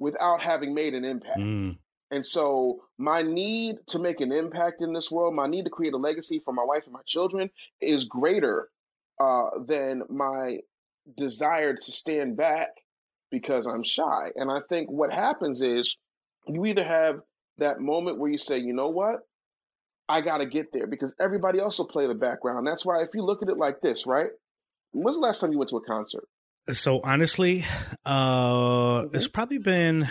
without 0.00 0.42
having 0.42 0.74
made 0.74 0.94
an 0.94 1.04
impact. 1.04 1.38
Mm. 1.38 1.76
And 2.10 2.26
so, 2.26 2.82
my 2.98 3.22
need 3.22 3.76
to 3.88 4.00
make 4.00 4.20
an 4.20 4.32
impact 4.32 4.82
in 4.82 4.92
this 4.92 5.12
world, 5.12 5.32
my 5.32 5.46
need 5.46 5.64
to 5.66 5.70
create 5.70 5.92
a 5.92 5.98
legacy 5.98 6.40
for 6.44 6.52
my 6.52 6.64
wife 6.64 6.82
and 6.84 6.92
my 6.92 7.02
children 7.06 7.50
is 7.80 8.06
greater 8.06 8.68
uh, 9.20 9.50
than 9.64 10.02
my 10.08 10.58
desire 11.16 11.76
to 11.76 11.92
stand 11.92 12.36
back 12.36 12.70
because 13.30 13.66
I'm 13.66 13.84
shy. 13.84 14.30
And 14.34 14.50
I 14.50 14.58
think 14.68 14.90
what 14.90 15.12
happens 15.12 15.60
is 15.60 15.96
you 16.48 16.66
either 16.66 16.82
have 16.82 17.20
that 17.58 17.80
moment 17.80 18.18
where 18.18 18.30
you 18.30 18.38
say, 18.38 18.58
you 18.58 18.72
know 18.72 18.88
what? 18.88 19.20
I 20.08 20.20
got 20.20 20.38
to 20.38 20.46
get 20.46 20.72
there 20.72 20.88
because 20.88 21.14
everybody 21.20 21.60
else 21.60 21.78
will 21.78 21.86
play 21.86 22.08
the 22.08 22.14
background. 22.14 22.66
That's 22.66 22.84
why 22.84 23.02
if 23.02 23.10
you 23.14 23.22
look 23.22 23.42
at 23.42 23.48
it 23.48 23.56
like 23.56 23.80
this, 23.80 24.06
right? 24.06 24.30
When's 24.92 25.16
the 25.16 25.22
last 25.22 25.40
time 25.40 25.52
you 25.52 25.58
went 25.58 25.70
to 25.70 25.76
a 25.76 25.84
concert? 25.84 26.24
So 26.72 27.00
honestly, 27.02 27.64
uh, 28.04 29.02
Mhm. 29.02 29.14
it's 29.14 29.28
probably 29.28 29.58
been. 29.58 30.08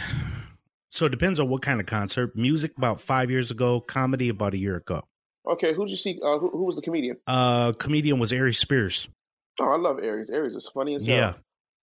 So 0.91 1.05
it 1.05 1.09
depends 1.09 1.39
on 1.39 1.47
what 1.49 1.61
kind 1.61 1.79
of 1.79 1.85
concert. 1.85 2.35
Music 2.35 2.71
about 2.77 2.99
five 2.99 3.29
years 3.29 3.51
ago. 3.51 3.79
Comedy 3.79 4.29
about 4.29 4.53
a 4.53 4.57
year 4.57 4.75
ago. 4.77 5.03
Okay, 5.47 5.73
who 5.73 5.85
did 5.85 5.91
you 5.91 5.97
see? 5.97 6.19
Uh, 6.23 6.37
who, 6.39 6.49
who 6.49 6.65
was 6.65 6.75
the 6.75 6.81
comedian? 6.81 7.17
Uh, 7.27 7.71
comedian 7.73 8.19
was 8.19 8.33
Aries 8.33 8.57
Spears. 8.59 9.07
Oh, 9.61 9.65
I 9.69 9.77
love 9.77 9.99
Aries. 10.01 10.29
Aries 10.29 10.55
is 10.55 10.69
funny 10.73 10.95
as 10.95 11.05
hell. 11.07 11.15
Yeah, 11.17 11.33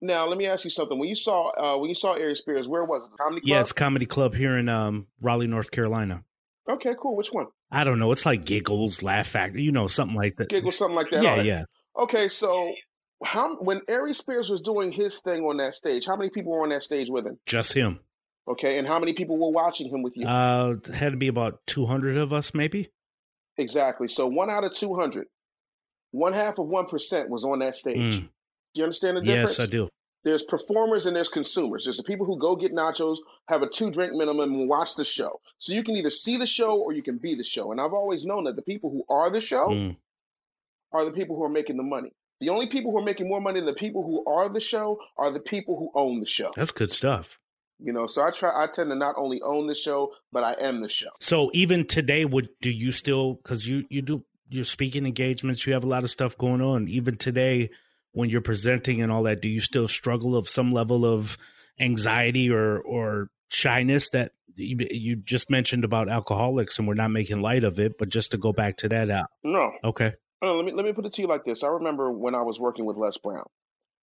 Now 0.01 0.27
let 0.27 0.37
me 0.39 0.47
ask 0.47 0.65
you 0.65 0.71
something. 0.71 0.99
When 0.99 1.09
you 1.09 1.15
saw 1.15 1.49
uh, 1.51 1.79
when 1.79 1.89
you 1.89 1.95
saw 1.95 2.15
Aries 2.15 2.39
Spears, 2.39 2.67
where 2.69 2.85
was 2.85 3.05
it? 3.05 3.11
Comedy 3.19 3.41
Club. 3.41 3.49
yeah, 3.49 3.61
it's 3.61 3.73
comedy 3.73 4.07
club 4.07 4.35
here 4.35 4.57
in 4.59 4.69
um 4.69 5.07
Raleigh, 5.21 5.47
North 5.47 5.71
Carolina. 5.71 6.23
Okay, 6.69 6.95
cool. 7.01 7.17
Which 7.17 7.29
one? 7.33 7.47
I 7.71 7.85
don't 7.85 7.99
know. 7.99 8.11
It's 8.13 8.27
like 8.27 8.45
giggles, 8.45 9.03
laugh 9.03 9.29
factor, 9.29 9.59
you 9.61 9.73
know, 9.73 9.87
something 9.87 10.17
like 10.17 10.37
that. 10.37 10.49
Giggles, 10.49 10.77
something 10.79 10.97
like 10.97 11.11
that. 11.11 11.23
Yeah, 11.23 11.37
right. 11.37 11.45
yeah. 11.47 11.65
Okay, 11.97 12.29
so 12.29 12.73
how 13.25 13.57
when 13.57 13.81
Aries 13.89 14.19
Spears 14.19 14.51
was 14.51 14.61
doing 14.61 14.93
his 14.93 15.19
thing 15.21 15.43
on 15.45 15.57
that 15.59 15.75
stage, 15.75 16.07
how 16.07 16.17
many 16.17 16.31
people 16.31 16.53
were 16.53 16.63
on 16.63 16.69
that 16.71 16.83
stage 16.83 17.09
with 17.09 17.27
him? 17.27 17.39
Just 17.47 17.73
him. 17.73 18.01
Okay, 18.49 18.79
and 18.79 18.87
how 18.87 18.99
many 19.01 19.13
people 19.13 19.37
were 19.39 19.51
watching 19.51 19.89
him 19.89 20.03
with 20.03 20.17
you? 20.17 20.27
Uh, 20.27 20.75
had 20.95 21.11
to 21.13 21.17
be 21.17 21.29
about 21.29 21.61
two 21.67 21.87
hundred 21.87 22.17
of 22.17 22.33
us, 22.33 22.55
maybe. 22.55 22.91
exactly. 23.59 24.07
So 24.09 24.27
one 24.27 24.51
out 24.51 24.65
of 24.65 24.73
200, 24.75 25.27
one 26.13 26.33
half 26.33 26.59
of 26.59 26.67
one 26.67 26.87
percent 26.87 27.29
was 27.31 27.45
on 27.45 27.59
that 27.61 27.75
stage. 27.77 27.97
Mm, 27.97 28.21
Do 28.21 28.29
you 28.75 28.85
understand 28.85 29.17
the 29.17 29.23
difference? 29.23 29.59
yes, 29.59 29.61
I 29.61 29.67
do. 29.67 29.89
There's 30.25 30.43
performers 30.43 31.07
and 31.07 31.15
there's 31.15 31.29
consumers. 31.29 31.85
There's 31.85 31.97
the 31.99 32.03
people 32.03 32.27
who 32.27 32.39
go 32.39 32.57
get 32.57 32.73
nachos, 32.75 33.19
have 33.49 33.63
a 33.63 33.69
two 33.69 33.91
drink 33.93 34.13
minimum, 34.13 34.53
and 34.55 34.69
watch 34.69 34.95
the 34.97 35.05
show. 35.05 35.41
So 35.59 35.73
you 35.73 35.85
can 35.85 35.97
either 35.97 36.11
see 36.11 36.37
the 36.37 36.47
show 36.49 36.81
or 36.81 36.93
you 36.93 37.03
can 37.03 37.19
be 37.19 37.37
the 37.37 37.45
show. 37.45 37.71
And 37.73 37.81
I've 37.81 37.93
always 37.93 38.25
known 38.25 38.45
that 38.45 38.57
the 38.57 38.63
people 38.63 38.91
who 38.91 39.05
are 39.09 39.31
the 39.31 39.41
show 39.41 39.69
Mm, 39.69 39.97
are 40.93 41.05
the 41.05 41.13
people 41.13 41.37
who 41.37 41.45
are 41.45 41.49
making 41.49 41.77
the 41.77 41.83
money. 41.85 42.13
The 42.41 42.51
only 42.51 42.69
people 42.69 42.93
who 42.93 42.99
are 42.99 43.05
making 43.05 43.29
more 43.29 43.41
money 43.41 43.61
than 43.61 43.67
the 43.67 43.73
people 43.73 44.03
who 44.03 44.25
are 44.31 44.49
the 44.49 44.61
show 44.61 44.99
are 45.17 45.31
the 45.31 45.41
people 45.41 45.79
who 45.79 45.91
own 45.99 46.21
the 46.21 46.27
show. 46.27 46.53
that's 46.55 46.71
good 46.71 46.93
stuff. 46.93 47.39
You 47.79 47.93
know, 47.93 48.07
so 48.07 48.23
I 48.23 48.31
try. 48.31 48.51
I 48.55 48.67
tend 48.69 48.89
to 48.91 48.95
not 48.97 49.17
only 49.19 49.43
own 49.43 49.67
the 49.67 49.75
show, 49.75 50.13
but 50.33 50.43
I 50.45 50.55
am 50.61 50.81
the 50.81 50.89
show. 50.89 51.11
So 51.21 51.51
even 51.53 51.87
today, 51.87 52.25
would 52.25 52.49
do 52.63 52.71
you 52.71 52.91
still 52.93 53.35
because 53.35 53.67
you 53.67 53.85
you 53.91 54.01
do 54.01 54.25
your 54.49 54.65
speaking 54.65 55.05
engagements? 55.05 55.67
You 55.67 55.75
have 55.75 55.85
a 55.85 55.89
lot 55.89 56.03
of 56.03 56.11
stuff 56.11 56.39
going 56.39 56.63
on. 56.63 56.89
Even 56.89 57.17
today, 57.17 57.69
when 58.13 58.31
you're 58.31 58.41
presenting 58.41 59.03
and 59.03 59.13
all 59.13 59.25
that, 59.25 59.43
do 59.43 59.49
you 59.49 59.61
still 59.61 59.89
struggle 59.89 60.37
of 60.37 60.49
some 60.49 60.73
level 60.73 61.05
of 61.05 61.37
anxiety 61.79 62.51
or 62.51 62.79
or 62.81 63.29
shyness 63.49 64.09
that 64.11 64.33
you, 64.57 64.79
you 64.91 65.17
just 65.17 65.51
mentioned 65.51 65.85
about 65.85 66.09
alcoholics, 66.09 66.79
and 66.79 66.89
we're 66.89 66.95
not 66.95 67.11
making 67.11 67.43
light 67.43 67.63
of 67.63 67.79
it, 67.79 67.99
but 67.99 68.09
just 68.09 68.31
to 68.31 68.39
go 68.39 68.55
back 68.55 68.79
to 68.79 68.89
that 68.89 69.11
out. 69.11 69.27
No, 69.45 69.73
Okay. 69.85 70.15
Let 70.43 70.65
me 70.65 70.73
let 70.73 70.85
me 70.85 70.93
put 70.93 71.07
it 71.07 71.15
to 71.15 71.23
you 71.23 71.29
like 71.29 71.45
this. 71.45 71.65
I 71.65 71.69
remember 71.69 72.11
when 72.11 72.35
I 72.35 72.43
was 72.43 72.61
working 72.61 72.85
with 72.85 72.97
Les 72.97 73.17
Brown, 73.19 73.47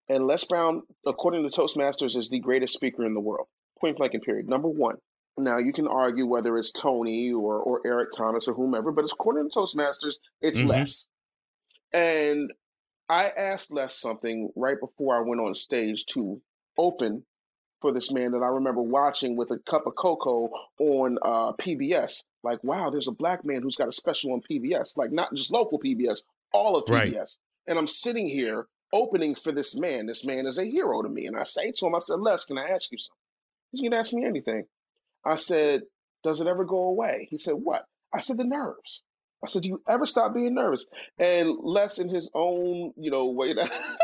and 0.10 0.26
Les 0.28 0.44
Brown, 0.44 0.82
according 1.06 1.50
to 1.50 1.56
Toastmasters, 1.56 2.18
is 2.18 2.30
the 2.30 2.40
greatest 2.40 2.74
speaker 2.74 3.06
in 3.06 3.14
the 3.14 3.20
world. 3.20 3.48
Point 3.80 3.98
blank 3.98 4.14
and 4.14 4.24
period. 4.24 4.48
Number 4.48 4.68
one. 4.68 4.96
Now 5.36 5.58
you 5.58 5.74
can 5.74 5.88
argue 5.88 6.28
whether 6.28 6.58
it's 6.58 6.72
Tony 6.72 7.32
or 7.32 7.58
or 7.58 7.82
Eric 7.86 8.10
Thomas 8.16 8.48
or 8.48 8.54
whomever, 8.54 8.92
but 8.92 9.06
according 9.06 9.50
to 9.50 9.60
Toastmasters, 9.60 10.16
it's 10.42 10.62
Mhm. 10.62 10.68
Les. 10.68 11.08
And 11.92 12.54
I 13.10 13.30
asked 13.30 13.72
Les 13.72 13.96
something 13.96 14.52
right 14.56 14.80
before 14.80 15.18
I 15.18 15.22
went 15.28 15.42
on 15.42 15.56
stage 15.56 16.06
to 16.08 16.42
open 16.78 17.26
for 17.84 17.92
this 17.92 18.12
man 18.12 18.32
that 18.32 18.42
I 18.42 18.48
remember 18.48 18.82
watching 18.82 19.36
with 19.36 19.52
a 19.52 19.60
cup 19.70 19.86
of 19.86 19.94
cocoa 19.96 20.50
on 20.80 21.18
uh, 21.22 21.52
PBS. 21.62 22.24
Like, 22.42 22.64
wow, 22.64 22.90
there's 22.90 23.10
a 23.10 23.12
black 23.12 23.44
man 23.44 23.62
who's 23.62 23.76
got 23.76 23.90
a 23.90 23.92
special 23.92 24.32
on 24.32 24.42
PBS. 24.50 24.96
Like, 24.96 25.12
not 25.12 25.36
just 25.36 25.52
local 25.52 25.82
PBS, 25.82 26.20
all 26.54 26.78
of 26.78 26.86
PBS. 26.86 27.14
Right. 27.14 27.28
And 27.68 27.78
I'm 27.78 27.88
sitting 27.88 28.26
here 28.26 28.68
opening 28.94 29.36
for 29.36 29.52
this 29.52 29.76
man. 29.76 30.06
This 30.06 30.24
man 30.24 30.48
is 30.48 30.58
a 30.58 30.64
hero 30.64 31.02
to 31.02 31.10
me. 31.10 31.26
And 31.26 31.36
I 31.36 31.44
say 31.44 31.72
to 31.72 31.86
him, 31.86 31.94
I 31.94 32.00
said, 32.00 32.22
Les, 32.22 32.46
can 32.46 32.58
I 32.58 32.70
ask 32.70 32.90
you 32.90 32.98
something? 32.98 33.20
You 33.74 33.90
can 33.90 34.00
ask 34.00 34.14
me 34.14 34.24
anything. 34.24 34.64
I 35.26 35.36
said, 35.36 35.82
does 36.24 36.40
it 36.40 36.48
ever 36.48 36.64
go 36.64 36.84
away? 36.84 37.28
He 37.30 37.38
said, 37.38 37.56
what? 37.56 37.86
I 38.14 38.22
said, 38.22 38.38
the 38.38 38.46
nerves. 38.46 39.02
I 39.44 39.50
said, 39.50 39.64
do 39.64 39.68
you 39.68 39.82
ever 39.90 40.06
stop 40.06 40.34
being 40.34 40.56
nervous? 40.56 40.86
And 41.20 41.50
Les, 41.60 42.00
in 42.00 42.08
his 42.08 42.30
own, 42.34 42.94
you 42.96 43.12
know, 43.12 43.26
way 43.26 43.54
that 43.54 43.70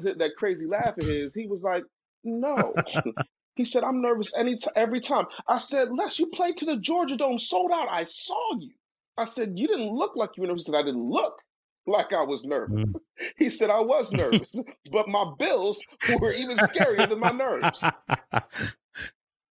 that 0.18 0.36
crazy 0.36 0.66
laugh 0.66 0.98
of 0.98 1.06
his, 1.06 1.34
he 1.34 1.46
was 1.46 1.62
like, 1.62 1.84
no. 2.22 2.74
he 3.56 3.64
said, 3.64 3.84
I'm 3.84 4.02
nervous 4.02 4.32
any 4.36 4.56
t- 4.56 4.70
every 4.74 5.00
time. 5.00 5.26
I 5.46 5.58
said, 5.58 5.92
Les, 5.92 6.18
you 6.18 6.26
played 6.26 6.58
to 6.58 6.66
the 6.66 6.76
Georgia 6.76 7.16
Dome, 7.16 7.38
sold 7.38 7.70
out. 7.72 7.88
I 7.90 8.04
saw 8.04 8.56
you. 8.58 8.72
I 9.16 9.26
said, 9.26 9.52
you 9.56 9.68
didn't 9.68 9.94
look 9.94 10.16
like 10.16 10.30
you 10.36 10.42
were 10.42 10.48
nervous. 10.48 10.66
He 10.66 10.72
said, 10.72 10.78
I 10.78 10.82
didn't 10.82 11.08
look 11.08 11.38
like 11.86 12.12
I 12.12 12.22
was 12.22 12.44
nervous. 12.44 12.96
He 13.36 13.50
said, 13.50 13.70
I 13.70 13.80
was 13.80 14.10
nervous, 14.10 14.58
but 14.90 15.08
my 15.08 15.32
bills 15.38 15.80
were 16.20 16.32
even 16.32 16.56
scarier 16.56 17.08
than 17.08 17.20
my 17.20 17.30
nerves. 17.30 17.84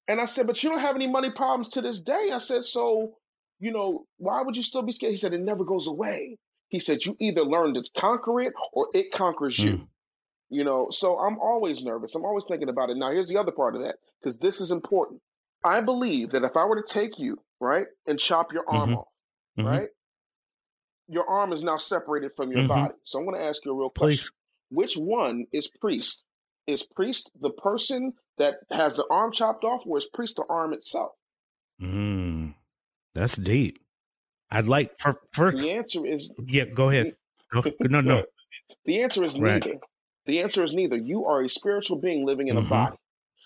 And 0.07 0.19
I 0.19 0.25
said, 0.25 0.47
but 0.47 0.61
you 0.61 0.69
don't 0.69 0.79
have 0.79 0.95
any 0.95 1.07
money 1.07 1.31
problems 1.31 1.69
to 1.69 1.81
this 1.81 2.01
day. 2.01 2.31
I 2.33 2.39
said, 2.39 2.65
so, 2.65 3.13
you 3.59 3.71
know, 3.71 4.05
why 4.17 4.41
would 4.41 4.57
you 4.57 4.63
still 4.63 4.81
be 4.81 4.91
scared? 4.91 5.11
He 5.11 5.17
said, 5.17 5.33
it 5.33 5.41
never 5.41 5.63
goes 5.63 5.87
away. 5.87 6.37
He 6.67 6.79
said, 6.79 7.05
you 7.05 7.15
either 7.19 7.43
learn 7.43 7.75
to 7.75 7.83
conquer 7.97 8.41
it 8.41 8.53
or 8.73 8.89
it 8.93 9.13
conquers 9.13 9.57
you. 9.57 9.73
Mm. 9.73 9.87
You 10.53 10.63
know, 10.63 10.89
so 10.91 11.17
I'm 11.17 11.39
always 11.39 11.83
nervous. 11.83 12.13
I'm 12.13 12.25
always 12.25 12.45
thinking 12.45 12.69
about 12.69 12.91
it. 12.91 12.97
Now, 12.97 13.11
here's 13.11 13.27
the 13.27 13.37
other 13.37 13.51
part 13.51 13.75
of 13.75 13.81
that, 13.81 13.95
because 14.21 14.37
this 14.37 14.61
is 14.61 14.69
important. 14.69 15.19
I 15.65 15.81
believe 15.81 16.29
that 16.29 16.43
if 16.43 16.55
I 16.55 16.65
were 16.65 16.79
to 16.79 16.93
take 16.93 17.17
you, 17.17 17.39
right, 17.59 17.87
and 18.05 18.19
chop 18.19 18.53
your 18.53 18.69
arm 18.69 18.91
Mhm. 18.91 18.97
off, 18.97 19.07
Mhm. 19.57 19.65
right, 19.65 19.89
your 21.07 21.27
arm 21.27 21.53
is 21.53 21.63
now 21.63 21.77
separated 21.77 22.35
from 22.35 22.51
your 22.51 22.61
Mhm. 22.61 22.67
body. 22.67 22.93
So 23.03 23.17
I'm 23.17 23.25
going 23.25 23.35
to 23.35 23.43
ask 23.43 23.65
you 23.65 23.71
a 23.71 23.75
real 23.75 23.89
question. 23.89 24.17
Please. 24.17 24.31
Which 24.69 24.95
one 24.95 25.47
is 25.51 25.67
priest? 25.67 26.23
Is 26.67 26.83
priest 26.83 27.31
the 27.41 27.49
person 27.49 28.13
that 28.37 28.59
has 28.69 28.95
the 28.95 29.07
arm 29.09 29.31
chopped 29.31 29.63
off, 29.63 29.81
or 29.87 29.97
is 29.97 30.05
priest 30.05 30.35
the 30.35 30.45
arm 30.47 30.73
itself? 30.73 31.13
Mm, 31.81 32.53
that's 33.15 33.37
deep. 33.37 33.83
I'd 34.51 34.67
like 34.67 34.99
for 34.99 35.19
first. 35.31 35.57
The 35.57 35.71
answer 35.71 36.05
is 36.05 36.31
Yeah, 36.45 36.65
go 36.65 36.89
ahead. 36.89 37.17
Go, 37.51 37.63
no, 37.79 38.01
no. 38.01 38.23
The 38.85 39.01
answer 39.01 39.23
is 39.23 39.39
Right. 39.39 39.65
neither. 39.65 39.79
The 40.25 40.41
answer 40.41 40.63
is 40.63 40.73
neither. 40.73 40.95
You 40.95 41.25
are 41.25 41.41
a 41.41 41.49
spiritual 41.49 41.97
being 41.97 42.25
living 42.25 42.47
in 42.47 42.57
a 42.57 42.61
body. 42.61 42.95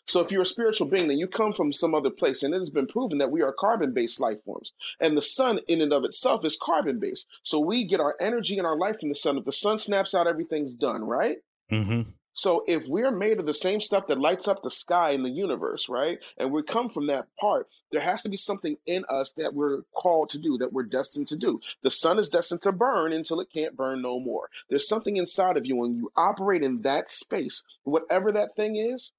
So 0.07 0.21
if 0.21 0.31
you're 0.31 0.43
a 0.43 0.45
spiritual 0.45 0.87
being, 0.87 1.09
then 1.09 1.17
you 1.17 1.27
come 1.27 1.53
from 1.53 1.73
some 1.73 1.93
other 1.93 2.09
place, 2.09 2.43
and 2.43 2.53
it 2.53 2.59
has 2.59 2.69
been 2.69 2.87
proven 2.87 3.17
that 3.17 3.31
we 3.31 3.41
are 3.41 3.51
carbon-based 3.51 4.21
life 4.21 4.41
forms, 4.45 4.71
and 5.01 5.17
the 5.17 5.21
sun 5.21 5.59
in 5.67 5.81
and 5.81 5.91
of 5.91 6.05
itself 6.05 6.45
is 6.45 6.57
carbon-based. 6.61 7.27
So 7.43 7.59
we 7.59 7.87
get 7.87 7.99
our 7.99 8.15
energy 8.21 8.57
and 8.57 8.65
our 8.65 8.77
life 8.77 8.99
from 8.99 9.09
the 9.09 9.15
sun. 9.15 9.37
If 9.37 9.43
the 9.43 9.51
sun 9.51 9.77
snaps 9.77 10.15
out, 10.15 10.27
everything's 10.27 10.75
done, 10.75 11.03
right? 11.03 11.37
hmm 11.69 12.01
So 12.37 12.63
if 12.67 12.83
we're 12.87 13.09
made 13.09 13.39
of 13.39 13.47
the 13.47 13.53
same 13.53 13.81
stuff 13.81 14.05
that 14.07 14.19
lights 14.19 14.47
up 14.47 14.61
the 14.61 14.69
sky 14.69 15.09
in 15.09 15.23
the 15.23 15.29
universe, 15.29 15.89
right? 15.89 16.19
And 16.37 16.51
we 16.51 16.61
come 16.61 16.91
from 16.91 17.07
that 17.07 17.25
part, 17.35 17.67
there 17.91 17.99
has 17.99 18.21
to 18.21 18.29
be 18.29 18.37
something 18.37 18.77
in 18.85 19.05
us 19.09 19.31
that 19.37 19.55
we're 19.55 19.81
called 19.95 20.29
to 20.29 20.37
do, 20.37 20.55
that 20.59 20.71
we're 20.71 20.83
destined 20.83 21.25
to 21.29 21.35
do. 21.35 21.59
The 21.81 21.89
sun 21.89 22.19
is 22.19 22.29
destined 22.29 22.61
to 22.61 22.71
burn 22.71 23.11
until 23.11 23.39
it 23.39 23.49
can't 23.51 23.75
burn 23.75 24.03
no 24.03 24.19
more. 24.19 24.51
There's 24.69 24.87
something 24.87 25.17
inside 25.17 25.57
of 25.57 25.65
you 25.65 25.77
when 25.77 25.95
you 25.95 26.11
operate 26.15 26.61
in 26.61 26.83
that 26.83 27.09
space, 27.09 27.63
whatever 27.85 28.31
that 28.33 28.55
thing 28.55 28.75
is, 28.75 29.11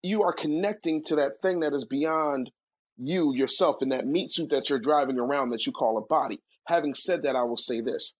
you 0.00 0.22
are 0.22 0.32
connecting 0.32 1.04
to 1.04 1.16
that 1.16 1.42
thing 1.42 1.60
that 1.60 1.74
is 1.74 1.84
beyond 1.84 2.50
you 2.96 3.34
yourself 3.34 3.82
in 3.82 3.90
that 3.90 4.06
meat 4.06 4.32
suit 4.32 4.48
that 4.48 4.70
you're 4.70 4.78
driving 4.78 5.18
around 5.18 5.50
that 5.50 5.66
you 5.66 5.72
call 5.72 5.98
a 5.98 6.00
body. 6.00 6.40
Having 6.64 6.94
said 6.94 7.24
that, 7.24 7.36
I 7.36 7.42
will 7.42 7.58
say 7.58 7.82
this 7.82 8.14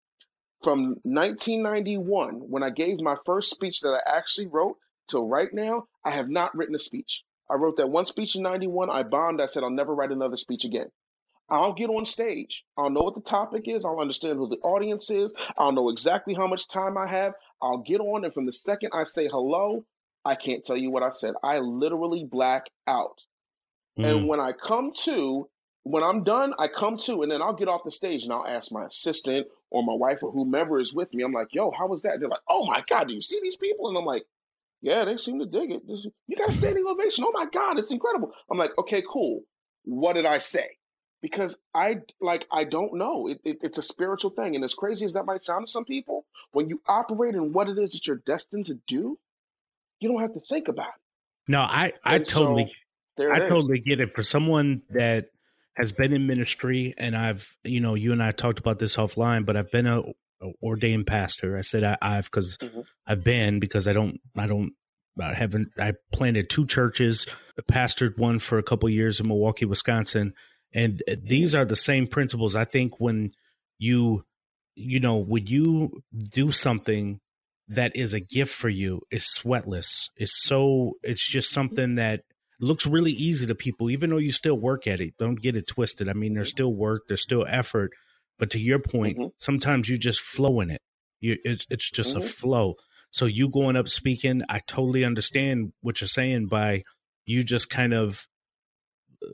from 0.62 0.96
1991, 1.02 2.34
when 2.48 2.62
I 2.62 2.70
gave 2.70 3.00
my 3.00 3.16
first 3.26 3.50
speech 3.50 3.80
that 3.80 3.94
I 3.94 4.16
actually 4.18 4.46
wrote, 4.46 4.76
till 5.08 5.28
right 5.28 5.52
now, 5.52 5.86
I 6.04 6.10
have 6.12 6.28
not 6.28 6.54
written 6.54 6.74
a 6.74 6.78
speech. 6.78 7.22
I 7.50 7.54
wrote 7.54 7.76
that 7.76 7.90
one 7.90 8.06
speech 8.06 8.36
in 8.36 8.42
91. 8.42 8.90
I 8.90 9.02
bombed. 9.02 9.40
I 9.40 9.46
said, 9.46 9.62
I'll 9.62 9.70
never 9.70 9.94
write 9.94 10.10
another 10.10 10.36
speech 10.36 10.64
again. 10.64 10.86
I'll 11.50 11.74
get 11.74 11.90
on 11.90 12.06
stage. 12.06 12.64
I'll 12.78 12.88
know 12.88 13.02
what 13.02 13.14
the 13.14 13.20
topic 13.20 13.64
is. 13.66 13.84
I'll 13.84 14.00
understand 14.00 14.38
who 14.38 14.48
the 14.48 14.56
audience 14.56 15.10
is. 15.10 15.32
I'll 15.58 15.72
know 15.72 15.90
exactly 15.90 16.32
how 16.34 16.46
much 16.46 16.66
time 16.68 16.96
I 16.96 17.06
have. 17.06 17.34
I'll 17.60 17.82
get 17.82 18.00
on. 18.00 18.24
And 18.24 18.32
from 18.32 18.46
the 18.46 18.52
second 18.52 18.90
I 18.94 19.04
say 19.04 19.28
hello, 19.28 19.84
I 20.24 20.34
can't 20.34 20.64
tell 20.64 20.76
you 20.76 20.90
what 20.90 21.02
I 21.02 21.10
said. 21.10 21.34
I 21.42 21.58
literally 21.58 22.24
black 22.24 22.66
out. 22.86 23.18
Mm. 23.98 24.06
And 24.06 24.28
when 24.28 24.40
I 24.40 24.52
come 24.52 24.92
to, 25.04 25.48
when 25.84 26.02
I'm 26.02 26.24
done, 26.24 26.54
I 26.58 26.68
come 26.68 26.96
to, 26.98 27.22
and 27.22 27.30
then 27.32 27.42
I'll 27.42 27.54
get 27.54 27.68
off 27.68 27.84
the 27.84 27.90
stage 27.90 28.24
and 28.24 28.32
I'll 28.32 28.46
ask 28.46 28.70
my 28.72 28.86
assistant 28.86 29.48
or 29.70 29.82
my 29.82 29.94
wife 29.94 30.22
or 30.22 30.30
whomever 30.32 30.80
is 30.80 30.94
with 30.94 31.12
me. 31.14 31.24
I'm 31.24 31.32
like, 31.32 31.48
yo, 31.52 31.70
how 31.70 31.88
was 31.88 32.02
that? 32.02 32.20
They're 32.20 32.28
like, 32.28 32.40
oh 32.48 32.66
my 32.66 32.82
God, 32.88 33.08
do 33.08 33.14
you 33.14 33.20
see 33.20 33.40
these 33.42 33.56
people? 33.56 33.88
And 33.88 33.98
I'm 33.98 34.04
like, 34.04 34.24
yeah, 34.80 35.04
they 35.04 35.16
seem 35.16 35.40
to 35.40 35.46
dig 35.46 35.72
it. 35.72 35.82
You 36.28 36.36
got 36.36 36.50
a 36.50 36.52
standing 36.52 36.86
ovation. 36.86 37.24
Oh 37.26 37.32
my 37.32 37.46
God, 37.52 37.78
it's 37.78 37.92
incredible. 37.92 38.32
I'm 38.50 38.58
like, 38.58 38.76
okay, 38.78 39.02
cool. 39.10 39.42
What 39.84 40.14
did 40.14 40.26
I 40.26 40.38
say? 40.38 40.68
Because 41.20 41.56
I 41.74 42.00
like 42.20 42.46
I 42.52 42.64
don't 42.64 42.94
know. 42.96 43.28
It, 43.28 43.40
it, 43.44 43.58
it's 43.62 43.78
a 43.78 43.82
spiritual 43.82 44.30
thing, 44.30 44.56
and 44.56 44.64
as 44.64 44.74
crazy 44.74 45.04
as 45.04 45.14
that 45.14 45.26
might 45.26 45.42
sound 45.42 45.66
to 45.66 45.72
some 45.72 45.84
people, 45.84 46.26
when 46.52 46.68
you 46.68 46.80
operate 46.88 47.34
in 47.34 47.52
what 47.52 47.68
it 47.68 47.78
is 47.78 47.92
that 47.92 48.06
you're 48.06 48.22
destined 48.26 48.66
to 48.66 48.76
do, 48.88 49.18
you 50.00 50.08
don't 50.10 50.20
have 50.20 50.34
to 50.34 50.40
think 50.48 50.68
about 50.68 50.88
it. 50.88 51.02
No, 51.48 51.60
I 51.60 51.92
I 52.04 52.16
And 52.16 52.26
totally 52.26 52.72
there 53.16 53.34
I 53.34 53.40
is. 53.40 53.50
totally 53.50 53.80
get 53.80 54.00
it. 54.00 54.14
For 54.14 54.22
someone 54.22 54.82
that 54.90 55.31
has 55.76 55.92
been 55.92 56.12
in 56.12 56.26
ministry, 56.26 56.94
and 56.98 57.16
I've, 57.16 57.56
you 57.64 57.80
know, 57.80 57.94
you 57.94 58.12
and 58.12 58.22
I 58.22 58.30
talked 58.30 58.58
about 58.58 58.78
this 58.78 58.96
offline, 58.96 59.46
but 59.46 59.56
I've 59.56 59.70
been 59.70 59.86
a, 59.86 60.00
a 60.00 60.52
ordained 60.62 61.06
pastor. 61.06 61.56
I 61.56 61.62
said 61.62 61.82
I, 61.84 61.96
have 62.14 62.26
because 62.26 62.56
mm-hmm. 62.58 62.80
I've 63.06 63.24
been 63.24 63.58
because 63.58 63.86
I 63.86 63.92
don't, 63.92 64.20
I 64.36 64.46
don't, 64.46 64.72
I 65.20 65.34
haven't. 65.34 65.68
I 65.78 65.92
planted 66.12 66.50
two 66.50 66.66
churches, 66.66 67.26
pastored 67.70 68.18
one 68.18 68.38
for 68.38 68.58
a 68.58 68.62
couple 68.62 68.88
years 68.88 69.20
in 69.20 69.28
Milwaukee, 69.28 69.66
Wisconsin, 69.66 70.32
and 70.74 71.02
these 71.22 71.54
are 71.54 71.64
the 71.64 71.76
same 71.76 72.06
principles. 72.06 72.54
I 72.54 72.64
think 72.64 72.98
when 72.98 73.30
you, 73.78 74.24
you 74.74 75.00
know, 75.00 75.16
would 75.16 75.50
you 75.50 76.02
do 76.30 76.50
something 76.50 77.20
that 77.68 77.96
is 77.96 78.12
a 78.12 78.20
gift 78.20 78.54
for 78.54 78.68
you 78.68 79.02
is 79.10 79.24
sweatless. 79.24 80.08
It's 80.16 80.42
so 80.42 80.94
it's 81.02 81.26
just 81.26 81.50
mm-hmm. 81.50 81.54
something 81.54 81.94
that 81.96 82.22
looks 82.62 82.86
really 82.86 83.12
easy 83.12 83.46
to 83.46 83.54
people, 83.54 83.90
even 83.90 84.10
though 84.10 84.18
you 84.18 84.32
still 84.32 84.56
work 84.56 84.86
at 84.86 85.00
it. 85.00 85.14
Don't 85.18 85.40
get 85.40 85.56
it 85.56 85.66
twisted. 85.66 86.08
I 86.08 86.12
mean, 86.12 86.34
there's 86.34 86.50
still 86.50 86.72
work, 86.72 87.02
there's 87.08 87.22
still 87.22 87.44
effort, 87.48 87.90
but 88.38 88.50
to 88.50 88.58
your 88.58 88.78
point, 88.78 89.18
mm-hmm. 89.18 89.28
sometimes 89.36 89.88
you 89.88 89.98
just 89.98 90.20
flow 90.20 90.60
in 90.60 90.70
it. 90.70 90.80
You 91.20 91.36
it's 91.44 91.66
it's 91.70 91.90
just 91.90 92.14
mm-hmm. 92.14 92.24
a 92.24 92.28
flow. 92.28 92.74
So 93.10 93.26
you 93.26 93.48
going 93.50 93.76
up 93.76 93.88
speaking, 93.88 94.42
I 94.48 94.60
totally 94.60 95.04
understand 95.04 95.72
what 95.82 96.00
you're 96.00 96.08
saying 96.08 96.46
by 96.46 96.84
you 97.26 97.44
just 97.44 97.68
kind 97.68 97.92
of 97.92 98.26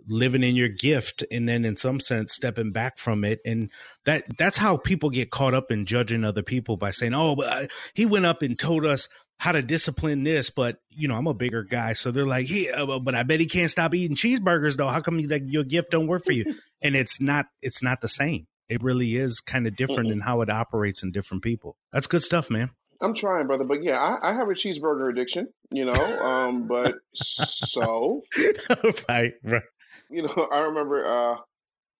living 0.06 0.42
in 0.42 0.56
your 0.56 0.68
gift 0.68 1.24
and 1.30 1.48
then 1.48 1.64
in 1.64 1.76
some 1.76 2.00
sense 2.00 2.34
stepping 2.34 2.72
back 2.72 2.98
from 2.98 3.24
it 3.24 3.40
and 3.46 3.70
that 4.04 4.22
that's 4.36 4.58
how 4.58 4.76
people 4.76 5.08
get 5.08 5.30
caught 5.30 5.54
up 5.54 5.70
in 5.70 5.86
judging 5.86 6.24
other 6.24 6.42
people 6.42 6.76
by 6.76 6.90
saying 6.90 7.14
oh 7.14 7.34
but 7.34 7.50
I, 7.50 7.68
he 7.94 8.04
went 8.04 8.26
up 8.26 8.42
and 8.42 8.58
told 8.58 8.84
us 8.84 9.08
how 9.38 9.52
to 9.52 9.62
discipline 9.62 10.24
this 10.24 10.50
but 10.50 10.78
you 10.90 11.08
know 11.08 11.14
i'm 11.14 11.26
a 11.26 11.34
bigger 11.34 11.62
guy. 11.62 11.94
So 11.94 12.10
they're 12.10 12.26
like 12.26 12.50
yeah 12.50 12.82
uh, 12.82 12.98
but 12.98 13.14
i 13.14 13.22
bet 13.22 13.40
he 13.40 13.46
can't 13.46 13.70
stop 13.70 13.94
eating 13.94 14.16
cheeseburgers 14.16 14.76
though. 14.76 14.88
How 14.88 15.00
come 15.00 15.18
you, 15.18 15.28
like 15.28 15.44
your 15.46 15.64
gift 15.64 15.90
don't 15.90 16.06
work 16.06 16.24
for 16.24 16.32
you? 16.32 16.54
And 16.80 16.94
it's 16.94 17.20
not 17.20 17.46
it's 17.60 17.82
not 17.82 18.00
the 18.00 18.08
same. 18.08 18.46
It 18.68 18.84
really 18.84 19.16
is 19.16 19.40
kind 19.40 19.66
of 19.66 19.74
different 19.74 20.10
mm-hmm. 20.10 20.12
in 20.12 20.20
how 20.20 20.42
it 20.42 20.48
operates 20.48 21.02
in 21.02 21.10
different 21.10 21.42
people. 21.42 21.76
That's 21.92 22.06
good 22.06 22.22
stuff 22.22 22.50
man. 22.50 22.70
I'm 23.00 23.14
trying, 23.14 23.46
brother, 23.46 23.64
but 23.64 23.82
yeah, 23.82 23.96
I, 23.96 24.30
I 24.30 24.34
have 24.34 24.48
a 24.48 24.54
cheeseburger 24.54 25.10
addiction, 25.10 25.48
you 25.70 25.84
know. 25.84 25.92
Um, 25.92 26.66
but 26.66 26.94
so 27.14 28.22
right, 29.08 29.32
right. 29.44 29.62
You 30.10 30.22
know, 30.22 30.48
I 30.52 30.58
remember, 30.60 31.06
uh, 31.06 31.36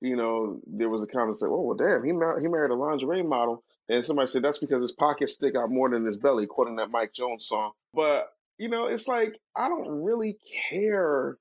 you 0.01 0.17
know, 0.17 0.61
there 0.67 0.89
was 0.89 1.03
a 1.03 1.07
comment 1.07 1.39
saying, 1.39 1.53
"Oh, 1.53 1.61
well, 1.63 1.77
damn, 1.77 2.05
he 2.05 2.13
mar- 2.13 2.41
he 2.41 2.49
married 2.49 2.71
a 2.71 2.75
lingerie 2.75 3.23
model," 3.23 3.63
and 3.89 4.05
somebody 4.05 4.29
said 4.29 4.43
that's 4.43 4.59
because 4.59 4.83
his 4.83 4.93
pockets 4.93 5.35
stick 5.35 5.55
out 5.57 5.71
more 5.71 5.89
than 5.91 6.05
his 6.05 6.17
belly, 6.17 6.47
quoting 6.47 6.77
that 6.77 6.91
Mike 6.91 7.13
Jones 7.15 7.47
song. 7.47 7.73
But 7.95 8.29
you 8.59 8.69
know, 8.69 8.87
it's 8.87 9.09
like 9.09 9.39
I 9.57 9.69
don't 9.69 10.03
really 10.03 10.37
care 10.71 11.39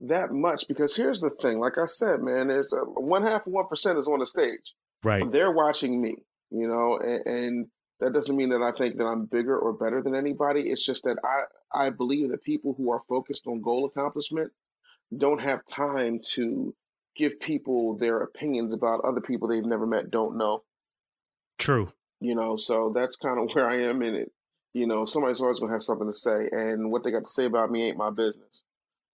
that 0.00 0.32
much 0.32 0.68
because 0.68 0.94
here's 0.94 1.20
the 1.20 1.30
thing. 1.30 1.58
Like 1.58 1.78
I 1.78 1.86
said, 1.86 2.22
man, 2.22 2.48
there's 2.48 2.72
a, 2.72 2.78
one 2.78 3.22
half 3.22 3.46
of 3.46 3.52
one 3.52 3.66
percent 3.66 3.98
is 3.98 4.08
on 4.08 4.20
the 4.20 4.26
stage. 4.26 4.74
Right. 5.02 5.30
They're 5.30 5.52
watching 5.52 6.00
me, 6.00 6.16
you 6.50 6.68
know, 6.68 6.98
and, 6.98 7.26
and 7.26 7.66
that 8.00 8.12
doesn't 8.12 8.36
mean 8.36 8.50
that 8.50 8.62
I 8.62 8.76
think 8.76 8.96
that 8.98 9.06
I'm 9.06 9.26
bigger 9.26 9.58
or 9.58 9.72
better 9.72 10.02
than 10.02 10.14
anybody. 10.14 10.62
It's 10.70 10.84
just 10.84 11.04
that 11.04 11.16
I 11.24 11.86
I 11.86 11.90
believe 11.90 12.30
that 12.30 12.42
people 12.42 12.74
who 12.76 12.90
are 12.90 13.02
focused 13.08 13.46
on 13.46 13.62
goal 13.62 13.86
accomplishment 13.86 14.52
don't 15.16 15.40
have 15.40 15.66
time 15.66 16.20
to 16.34 16.74
give 17.16 17.40
people 17.40 17.96
their 17.96 18.20
opinions 18.20 18.72
about 18.72 19.04
other 19.04 19.20
people 19.20 19.48
they've 19.48 19.64
never 19.64 19.86
met, 19.86 20.10
don't 20.10 20.36
know. 20.36 20.62
True. 21.58 21.92
You 22.20 22.34
know, 22.34 22.56
so 22.56 22.92
that's 22.94 23.16
kind 23.16 23.38
of 23.38 23.54
where 23.54 23.68
I 23.68 23.88
am 23.88 24.02
in 24.02 24.14
it. 24.14 24.32
You 24.72 24.86
know, 24.86 25.06
somebody's 25.06 25.40
always 25.40 25.58
gonna 25.58 25.72
have 25.72 25.82
something 25.82 26.06
to 26.08 26.16
say, 26.16 26.48
and 26.50 26.90
what 26.90 27.04
they 27.04 27.10
got 27.10 27.24
to 27.24 27.30
say 27.30 27.44
about 27.44 27.70
me 27.70 27.88
ain't 27.88 27.96
my 27.96 28.10
business. 28.10 28.62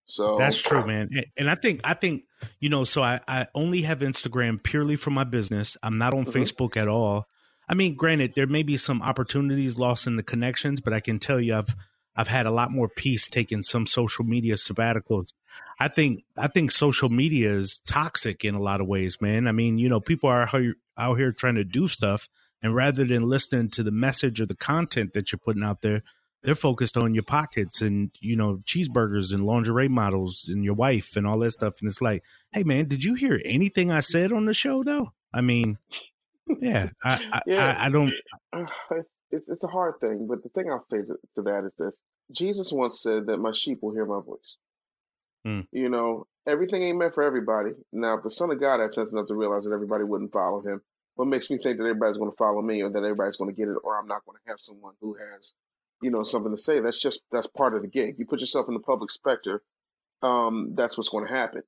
So 0.07 0.37
that's 0.39 0.59
true, 0.59 0.87
man. 0.87 1.11
And 1.37 1.51
I 1.51 1.55
think 1.55 1.81
I 1.85 1.95
think 1.95 2.25
you 2.61 2.69
know, 2.69 2.85
so 2.85 3.03
I 3.03 3.21
I 3.27 3.47
only 3.55 3.83
have 3.83 4.01
Instagram 4.01 4.63
purely 4.63 4.97
for 4.97 5.11
my 5.11 5.25
business. 5.25 5.77
I'm 5.83 5.99
not 5.99 6.15
on 6.15 6.25
mm-hmm. 6.25 6.39
Facebook 6.39 6.77
at 6.77 6.89
all. 6.89 7.27
I 7.69 7.75
mean, 7.75 7.95
granted, 7.95 8.35
there 8.35 8.47
may 8.47 8.63
be 8.63 8.77
some 8.77 9.01
opportunities 9.01 9.79
lost 9.79 10.07
in 10.07 10.17
the 10.17 10.23
connections, 10.23 10.81
but 10.81 10.93
I 10.93 11.01
can 11.01 11.19
tell 11.19 11.41
you, 11.41 11.57
I've 11.57 11.75
I've 12.17 12.29
had 12.29 12.47
a 12.47 12.51
lot 12.51 12.71
more 12.71 12.89
peace 12.89 13.29
taking 13.29 13.63
some 13.63 13.87
social 13.87 14.25
media 14.25 14.55
sabbaticals. 14.55 15.33
I 15.81 15.89
think 15.89 16.25
I 16.37 16.49
think 16.49 16.71
social 16.71 17.09
media 17.09 17.53
is 17.53 17.81
toxic 17.87 18.45
in 18.45 18.55
a 18.55 18.63
lot 18.63 18.81
of 18.81 18.87
ways, 18.87 19.21
man. 19.21 19.49
I 19.49 19.53
mean, 19.53 19.79
you 19.79 19.89
know, 19.89 20.01
people 20.01 20.29
are 20.29 20.47
out 20.99 21.19
here 21.19 21.33
trying 21.33 21.57
to 21.57 21.65
do 21.65 21.89
stuff, 21.89 22.29
and 22.63 22.75
rather 22.75 23.05
than 23.05 23.29
listening 23.29 23.71
to 23.71 23.83
the 23.83 23.91
message 23.91 24.41
or 24.41 24.47
the 24.47 24.57
content 24.57 25.13
that 25.13 25.33
you're 25.33 25.39
putting 25.39 25.63
out 25.63 25.83
there, 25.83 26.03
they're 26.43 26.55
focused 26.55 26.97
on 26.97 27.15
your 27.15 27.25
pockets 27.25 27.81
and 27.81 28.11
you 28.21 28.37
know 28.37 28.61
cheeseburgers 28.65 29.33
and 29.33 29.45
lingerie 29.45 29.89
models 29.89 30.45
and 30.49 30.65
your 30.65 30.75
wife 30.75 31.17
and 31.17 31.27
all 31.27 31.39
that 31.39 31.53
stuff. 31.53 31.75
And 31.81 31.91
it's 31.91 32.03
like, 32.03 32.23
hey, 32.53 32.65
man, 32.65 32.87
did 32.87 33.03
you 33.03 33.15
hear 33.15 33.41
anything 33.45 33.91
I 33.91 34.01
said 34.01 34.33
on 34.33 34.45
the 34.45 34.55
show 34.55 34.83
though? 34.83 35.13
I 35.33 35.41
mean, 35.41 35.79
yeah, 36.61 36.91
I 37.03 37.15
I, 37.33 37.41
yeah. 37.47 37.77
I, 37.79 37.87
I 37.87 37.89
don't. 37.89 38.13
it's 39.31 39.49
it's 39.49 39.65
a 39.65 39.69
hard 39.69 39.95
thing, 40.01 40.27
but 40.29 40.43
the 40.43 40.51
thing 40.51 40.71
I'll 40.71 40.85
say 40.91 40.99
to, 40.99 41.17
to 41.37 41.43
that 41.43 41.65
is 41.65 41.75
this: 41.79 42.03
Jesus 42.31 42.71
once 42.73 43.03
said 43.03 43.27
that 43.27 43.39
my 43.39 43.53
sheep 43.55 43.79
will 43.83 43.95
hear 43.95 44.07
my 44.07 44.21
voice. 44.21 44.57
Mm. 45.47 45.67
You 45.73 45.89
know, 45.89 46.27
everything 46.47 46.83
ain't 46.83 46.99
meant 46.99 47.15
for 47.15 47.23
everybody. 47.23 47.71
Now, 47.93 48.17
if 48.17 48.25
the 48.25 48.31
Son 48.31 48.51
of 48.51 48.61
God 48.61 48.81
had 48.81 48.95
sense 48.95 49.13
enough 49.13 49.29
to 49.29 49.35
realize 49.35 49.65
that 49.65 49.73
everybody 49.73 50.05
wouldn't 50.05 50.33
follow 50.33 50.61
him, 50.61 50.81
what 51.17 51.29
makes 51.29 51.51
me 51.51 51.59
think 51.59 51.79
that 51.79 51.85
everybody's 51.85 52.17
going 52.17 52.31
to 52.31 52.37
follow 52.37 52.61
me, 52.61 52.83
or 52.83 52.91
that 52.91 52.99
everybody's 52.99 53.37
going 53.37 53.55
to 53.55 53.57
get 53.57 53.69
it, 53.69 53.77
or 53.85 53.99
I'm 53.99 54.09
not 54.09 54.25
going 54.27 54.37
to 54.37 54.51
have 54.51 54.59
someone 54.61 54.95
who 55.01 55.15
has, 55.15 55.55
you 56.03 56.11
know, 56.11 56.25
something 56.25 56.55
to 56.55 56.61
say? 56.61 56.81
That's 56.81 56.99
just 56.99 57.23
that's 57.31 57.47
part 57.47 57.75
of 57.75 57.83
the 57.83 57.89
gig. 57.89 58.17
You 58.19 58.27
put 58.27 58.41
yourself 58.41 58.67
in 58.69 58.75
the 58.75 58.81
public 58.81 59.11
specter, 59.11 59.63
um, 60.23 60.73
that's 60.75 60.97
what's 60.97 61.09
going 61.09 61.27
to 61.27 61.33
happen. 61.33 61.63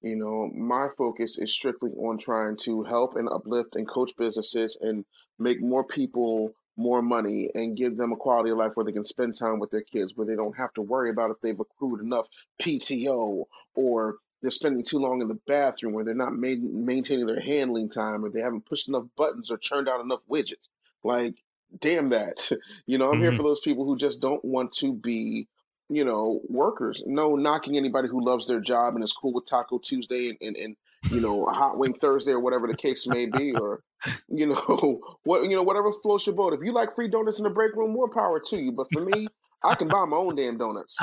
You 0.00 0.16
know, 0.16 0.48
my 0.54 0.88
focus 0.96 1.38
is 1.38 1.52
strictly 1.52 1.90
on 1.90 2.18
trying 2.18 2.56
to 2.58 2.84
help 2.84 3.16
and 3.16 3.28
uplift 3.28 3.74
and 3.74 3.86
coach 3.88 4.12
businesses 4.16 4.78
and 4.80 5.04
make 5.38 5.60
more 5.60 5.84
people 5.84 6.52
more 6.78 7.02
money 7.02 7.50
and 7.54 7.76
give 7.76 7.96
them 7.96 8.12
a 8.12 8.16
quality 8.16 8.50
of 8.50 8.56
life 8.56 8.72
where 8.74 8.84
they 8.84 8.92
can 8.92 9.04
spend 9.04 9.34
time 9.34 9.58
with 9.58 9.70
their 9.70 9.82
kids, 9.82 10.12
where 10.14 10.26
they 10.26 10.36
don't 10.36 10.56
have 10.56 10.72
to 10.74 10.82
worry 10.82 11.10
about 11.10 11.30
if 11.30 11.40
they've 11.42 11.58
accrued 11.58 12.00
enough 12.00 12.28
PTO 12.62 13.44
or 13.74 14.16
they're 14.40 14.50
spending 14.50 14.84
too 14.84 14.98
long 14.98 15.20
in 15.20 15.28
the 15.28 15.38
bathroom, 15.46 15.94
or 15.94 16.04
they're 16.04 16.14
not 16.14 16.32
ma- 16.32 16.54
maintaining 16.60 17.26
their 17.26 17.40
handling 17.40 17.90
time, 17.90 18.24
or 18.24 18.30
they 18.30 18.40
haven't 18.40 18.66
pushed 18.66 18.88
enough 18.88 19.04
buttons 19.16 19.50
or 19.50 19.58
churned 19.58 19.88
out 19.88 20.00
enough 20.00 20.20
widgets. 20.30 20.68
Like, 21.02 21.34
damn 21.80 22.10
that. 22.10 22.50
You 22.86 22.98
know, 22.98 23.08
I'm 23.08 23.14
mm-hmm. 23.14 23.22
here 23.22 23.36
for 23.36 23.42
those 23.42 23.60
people 23.60 23.84
who 23.84 23.98
just 23.98 24.20
don't 24.20 24.44
want 24.44 24.72
to 24.74 24.94
be 24.94 25.48
you 25.88 26.04
know, 26.04 26.40
workers. 26.48 27.02
No 27.06 27.34
knocking 27.34 27.76
anybody 27.76 28.08
who 28.08 28.24
loves 28.24 28.46
their 28.46 28.60
job 28.60 28.94
and 28.94 29.02
is 29.02 29.12
cool 29.12 29.32
with 29.32 29.46
Taco 29.46 29.78
Tuesday 29.78 30.28
and, 30.28 30.38
and, 30.40 30.56
and 30.56 30.76
you 31.10 31.20
know, 31.20 31.44
Hot 31.46 31.78
Wing 31.78 31.94
Thursday 31.94 32.32
or 32.32 32.40
whatever 32.40 32.66
the 32.66 32.76
case 32.76 33.06
may 33.06 33.26
be, 33.26 33.52
or 33.52 33.80
you 34.28 34.46
know, 34.46 35.00
what 35.24 35.44
you 35.44 35.56
know, 35.56 35.62
whatever 35.62 35.92
floats 36.02 36.26
your 36.26 36.36
boat. 36.36 36.54
If 36.54 36.60
you 36.62 36.72
like 36.72 36.94
free 36.94 37.08
donuts 37.08 37.38
in 37.38 37.44
the 37.44 37.50
break 37.50 37.74
room, 37.74 37.92
more 37.92 38.08
power 38.08 38.40
to 38.46 38.56
you. 38.56 38.72
But 38.72 38.88
for 38.92 39.02
me, 39.02 39.28
I 39.62 39.74
can 39.74 39.88
buy 39.88 40.04
my 40.04 40.16
own 40.16 40.36
damn 40.36 40.58
donuts. 40.58 40.98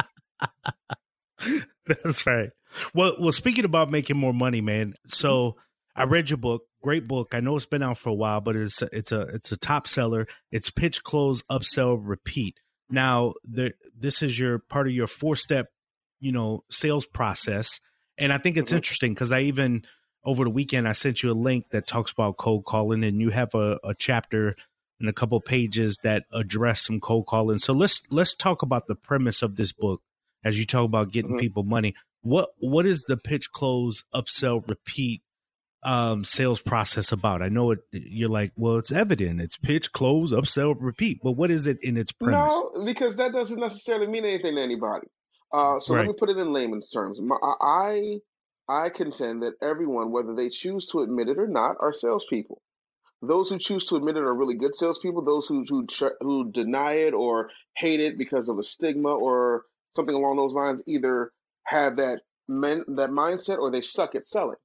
That's 1.87 2.25
right. 2.25 2.49
Well, 2.93 3.15
well, 3.19 3.31
speaking 3.31 3.65
about 3.65 3.91
making 3.91 4.17
more 4.17 4.33
money, 4.33 4.61
man. 4.61 4.93
So 5.07 5.51
mm-hmm. 5.51 6.01
I 6.01 6.03
read 6.05 6.29
your 6.29 6.37
book, 6.37 6.63
great 6.81 7.07
book. 7.07 7.29
I 7.33 7.39
know 7.39 7.55
it's 7.55 7.65
been 7.65 7.83
out 7.83 7.97
for 7.97 8.09
a 8.09 8.13
while, 8.13 8.41
but 8.41 8.55
it's 8.55 8.81
a, 8.81 8.89
it's 8.91 9.11
a 9.11 9.21
it's 9.21 9.51
a 9.51 9.57
top 9.57 9.87
seller. 9.87 10.27
It's 10.51 10.69
pitch, 10.69 11.03
close, 11.03 11.43
upsell, 11.43 11.99
repeat. 12.01 12.59
Now, 12.89 13.33
the, 13.43 13.73
this 13.97 14.21
is 14.21 14.37
your 14.37 14.59
part 14.59 14.87
of 14.87 14.93
your 14.93 15.07
four 15.07 15.35
step, 15.35 15.67
you 16.19 16.31
know, 16.31 16.63
sales 16.69 17.05
process, 17.05 17.79
and 18.17 18.33
I 18.33 18.37
think 18.37 18.57
it's 18.57 18.69
mm-hmm. 18.69 18.77
interesting 18.77 19.13
because 19.13 19.31
I 19.31 19.41
even 19.41 19.83
over 20.23 20.43
the 20.43 20.49
weekend 20.49 20.87
I 20.87 20.93
sent 20.93 21.23
you 21.23 21.31
a 21.31 21.33
link 21.33 21.69
that 21.69 21.87
talks 21.87 22.11
about 22.11 22.37
cold 22.37 22.65
calling, 22.65 23.03
and 23.03 23.21
you 23.21 23.29
have 23.29 23.53
a, 23.53 23.79
a 23.83 23.93
chapter 23.93 24.55
and 24.99 25.09
a 25.09 25.13
couple 25.13 25.39
pages 25.41 25.97
that 26.03 26.23
address 26.31 26.81
some 26.81 26.99
cold 26.99 27.27
calling. 27.27 27.59
So 27.59 27.73
let's 27.73 28.01
let's 28.09 28.33
talk 28.33 28.61
about 28.61 28.87
the 28.87 28.95
premise 28.95 29.41
of 29.41 29.55
this 29.55 29.71
book 29.71 30.01
as 30.43 30.57
you 30.57 30.65
talk 30.65 30.85
about 30.85 31.11
getting 31.11 31.31
mm-hmm. 31.31 31.39
people 31.39 31.63
money. 31.63 31.95
What 32.21 32.49
what 32.57 32.85
is 32.85 33.03
the 33.03 33.17
pitch, 33.17 33.51
close, 33.51 34.03
upsell, 34.13 34.67
repeat 34.67 35.21
um, 35.83 36.23
sales 36.23 36.61
process 36.61 37.11
about? 37.11 37.41
I 37.41 37.49
know 37.49 37.71
it. 37.71 37.79
You're 37.91 38.29
like, 38.29 38.51
well, 38.55 38.77
it's 38.77 38.91
evident. 38.91 39.41
It's 39.41 39.57
pitch, 39.57 39.91
close, 39.91 40.31
upsell, 40.31 40.75
repeat. 40.79 41.19
But 41.21 41.33
what 41.33 41.51
is 41.51 41.67
it 41.67 41.77
in 41.83 41.97
its 41.97 42.11
premise? 42.11 42.53
No, 42.53 42.85
because 42.85 43.17
that 43.17 43.33
doesn't 43.33 43.59
necessarily 43.59 44.07
mean 44.07 44.25
anything 44.25 44.55
to 44.55 44.61
anybody. 44.61 45.07
Uh, 45.55 45.79
so 45.79 45.93
right. 45.93 46.01
let 46.01 46.07
me 46.07 46.13
put 46.17 46.29
it 46.29 46.37
in 46.37 46.51
layman's 46.51 46.89
terms. 46.89 47.21
My, 47.21 47.37
I 47.61 48.19
I 48.67 48.89
contend 48.89 49.43
that 49.43 49.53
everyone, 49.61 50.11
whether 50.11 50.35
they 50.35 50.49
choose 50.49 50.87
to 50.87 50.99
admit 50.99 51.29
it 51.29 51.37
or 51.37 51.47
not, 51.47 51.77
are 51.79 51.93
salespeople. 51.93 52.61
Those 53.21 53.49
who 53.49 53.57
choose 53.57 53.85
to 53.85 53.95
admit 53.95 54.17
it 54.17 54.23
are 54.23 54.35
really 54.35 54.55
good 54.55 54.75
salespeople. 54.75 55.23
Those 55.23 55.47
who 55.47 55.63
who 55.69 55.87
who 56.19 56.51
deny 56.51 56.93
it 56.93 57.13
or 57.13 57.49
hate 57.77 58.01
it 58.01 58.17
because 58.17 58.49
of 58.49 58.59
a 58.59 58.63
stigma 58.63 59.09
or 59.09 59.63
something 59.91 60.15
along 60.15 60.35
those 60.35 60.55
lines 60.55 60.83
either 60.85 61.31
have 61.63 61.97
that 61.97 62.21
men, 62.47 62.83
that 62.87 63.11
mindset 63.11 63.57
or 63.57 63.71
they 63.71 63.81
suck 63.81 64.13
at 64.15 64.27
selling. 64.27 64.57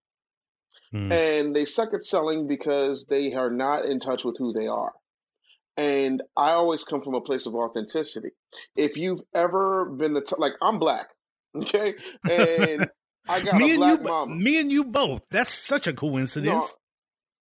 Mm. 0.93 1.13
And 1.13 1.57
they 1.57 1.67
suck 1.67 1.95
at 1.95 2.03
selling 2.03 2.49
because 2.49 3.07
they 3.09 3.33
are 3.35 3.51
not 3.51 3.85
in 3.85 4.01
touch 4.01 4.25
with 4.25 4.37
who 4.39 4.53
they 4.53 4.67
are. 4.67 4.93
And 5.81 6.23
I 6.37 6.51
always 6.53 6.85
come 6.85 7.03
from 7.03 7.15
a 7.15 7.21
place 7.23 7.47
of 7.47 7.55
authenticity. 7.55 8.31
If 8.77 8.97
you've 8.99 9.23
ever 9.35 9.87
been 9.87 10.13
the, 10.13 10.21
t- 10.21 10.35
like, 10.39 10.53
I'm 10.61 10.79
black, 10.79 11.09
okay? 11.57 11.95
And 12.29 12.91
I 13.29 13.41
got 13.45 13.55
me 13.55 13.71
a 13.71 13.75
and 13.75 13.79
black 13.79 14.01
you, 14.01 14.05
mama. 14.07 14.35
me 14.35 14.61
and 14.61 14.71
you 14.71 14.85
both. 14.85 15.23
That's 15.31 15.53
such 15.53 15.87
a 15.87 15.93
No, 15.93 15.97
coincidence. 15.97 16.77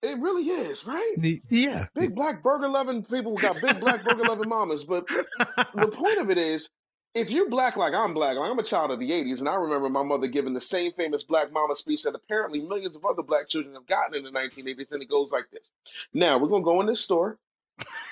it 0.02 0.18
really 0.20 0.44
is, 0.50 0.86
right? 0.86 1.16
yeah. 1.50 1.88
Big 1.96 2.16
black 2.16 2.42
burger 2.44 2.70
loving 2.70 3.04
people 3.04 3.36
got 3.36 3.60
big 3.62 3.80
black 3.82 4.04
burger 4.04 4.24
loving 4.24 4.48
mamas. 4.50 4.86
But 4.86 5.08
the 5.08 5.90
point 5.94 6.20
of 6.20 6.30
it 6.30 6.38
is, 6.38 6.70
if 7.16 7.30
you're 7.32 7.50
black 7.50 7.76
like 7.76 7.94
I'm 7.94 8.14
black, 8.14 8.38
like 8.38 8.50
I'm 8.50 8.60
a 8.60 8.64
child 8.64 8.92
of 8.92 9.00
the 9.00 9.12
80s, 9.12 9.40
and 9.40 9.50
I 9.50 9.56
remember 9.56 9.90
my 9.90 10.04
mother 10.04 10.28
giving 10.28 10.54
the 10.54 10.62
same 10.62 10.94
famous 10.94 11.24
black 11.24 11.52
mama 11.52 11.76
speech 11.76 12.04
that 12.04 12.16
apparently 12.16 12.62
millions 12.62 12.96
of 12.96 13.04
other 13.04 13.24
black 13.24 13.50
children 13.50 13.74
have 13.74 13.88
gotten 13.88 14.16
in 14.16 14.24
the 14.24 14.32
1980s, 14.32 14.92
and 14.92 15.02
it 15.02 15.10
goes 15.10 15.32
like 15.32 15.46
this. 15.52 15.72
Now, 16.14 16.38
we're 16.38 16.48
going 16.50 16.62
to 16.62 16.66
go 16.66 16.80
in 16.82 16.88
this 16.88 17.02
store. 17.02 17.38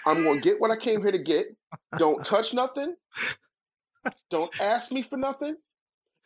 I'm 0.05 0.23
going 0.23 0.41
to 0.41 0.49
get 0.49 0.59
what 0.59 0.71
I 0.71 0.77
came 0.77 1.01
here 1.01 1.11
to 1.11 1.19
get. 1.19 1.47
Don't 1.97 2.25
touch 2.25 2.53
nothing. 2.53 2.95
Don't 4.29 4.51
ask 4.59 4.91
me 4.91 5.03
for 5.03 5.17
nothing. 5.17 5.55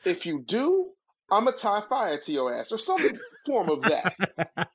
If 0.05 0.25
you 0.25 0.43
do, 0.45 0.89
I'm 1.31 1.45
going 1.45 1.55
to 1.55 1.61
tie 1.61 1.83
fire 1.89 2.17
to 2.17 2.31
your 2.31 2.55
ass 2.55 2.71
or 2.71 2.77
some 2.77 2.99
form 3.45 3.69
of 3.69 3.81
that. 3.83 4.69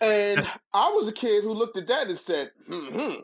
And 0.00 0.46
I 0.72 0.90
was 0.92 1.08
a 1.08 1.12
kid 1.12 1.44
who 1.44 1.52
looked 1.52 1.76
at 1.76 1.88
that 1.88 2.08
and 2.08 2.18
said, 2.18 2.52
hmm, 2.66 3.16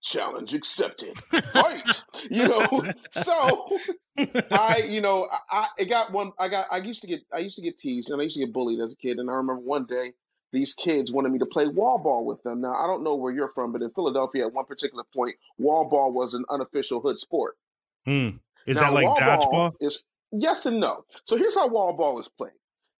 challenge 0.00 0.54
accepted. 0.54 1.18
Fight. 1.52 2.04
you 2.30 2.46
know, 2.46 2.84
so 3.10 3.68
I, 4.50 4.84
you 4.88 5.00
know, 5.00 5.28
I, 5.30 5.38
I 5.50 5.66
it 5.78 5.86
got 5.86 6.12
one. 6.12 6.32
I 6.38 6.48
got. 6.48 6.66
I 6.70 6.78
used 6.78 7.00
to 7.02 7.08
get. 7.08 7.20
I 7.32 7.38
used 7.38 7.56
to 7.56 7.62
get 7.62 7.78
teased, 7.78 8.10
and 8.10 8.20
I 8.20 8.24
used 8.24 8.36
to 8.36 8.44
get 8.44 8.52
bullied 8.52 8.80
as 8.80 8.92
a 8.92 8.96
kid. 8.96 9.18
And 9.18 9.28
I 9.28 9.34
remember 9.34 9.60
one 9.60 9.86
day 9.86 10.12
these 10.52 10.74
kids 10.74 11.12
wanted 11.12 11.32
me 11.32 11.38
to 11.38 11.46
play 11.46 11.68
wall 11.68 11.98
ball 11.98 12.24
with 12.24 12.42
them. 12.42 12.60
Now 12.60 12.74
I 12.74 12.86
don't 12.86 13.02
know 13.04 13.16
where 13.16 13.32
you're 13.32 13.50
from, 13.50 13.72
but 13.72 13.82
in 13.82 13.90
Philadelphia, 13.90 14.46
at 14.46 14.52
one 14.52 14.64
particular 14.64 15.04
point, 15.14 15.36
wall 15.58 15.88
ball 15.88 16.12
was 16.12 16.34
an 16.34 16.44
unofficial 16.50 17.00
hood 17.00 17.18
sport. 17.18 17.56
Hmm. 18.04 18.30
Is 18.66 18.76
Now, 18.76 18.82
that 18.82 18.92
like 18.92 19.06
dodgeball? 19.18 19.50
ball 19.50 19.76
Is 19.80 20.02
yes 20.32 20.66
and 20.66 20.80
no. 20.80 21.04
So 21.24 21.36
here's 21.36 21.54
how 21.54 21.68
wall 21.68 21.92
ball 21.92 22.18
is 22.18 22.28
played. 22.28 22.52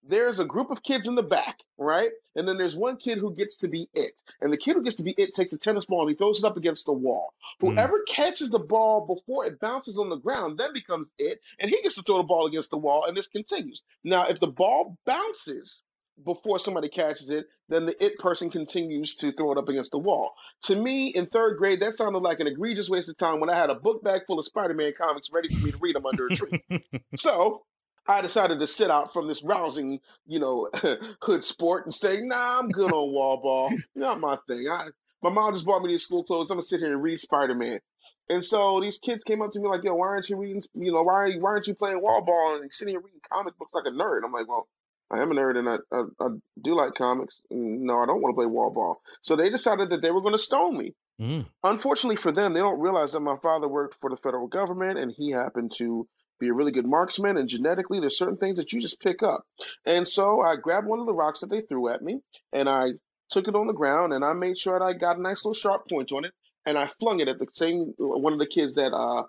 There's 0.03 0.41
a 0.41 0.47
group 0.47 0.71
of 0.71 0.83
kids 0.83 1.07
in 1.07 1.15
the 1.15 1.23
back, 1.23 1.59
right? 1.77 2.11
And 2.35 2.49
then 2.49 2.57
there's 2.57 2.75
one 2.75 2.97
kid 2.97 3.19
who 3.19 3.35
gets 3.35 3.59
to 3.59 3.69
be 3.69 3.87
it. 3.93 4.13
And 4.41 4.51
the 4.51 4.57
kid 4.57 4.75
who 4.75 4.83
gets 4.83 4.97
to 4.97 5.03
be 5.03 5.15
it 5.19 5.35
takes 5.35 5.53
a 5.53 5.59
tennis 5.59 5.85
ball 5.85 6.01
and 6.01 6.11
he 6.11 6.17
throws 6.17 6.39
it 6.39 6.47
up 6.47 6.57
against 6.57 6.87
the 6.87 6.93
wall. 6.93 7.35
Hmm. 7.61 7.69
Whoever 7.69 8.03
catches 8.09 8.49
the 8.49 8.59
ball 8.59 9.07
before 9.07 9.45
it 9.45 9.61
bounces 9.61 9.99
on 9.99 10.09
the 10.09 10.17
ground 10.17 10.59
then 10.59 10.73
becomes 10.73 11.13
it, 11.19 11.41
and 11.59 11.71
he 11.71 11.83
gets 11.83 11.97
to 11.97 12.03
throw 12.03 12.17
the 12.17 12.23
ball 12.23 12.47
against 12.47 12.71
the 12.71 12.79
wall, 12.79 13.05
and 13.05 13.17
this 13.17 13.29
continues. 13.29 13.83
Now, 14.03 14.25
if 14.25 14.41
the 14.41 14.47
ball 14.49 14.97
bounces 15.05 15.83
before 16.25 16.59
somebody 16.59 16.89
catches 16.89 17.31
it, 17.31 17.47
then 17.69 17.87
the 17.87 18.05
it 18.05 18.19
person 18.19 18.51
continues 18.51 19.15
to 19.17 19.33
throw 19.33 19.53
it 19.53 19.59
up 19.59 19.69
against 19.69 19.93
the 19.93 19.99
wall. 19.99 20.33
To 20.65 20.77
me, 20.77 21.09
in 21.09 21.27
third 21.27 21.59
grade, 21.59 21.81
that 21.81 21.95
sounded 21.95 22.19
like 22.19 22.41
an 22.41 22.47
egregious 22.47 22.91
waste 22.91 23.09
of 23.09 23.17
time 23.17 23.41
when 23.41 23.51
I 23.51 23.57
had 23.57 23.71
a 23.71 23.75
book 23.75 24.03
bag 24.03 24.23
full 24.27 24.39
of 24.39 24.45
Spider-Man 24.45 24.93
comics 24.99 25.31
ready 25.33 25.55
for 25.55 25.65
me 25.65 25.73
to 25.73 25.79
read 25.79 25.95
them 25.97 26.07
under 26.07 26.27
a 26.27 26.35
tree. 26.35 26.65
so 27.17 27.63
I 28.07 28.21
decided 28.21 28.61
to 28.61 28.67
sit 28.67 28.91
out 28.91 29.13
from 29.13 29.29
this 29.29 29.43
rousing, 29.43 30.01
you 30.27 30.41
know, 30.41 30.69
hood 31.23 31.45
sport 31.45 31.85
and 31.85 31.95
say, 31.95 32.21
nah, 32.21 32.59
I'm 32.59 32.69
good 32.71 32.93
on 32.93 33.13
wall 33.13 33.39
ball. 33.39 33.73
Not 33.95 34.21
my 34.21 34.37
thing. 34.49 34.69
I, 34.69 34.89
my 35.23 35.31
mom 35.31 35.55
just 35.55 35.67
bought 35.67 35.83
me 35.83 35.93
these 35.93 36.05
school 36.05 36.25
clothes. 36.25 36.51
I'm 36.51 36.57
gonna 36.57 36.63
sit 36.63 36.81
here 36.81 36.93
and 36.93 37.03
read 37.03 37.21
Spider-Man. 37.21 37.81
And 38.29 38.45
so 38.45 38.81
these 38.81 38.99
kids 38.99 39.25
came 39.25 39.43
up 39.43 39.51
to 39.53 39.59
me 39.59 39.67
like, 39.67 39.83
yo, 39.83 39.95
why 39.95 40.07
aren't 40.07 40.31
you 40.31 40.37
reading, 40.37 40.63
you 40.75 40.93
know, 40.93 41.03
why, 41.03 41.33
why 41.33 41.51
aren't 41.51 41.67
you 41.67 41.75
playing 41.75 42.01
wall 42.01 42.23
ball 42.23 42.61
and 42.61 42.73
sitting 42.73 42.95
here 42.95 43.01
reading 43.01 43.21
comic 43.31 43.59
books 43.59 43.75
like 43.75 43.87
a 43.87 43.91
nerd? 43.91 44.21
I'm 44.25 44.33
like, 44.33 44.49
well, 44.49 44.69
I 45.11 45.23
am 45.23 45.33
a 45.33 45.35
nerd 45.35 45.57
and 45.57 45.69
I, 45.69 45.77
I, 45.93 46.03
I 46.21 46.29
do 46.63 46.75
like 46.75 46.95
comics. 46.95 47.43
No, 47.51 47.99
I 47.99 48.07
don't 48.07 48.23
want 48.23 48.33
to 48.33 48.37
play 48.37 48.47
wall 48.47 48.71
ball. 48.71 49.03
So 49.23 49.37
they 49.37 49.51
decided 49.51 49.91
that 49.91 50.03
they 50.03 50.11
were 50.11 50.21
going 50.21 50.35
to 50.35 50.39
stone 50.39 50.79
me. 50.79 50.95
Mm. 51.21 51.47
Unfortunately 51.65 52.17
for 52.17 52.33
them, 52.33 52.55
they 52.55 52.61
don't 52.61 52.81
realize 52.81 53.13
that 53.13 53.21
my 53.21 53.37
father 53.43 53.69
worked 53.69 53.97
for 54.01 54.09
the 54.09 54.17
federal 54.17 54.47
government 54.47 54.99
and 54.99 55.13
he 55.13 55.31
happened 55.31 55.73
to 55.77 56.09
be 56.39 56.49
a 56.49 56.55
really 56.55 56.73
good 56.73 56.87
marksman. 56.87 57.37
And 57.37 57.49
genetically, 57.49 58.01
there's 58.01 58.17
certain 58.17 58.39
things 58.39 58.57
that 58.57 58.73
you 58.73 58.81
just 58.81 59.01
pick 59.01 59.23
up. 59.23 59.45
And 59.85 60.07
so 60.07 60.41
I 60.41 60.57
grabbed 60.57 60.87
one 60.87 61.01
of 61.01 61.07
the 61.07 61.13
rocks 61.13 61.41
that 61.41 61.51
they 61.51 61.61
threw 61.61 61.89
at 61.89 62.03
me 62.03 62.21
and 62.53 62.69
I 62.69 62.93
took 63.31 63.49
it 63.49 63.55
on 63.55 63.67
the 63.67 63.73
ground 63.73 64.13
and 64.13 64.25
I 64.25 64.33
made 64.33 64.59
sure 64.59 64.79
that 64.79 64.85
I 64.85 64.93
got 64.93 65.19
a 65.19 65.23
nice 65.23 65.45
little 65.45 65.55
sharp 65.55 65.89
point 65.89 66.13
on 66.13 66.25
it. 66.25 66.33
And 66.67 66.79
I 66.79 66.89
flung 67.01 67.21
it 67.21 67.29
at 67.29 67.39
the 67.39 67.47
same 67.51 67.95
one 67.99 68.33
of 68.33 68.39
the 68.39 68.47
kids 68.47 68.75
that 68.75 68.93
uh, 68.93 69.25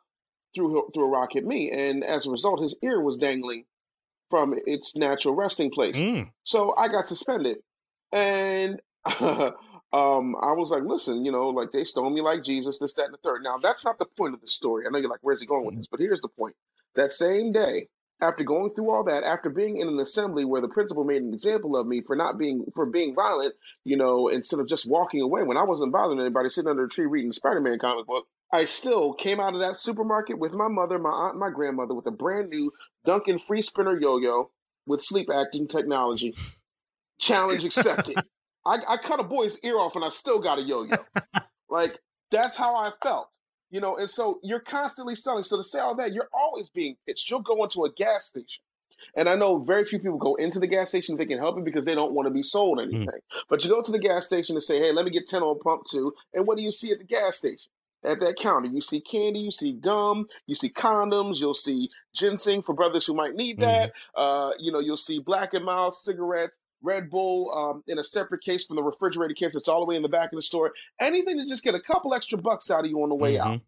threw 0.54 0.90
threw 0.94 1.06
a 1.06 1.10
rock 1.10 1.36
at 1.36 1.46
me. 1.46 1.72
And 1.72 2.04
as 2.04 2.28
a 2.28 2.32
result, 2.32 2.62
his 2.62 2.76
ear 2.84 3.02
was 3.02 3.18
dangling 3.18 3.66
from 4.32 4.56
its 4.66 4.96
natural 4.96 5.36
resting 5.36 5.70
place. 5.70 6.02
Mm. 6.02 6.32
So 6.44 6.74
I 6.76 6.88
got 6.88 7.06
suspended, 7.06 7.58
and 8.12 8.82
um, 9.06 9.54
I 9.94 10.54
was 10.54 10.72
like, 10.72 10.84
"Listen, 10.84 11.24
you 11.24 11.32
know, 11.32 11.50
like 11.50 11.72
they 11.72 11.84
stoned 11.84 12.16
me 12.16 12.22
like 12.22 12.44
Jesus, 12.44 12.80
this, 12.80 12.96
that, 12.96 13.06
and 13.06 13.14
the 13.14 13.20
third. 13.24 13.44
Now 13.44 13.60
that's 13.62 13.86
not 13.86 14.00
the 14.00 14.06
point 14.06 14.34
of 14.34 14.42
the 14.42 14.48
story. 14.48 14.86
I 14.88 14.90
know 14.90 14.98
you're 14.98 15.10
like, 15.10 15.20
"Where's 15.22 15.42
he 15.42 15.46
going 15.46 15.66
with 15.66 15.76
this?" 15.76 15.88
But 15.88 16.00
here's 16.00 16.22
the 16.22 16.30
point: 16.30 16.56
that 16.96 17.12
same 17.12 17.52
day, 17.52 17.90
after 18.22 18.44
going 18.44 18.74
through 18.74 18.92
all 18.92 19.04
that, 19.04 19.24
after 19.24 19.50
being 19.50 19.78
in 19.78 19.88
an 19.88 20.00
assembly 20.00 20.46
where 20.46 20.62
the 20.62 20.70
principal 20.70 21.04
made 21.04 21.22
an 21.22 21.34
example 21.34 21.76
of 21.76 21.88
me 21.88 22.02
for 22.02 22.16
not 22.16 22.38
being 22.38 22.66
for 22.76 22.86
being 22.86 23.16
violent, 23.16 23.54
you 23.84 23.98
know, 23.98 24.28
instead 24.30 24.60
of 24.60 24.68
just 24.68 24.88
walking 24.88 25.22
away 25.22 25.44
when 25.44 25.58
I 25.58 25.64
wasn't 25.64 25.92
bothering 25.92 26.20
anybody, 26.20 26.50
sitting 26.50 26.70
under 26.70 26.86
a 26.86 26.90
tree 26.90 27.08
reading 27.08 27.32
Spider-Man 27.32 27.80
comic 27.80 28.06
book. 28.06 28.28
I 28.52 28.66
still 28.66 29.14
came 29.14 29.40
out 29.40 29.54
of 29.54 29.62
that 29.62 29.80
supermarket 29.80 30.38
with 30.38 30.54
my 30.54 30.68
mother, 30.68 31.00
my 31.00 31.10
aunt, 31.10 31.34
and 31.34 31.40
my 31.40 31.50
grandmother 31.50 31.94
with 31.94 32.06
a 32.08 32.12
brand 32.12 32.50
new 32.50 32.72
Duncan 33.06 33.40
free 33.40 33.62
spinner 33.62 33.98
yo-yo 33.98 34.52
with 34.86 35.02
sleep 35.02 35.30
acting 35.34 35.68
technology. 35.68 36.36
Challenge 37.20 37.64
accepted. 37.64 38.18
I, 38.66 38.80
I 38.88 38.98
cut 38.98 39.20
a 39.20 39.24
boy's 39.24 39.60
ear 39.62 39.78
off 39.78 39.96
and 39.96 40.04
I 40.04 40.10
still 40.10 40.42
got 40.42 40.60
a 40.60 40.62
yo-yo. 40.62 40.98
like 41.70 41.98
that's 42.30 42.58
how 42.58 42.76
I 42.76 42.92
felt. 43.02 43.30
You 43.70 43.80
know, 43.80 43.96
and 43.98 44.10
so 44.10 44.40
you're 44.44 44.60
constantly 44.60 45.16
selling. 45.16 45.44
So 45.44 45.58
to 45.58 45.64
say 45.64 45.80
all 45.80 45.96
that, 45.96 46.12
you're 46.12 46.30
always 46.34 46.70
being 46.70 46.98
pitched. 47.06 47.30
You'll 47.30 47.42
go 47.42 47.64
into 47.64 47.86
a 47.86 47.94
gas 47.94 48.26
station. 48.26 48.64
And 49.16 49.30
I 49.30 49.36
know 49.36 49.60
very 49.60 49.86
few 49.86 49.98
people 49.98 50.18
go 50.18 50.36
into 50.36 50.60
the 50.60 50.68
gas 50.68 50.90
station 50.90 51.18
thinking 51.18 51.38
help 51.38 51.58
it 51.58 51.66
because 51.66 51.86
they 51.86 51.96
don't 51.96 52.12
want 52.12 52.28
to 52.28 52.34
be 52.34 52.44
sold 52.44 52.80
hmm. 52.80 52.94
anything. 52.94 53.20
But 53.50 53.64
you 53.64 53.70
go 53.70 53.82
to 53.82 53.92
the 53.92 54.00
gas 54.00 54.26
station 54.26 54.56
and 54.56 54.64
say, 54.64 54.80
hey, 54.80 54.92
let 54.92 55.06
me 55.06 55.12
get 55.12 55.28
10 55.28 55.42
on 55.42 55.60
pump 55.60 55.84
two. 55.90 56.14
And 56.34 56.46
what 56.46 56.58
do 56.58 56.64
you 56.64 56.72
see 56.72 56.92
at 56.92 57.00
the 57.00 57.06
gas 57.06 57.38
station? 57.38 57.72
At 58.04 58.20
that 58.22 58.36
counter, 58.38 58.68
you 58.68 58.82
see 58.82 59.00
candy, 59.00 59.40
you 59.40 59.52
see 59.52 59.74
gum, 59.74 60.28
you 60.48 60.56
see 60.56 60.70
condoms, 60.70 61.40
you'll 61.40 61.54
see 61.54 61.90
ginseng 62.16 62.64
for 62.64 62.74
brothers 62.74 63.06
who 63.06 63.14
might 63.14 63.36
need 63.36 63.60
that. 63.60 63.94
Uh, 64.16 64.52
you 64.60 64.72
know, 64.72 64.80
you'll 64.80 64.98
see 64.98 65.20
Black 65.20 65.54
and 65.54 65.64
Mild 65.64 65.94
cigarettes, 65.94 66.58
Red 66.82 67.12
Bull 67.12 67.52
um, 67.56 67.84
in 67.88 68.00
a 68.00 68.04
separate 68.04 68.44
case 68.44 68.66
from 68.66 68.76
the 68.76 68.84
refrigerated 68.84 69.38
case 69.38 69.54
that's 69.54 69.68
all 69.68 69.82
the 69.82 69.86
way 69.86 69.96
in 69.96 70.02
the 70.02 70.10
back 70.10 70.32
of 70.32 70.36
the 70.36 70.42
store. 70.42 70.72
Anything 71.00 71.38
to 71.38 71.46
just 71.46 71.64
get 71.64 71.76
a 71.76 71.80
couple 71.80 72.14
extra 72.16 72.40
bucks 72.40 72.72
out 72.72 72.86
of 72.86 72.90
you 72.90 73.02
on 73.04 73.10
the 73.10 73.16
way 73.16 73.38
out. 73.38 73.48
Mhm. 73.60 73.62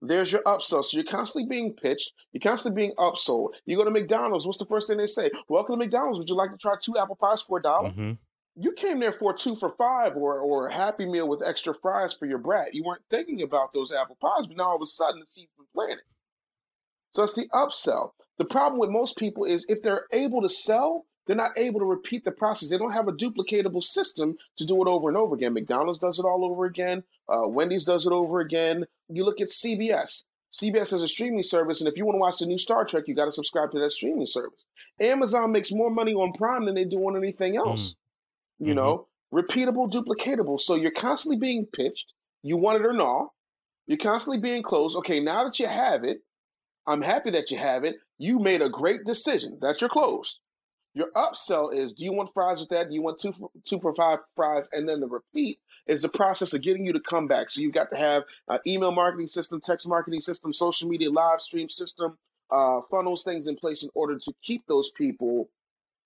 There's 0.00 0.30
your 0.32 0.42
upsell. 0.42 0.84
So 0.84 0.96
you're 0.96 1.04
constantly 1.10 1.48
being 1.48 1.72
pitched. 1.74 2.12
You're 2.32 2.40
constantly 2.40 2.82
being 2.82 2.94
upsold. 2.98 3.50
You 3.66 3.76
go 3.76 3.84
to 3.84 3.90
McDonald's. 3.90 4.46
What's 4.46 4.58
the 4.58 4.66
first 4.66 4.86
thing 4.88 4.96
they 4.96 5.06
say? 5.08 5.30
Welcome 5.48 5.74
to 5.74 5.78
McDonald's. 5.84 6.18
Would 6.20 6.28
you 6.28 6.36
like 6.36 6.50
to 6.52 6.56
try 6.56 6.74
two 6.80 6.96
apple 6.96 7.16
pies 7.16 7.42
for 7.42 7.58
a 7.58 7.62
dollar? 7.62 7.90
Mhm. 7.90 8.18
You 8.60 8.72
came 8.72 8.98
there 8.98 9.12
for 9.12 9.32
two 9.34 9.54
for 9.54 9.70
five 9.78 10.16
or 10.16 10.38
or 10.40 10.66
a 10.66 10.74
Happy 10.74 11.06
Meal 11.06 11.28
with 11.28 11.46
extra 11.46 11.74
fries 11.80 12.14
for 12.14 12.26
your 12.26 12.38
brat. 12.38 12.74
You 12.74 12.82
weren't 12.84 13.04
thinking 13.08 13.42
about 13.42 13.72
those 13.72 13.92
apple 13.92 14.16
pies, 14.20 14.48
but 14.48 14.56
now 14.56 14.70
all 14.70 14.76
of 14.76 14.82
a 14.82 14.86
sudden 14.86 15.24
seeds 15.26 15.52
been 15.56 15.66
planted. 15.72 16.02
So 17.12 17.22
it's 17.22 17.34
the 17.34 17.48
upsell. 17.54 18.10
The 18.38 18.44
problem 18.44 18.80
with 18.80 18.90
most 18.90 19.16
people 19.16 19.44
is 19.44 19.64
if 19.68 19.82
they're 19.82 20.06
able 20.12 20.42
to 20.42 20.48
sell, 20.48 21.06
they're 21.26 21.36
not 21.36 21.56
able 21.56 21.78
to 21.80 21.86
repeat 21.86 22.24
the 22.24 22.32
process. 22.32 22.70
They 22.70 22.78
don't 22.78 22.92
have 22.92 23.06
a 23.06 23.12
duplicatable 23.12 23.84
system 23.84 24.36
to 24.56 24.66
do 24.66 24.82
it 24.82 24.88
over 24.88 25.08
and 25.08 25.16
over 25.16 25.36
again. 25.36 25.54
McDonald's 25.54 26.00
does 26.00 26.18
it 26.18 26.24
all 26.24 26.44
over 26.44 26.64
again. 26.64 27.04
Uh, 27.28 27.46
Wendy's 27.46 27.84
does 27.84 28.06
it 28.06 28.12
over 28.12 28.40
again. 28.40 28.84
You 29.08 29.24
look 29.24 29.40
at 29.40 29.48
CBS. 29.48 30.24
CBS 30.52 30.90
has 30.90 31.02
a 31.02 31.08
streaming 31.08 31.42
service, 31.44 31.80
and 31.80 31.88
if 31.88 31.96
you 31.96 32.06
want 32.06 32.14
to 32.16 32.20
watch 32.20 32.38
the 32.38 32.46
new 32.46 32.58
Star 32.58 32.84
Trek, 32.84 33.04
you 33.06 33.14
got 33.14 33.26
to 33.26 33.32
subscribe 33.32 33.70
to 33.72 33.80
that 33.80 33.92
streaming 33.92 34.26
service. 34.26 34.66
Amazon 34.98 35.52
makes 35.52 35.70
more 35.70 35.90
money 35.90 36.14
on 36.14 36.32
Prime 36.32 36.64
than 36.64 36.74
they 36.74 36.84
do 36.84 36.96
on 37.00 37.16
anything 37.16 37.56
else. 37.56 37.94
You 38.60 38.74
Mhm. 38.74 38.76
know, 38.76 39.08
repeatable, 39.32 39.90
duplicatable. 39.90 40.60
So 40.60 40.74
you're 40.76 40.90
constantly 40.92 41.38
being 41.38 41.66
pitched. 41.66 42.12
You 42.42 42.56
want 42.56 42.80
it 42.80 42.86
or 42.86 42.92
not. 42.92 43.30
You're 43.86 43.98
constantly 43.98 44.40
being 44.40 44.62
closed. 44.62 44.96
Okay, 44.98 45.20
now 45.20 45.44
that 45.44 45.58
you 45.60 45.66
have 45.66 46.04
it, 46.04 46.22
I'm 46.86 47.02
happy 47.02 47.30
that 47.32 47.50
you 47.50 47.58
have 47.58 47.84
it. 47.84 47.96
You 48.18 48.38
made 48.38 48.62
a 48.62 48.70
great 48.70 49.04
decision. 49.04 49.58
That's 49.60 49.80
your 49.80 49.90
close. 49.90 50.40
Your 50.94 51.10
upsell 51.12 51.74
is: 51.74 51.94
Do 51.94 52.04
you 52.04 52.12
want 52.12 52.34
fries 52.34 52.60
with 52.60 52.70
that? 52.70 52.88
Do 52.88 52.94
you 52.94 53.02
want 53.02 53.20
two 53.20 53.32
for, 53.32 53.50
two 53.64 53.80
for 53.80 53.94
five 53.94 54.20
fries? 54.36 54.68
And 54.72 54.88
then 54.88 55.00
the 55.00 55.06
repeat 55.08 55.60
is 55.86 56.02
the 56.02 56.08
process 56.08 56.54
of 56.54 56.62
getting 56.62 56.84
you 56.84 56.94
to 56.94 57.00
come 57.00 57.28
back. 57.28 57.50
So 57.50 57.60
you've 57.60 57.74
got 57.74 57.90
to 57.92 57.96
have 57.96 58.24
an 58.48 58.60
email 58.66 58.92
marketing 58.92 59.28
system, 59.28 59.60
text 59.60 59.88
marketing 59.88 60.20
system, 60.20 60.52
social 60.52 60.88
media 60.88 61.10
live 61.10 61.40
stream 61.40 61.68
system, 61.68 62.18
uh, 62.50 62.80
funnels, 62.90 63.22
things 63.22 63.46
in 63.46 63.56
place 63.56 63.84
in 63.84 63.90
order 63.94 64.18
to 64.18 64.34
keep 64.42 64.66
those 64.66 64.90
people 64.90 65.48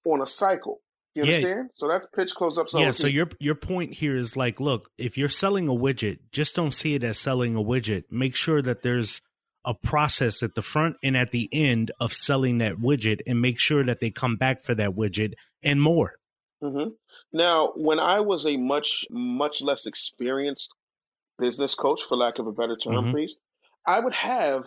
on 0.07 0.23
a 0.23 0.27
cycle. 0.27 0.81
You 1.15 1.25
Yeah. 1.25 1.35
understand? 1.35 1.71
So 1.75 1.89
that's 1.89 2.07
pitch, 2.07 2.35
close, 2.35 2.59
upsell. 2.59 2.81
yeah. 2.81 2.91
So 2.93 3.07
your 3.07 3.29
your 3.39 3.55
point 3.55 3.93
here 3.93 4.17
is 4.17 4.37
like, 4.37 4.61
look, 4.61 4.89
if 4.99 5.19
you're 5.19 5.29
selling 5.29 5.69
a 5.69 5.73
widget, 5.73 6.19
just 6.33 6.55
don't 6.57 6.73
see 6.73 6.95
it 6.95 7.05
as 7.05 7.19
selling 7.19 7.55
a 7.57 7.61
widget. 7.63 8.05
Make 8.11 8.35
sure 8.35 8.63
that 8.63 8.83
there's 8.83 9.21
a 9.65 9.75
process 9.75 10.43
at 10.43 10.55
the 10.55 10.63
front 10.63 10.97
and 11.03 11.17
at 11.17 11.31
the 11.31 11.49
end 11.53 11.93
of 12.01 12.13
selling 12.13 12.59
that 12.59 12.77
widget, 12.77 13.21
and 13.27 13.41
make 13.41 13.61
sure 13.61 13.85
that 13.85 14.01
they 14.01 14.11
come 14.11 14.37
back 14.37 14.61
for 14.63 14.75
that 14.75 14.91
widget 14.91 15.35
and 15.63 15.81
more. 15.81 16.15
Mm-hmm. 16.63 16.91
Now, 17.33 17.73
when 17.77 18.01
I 18.01 18.21
was 18.21 18.47
a 18.47 18.57
much, 18.57 19.05
much 19.11 19.63
less 19.63 19.87
experienced 19.87 20.75
business 21.39 21.75
coach, 21.75 22.03
for 22.05 22.17
lack 22.17 22.39
of 22.39 22.47
a 22.47 22.53
better 22.53 22.77
term, 22.77 22.95
Mhm. 23.07 23.13
priest, 23.13 23.39
I 23.87 24.01
would 24.01 24.15
have, 24.15 24.65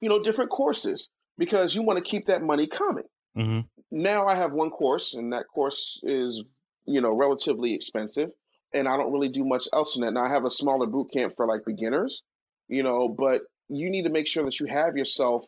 you 0.00 0.08
know, 0.08 0.22
different 0.22 0.50
courses 0.50 1.08
because 1.38 1.74
you 1.74 1.82
want 1.82 1.98
to 1.98 2.08
keep 2.08 2.26
that 2.26 2.42
money 2.42 2.66
coming. 2.66 3.04
Hmm 3.36 3.60
Now 3.92 4.28
I 4.28 4.36
have 4.36 4.52
one 4.52 4.70
course, 4.70 5.14
and 5.14 5.32
that 5.32 5.48
course 5.48 6.00
is, 6.04 6.42
you 6.86 7.00
know, 7.02 7.12
relatively 7.12 7.74
expensive, 7.74 8.30
and 8.74 8.88
I 8.88 8.96
don't 8.98 9.12
really 9.12 9.30
do 9.30 9.44
much 9.44 9.68
else 9.72 9.96
in 9.96 10.02
that. 10.02 10.12
Now 10.12 10.24
I 10.26 10.30
have 10.30 10.46
a 10.46 10.50
smaller 10.50 10.86
boot 10.86 11.10
camp 11.12 11.34
for 11.36 11.46
like 11.46 11.64
beginners, 11.66 12.22
you 12.68 12.82
know, 12.84 13.08
but 13.08 13.42
you 13.68 13.90
need 13.90 14.04
to 14.04 14.10
make 14.10 14.28
sure 14.28 14.44
that 14.44 14.60
you 14.60 14.66
have 14.66 14.96
yourself 14.98 15.44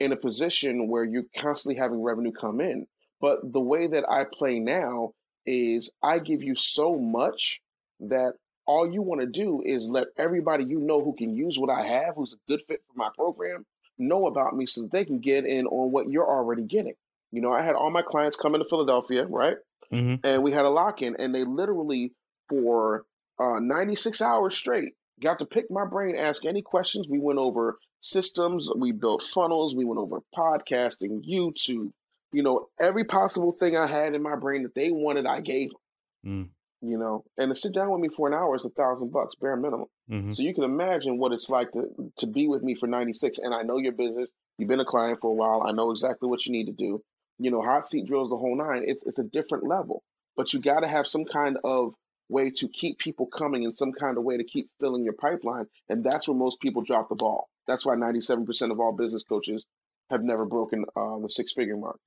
in 0.00 0.12
a 0.12 0.16
position 0.16 0.88
where 0.88 1.04
you're 1.04 1.24
constantly 1.38 1.78
having 1.80 2.02
revenue 2.02 2.32
come 2.32 2.60
in. 2.60 2.86
But 3.20 3.40
the 3.52 3.60
way 3.60 3.86
that 3.88 4.08
I 4.10 4.24
play 4.32 4.60
now 4.60 5.14
is 5.46 5.90
I 6.02 6.18
give 6.18 6.42
you 6.42 6.56
so 6.56 6.98
much 6.98 7.60
that 8.00 8.34
all 8.66 8.90
you 8.92 9.02
want 9.02 9.20
to 9.22 9.26
do 9.26 9.62
is 9.64 9.88
let 9.88 10.08
everybody 10.18 10.64
you 10.64 10.80
know 10.80 11.02
who 11.04 11.14
can 11.16 11.34
use 11.34 11.58
what 11.58 11.70
I 11.70 11.86
have, 11.86 12.16
who's 12.16 12.34
a 12.34 12.50
good 12.50 12.62
fit 12.68 12.82
for 12.86 12.94
my 12.96 13.10
program, 13.16 13.66
know 13.98 14.26
about 14.26 14.56
me 14.56 14.66
so 14.66 14.82
that 14.82 14.92
they 14.92 15.04
can 15.04 15.20
get 15.20 15.46
in 15.46 15.66
on 15.66 15.92
what 15.92 16.08
you're 16.10 16.28
already 16.28 16.62
getting. 16.64 16.94
You 17.32 17.40
know, 17.40 17.52
I 17.52 17.62
had 17.64 17.74
all 17.74 17.90
my 17.90 18.02
clients 18.02 18.36
come 18.36 18.54
into 18.54 18.66
Philadelphia, 18.68 19.26
right? 19.26 19.56
hmm 19.90 20.14
And 20.24 20.42
we 20.42 20.52
had 20.52 20.64
a 20.64 20.70
lock 20.70 21.02
in, 21.02 21.16
and 21.16 21.34
they 21.34 21.44
literally, 21.44 22.12
for 22.48 23.04
uh, 23.40 23.58
96 23.60 24.20
hours 24.22 24.56
straight, 24.56 24.90
got 25.22 25.38
to 25.38 25.46
pick 25.46 25.70
my 25.70 25.84
brain, 25.84 26.16
ask 26.16 26.44
any 26.44 26.62
questions. 26.62 27.06
We 27.08 27.18
went 27.18 27.38
over 27.38 27.78
systems, 28.00 28.68
we 28.76 28.92
built 28.92 29.22
funnels, 29.22 29.74
we 29.74 29.84
went 29.84 29.98
over 30.00 30.20
podcasting, 30.36 31.22
YouTube, 31.28 31.90
you 32.32 32.42
know, 32.42 32.68
every 32.80 33.04
possible 33.04 33.52
thing 33.58 33.76
I 33.76 33.86
had 33.86 34.14
in 34.14 34.22
my 34.22 34.36
brain 34.36 34.62
that 34.64 34.74
they 34.74 34.90
wanted, 34.90 35.26
I 35.26 35.40
gave 35.40 35.70
them, 35.70 35.78
Mm. 36.24 36.48
you 36.80 36.98
know. 36.98 37.24
And 37.38 37.50
to 37.50 37.54
sit 37.54 37.74
down 37.74 37.90
with 37.90 38.00
me 38.00 38.08
for 38.16 38.26
an 38.28 38.34
hour 38.34 38.54
is 38.56 38.64
a 38.64 38.70
thousand 38.70 39.10
bucks, 39.12 39.34
bare 39.40 39.56
minimum. 39.56 39.86
hmm 40.08 40.32
So 40.32 40.42
you 40.42 40.54
can 40.54 40.64
imagine 40.64 41.18
what 41.18 41.32
it's 41.32 41.48
like 41.50 41.70
to 41.72 42.12
to 42.18 42.26
be 42.26 42.46
with 42.48 42.62
me 42.62 42.74
for 42.74 42.86
96. 42.86 43.38
And 43.38 43.54
I 43.54 43.62
know 43.62 43.78
your 43.78 43.92
business. 43.92 44.28
You've 44.58 44.68
been 44.68 44.80
a 44.80 44.84
client 44.84 45.18
for 45.20 45.30
a 45.30 45.34
while. 45.34 45.62
I 45.66 45.72
know 45.72 45.90
exactly 45.90 46.28
what 46.28 46.44
you 46.46 46.52
need 46.52 46.66
to 46.66 46.72
do. 46.72 47.02
You 47.38 47.50
know, 47.50 47.62
hot 47.62 47.86
seat 47.86 48.06
drills, 48.06 48.30
the 48.30 48.36
whole 48.36 48.56
nine. 48.56 48.84
It's 48.86 49.02
it's 49.04 49.18
a 49.18 49.24
different 49.24 49.66
level. 49.66 50.02
But 50.36 50.52
you 50.52 50.60
got 50.60 50.80
to 50.80 50.88
have 50.88 51.06
some 51.06 51.24
kind 51.24 51.58
of 51.64 51.94
way 52.28 52.50
to 52.50 52.68
keep 52.68 52.98
people 52.98 53.26
coming 53.26 53.64
and 53.64 53.74
some 53.74 53.92
kind 53.92 54.16
of 54.16 54.24
way 54.24 54.38
to 54.38 54.44
keep 54.44 54.70
filling 54.80 55.04
your 55.04 55.12
pipeline. 55.12 55.66
And 55.88 56.02
that's 56.02 56.26
where 56.26 56.36
most 56.36 56.60
people 56.60 56.82
drop 56.82 57.08
the 57.08 57.14
ball. 57.14 57.48
That's 57.66 57.84
why 57.84 57.94
97% 57.94 58.70
of 58.70 58.80
all 58.80 58.92
business 58.92 59.22
coaches 59.22 59.64
have 60.10 60.22
never 60.22 60.44
broken 60.44 60.84
uh, 60.96 61.18
the 61.18 61.28
six 61.28 61.52
figure 61.52 61.76
mark. 61.76 61.98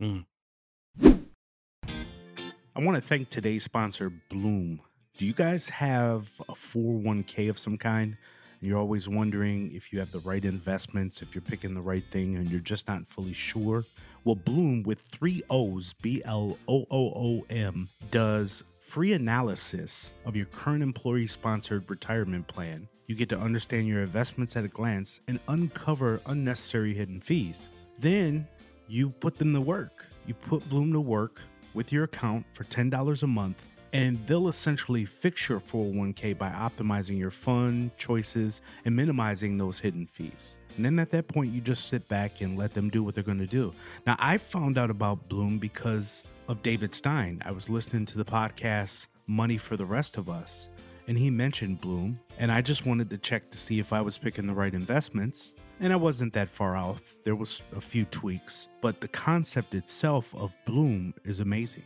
I 2.77 2.81
want 2.81 2.95
to 2.95 3.01
thank 3.01 3.29
today's 3.29 3.63
sponsor, 3.63 4.11
Blooom. 4.29 4.81
Do 5.17 5.25
you 5.25 5.33
guys 5.33 5.69
have 5.69 6.41
a 6.49 6.53
401k 6.53 7.49
of 7.49 7.57
some 7.57 7.77
kind? 7.77 8.17
You're 8.61 8.77
always 8.77 9.07
wondering 9.07 9.71
if 9.73 9.91
you 9.91 9.99
have 9.99 10.11
the 10.11 10.19
right 10.19 10.43
investments, 10.43 11.21
if 11.21 11.35
you're 11.35 11.41
picking 11.41 11.73
the 11.73 11.81
right 11.81 12.03
thing, 12.09 12.35
and 12.35 12.49
you're 12.49 12.59
just 12.59 12.87
not 12.87 13.07
fully 13.07 13.33
sure? 13.33 13.83
Well, 14.23 14.35
Blooom 14.35 14.83
with 14.83 15.01
three 15.01 15.43
O's, 15.49 15.93
B 16.01 16.21
L 16.25 16.57
O 16.67 16.85
O 16.89 17.13
O 17.15 17.45
M, 17.49 17.87
does 18.11 18.63
free 18.81 19.13
analysis 19.13 20.13
of 20.25 20.35
your 20.35 20.45
current 20.47 20.81
employee 20.81 21.27
sponsored 21.27 21.89
retirement 21.89 22.47
plan. 22.47 22.87
You 23.07 23.15
get 23.15 23.29
to 23.29 23.39
understand 23.39 23.87
your 23.87 24.01
investments 24.01 24.55
at 24.55 24.63
a 24.63 24.67
glance 24.67 25.19
and 25.27 25.39
uncover 25.47 26.21
unnecessary 26.25 26.93
hidden 26.93 27.21
fees. 27.21 27.69
Then 27.99 28.47
you 28.87 29.09
put 29.09 29.35
them 29.35 29.53
to 29.53 29.61
work. 29.61 30.05
You 30.25 30.33
put 30.33 30.67
Blooom 30.69 30.91
to 30.93 31.01
work 31.01 31.41
with 31.75 31.91
your 31.91 32.05
account 32.05 32.45
for 32.53 32.63
$10 32.63 33.21
a 33.21 33.27
month, 33.27 33.63
and 33.95 34.27
they'll 34.27 34.49
essentially 34.49 35.05
fix 35.05 35.47
your 35.47 35.61
401k 35.61 36.37
by 36.37 36.49
optimizing 36.49 37.17
your 37.17 37.31
fund 37.31 37.95
choices 37.97 38.61
and 38.83 38.95
minimizing 38.95 39.57
those 39.57 39.79
hidden 39.79 40.05
fees. 40.05 40.57
And 40.75 40.83
then 40.83 40.99
at 40.99 41.11
that 41.11 41.29
point, 41.29 41.51
you 41.51 41.61
just 41.61 41.87
sit 41.87 42.07
back 42.09 42.41
and 42.41 42.57
let 42.57 42.73
them 42.73 42.89
do 42.89 43.03
what 43.03 43.15
they're 43.15 43.23
going 43.23 43.39
to 43.39 43.45
do. 43.45 43.71
Now, 44.05 44.17
I 44.19 44.37
found 44.37 44.77
out 44.77 44.89
about 44.89 45.29
Blooom 45.29 45.59
because 45.59 46.23
of 46.49 46.61
David 46.61 46.93
Stein. 46.93 47.41
I 47.45 47.53
was 47.53 47.69
listening 47.69 48.05
to 48.07 48.17
the 48.17 48.25
podcast 48.25 49.07
Money 49.27 49.57
for 49.57 49.77
the 49.77 49.85
Rest 49.85 50.17
of 50.17 50.29
Us, 50.29 50.67
and 51.07 51.17
he 51.17 51.29
mentioned 51.29 51.79
Blooom, 51.79 52.19
and 52.37 52.51
I 52.51 52.61
just 52.61 52.85
wanted 52.85 53.09
to 53.11 53.17
check 53.17 53.49
to 53.51 53.57
see 53.57 53.79
if 53.79 53.93
I 53.93 54.01
was 54.01 54.17
picking 54.17 54.45
the 54.45 54.53
right 54.53 54.73
investments. 54.73 55.53
And 55.79 55.91
I 55.91 55.97
wasn't 55.97 56.33
that 56.33 56.49
far 56.49 56.75
off. 56.75 57.15
There 57.23 57.35
was 57.35 57.63
a 57.75 57.81
few 57.81 58.05
tweaks, 58.05 58.67
but 58.81 59.01
the 59.01 59.07
concept 59.07 59.73
itself 59.73 60.35
of 60.35 60.53
Blooom 60.65 61.13
is 61.23 61.39
amazing. 61.39 61.83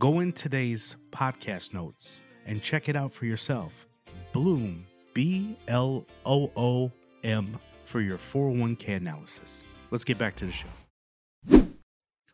Go 0.00 0.20
in 0.20 0.32
today's 0.32 0.96
podcast 1.12 1.74
notes 1.74 2.22
and 2.46 2.62
check 2.62 2.88
it 2.88 2.96
out 2.96 3.12
for 3.12 3.26
yourself. 3.26 3.86
Blooom, 4.32 4.86
B 5.12 5.58
L 5.68 6.06
O 6.24 6.50
O 6.56 6.90
M, 7.22 7.58
for 7.84 8.00
your 8.00 8.16
401k 8.16 8.96
analysis. 8.96 9.62
Let's 9.90 10.04
get 10.04 10.16
back 10.16 10.36
to 10.36 10.46
the 10.46 10.52
show. 10.52 11.66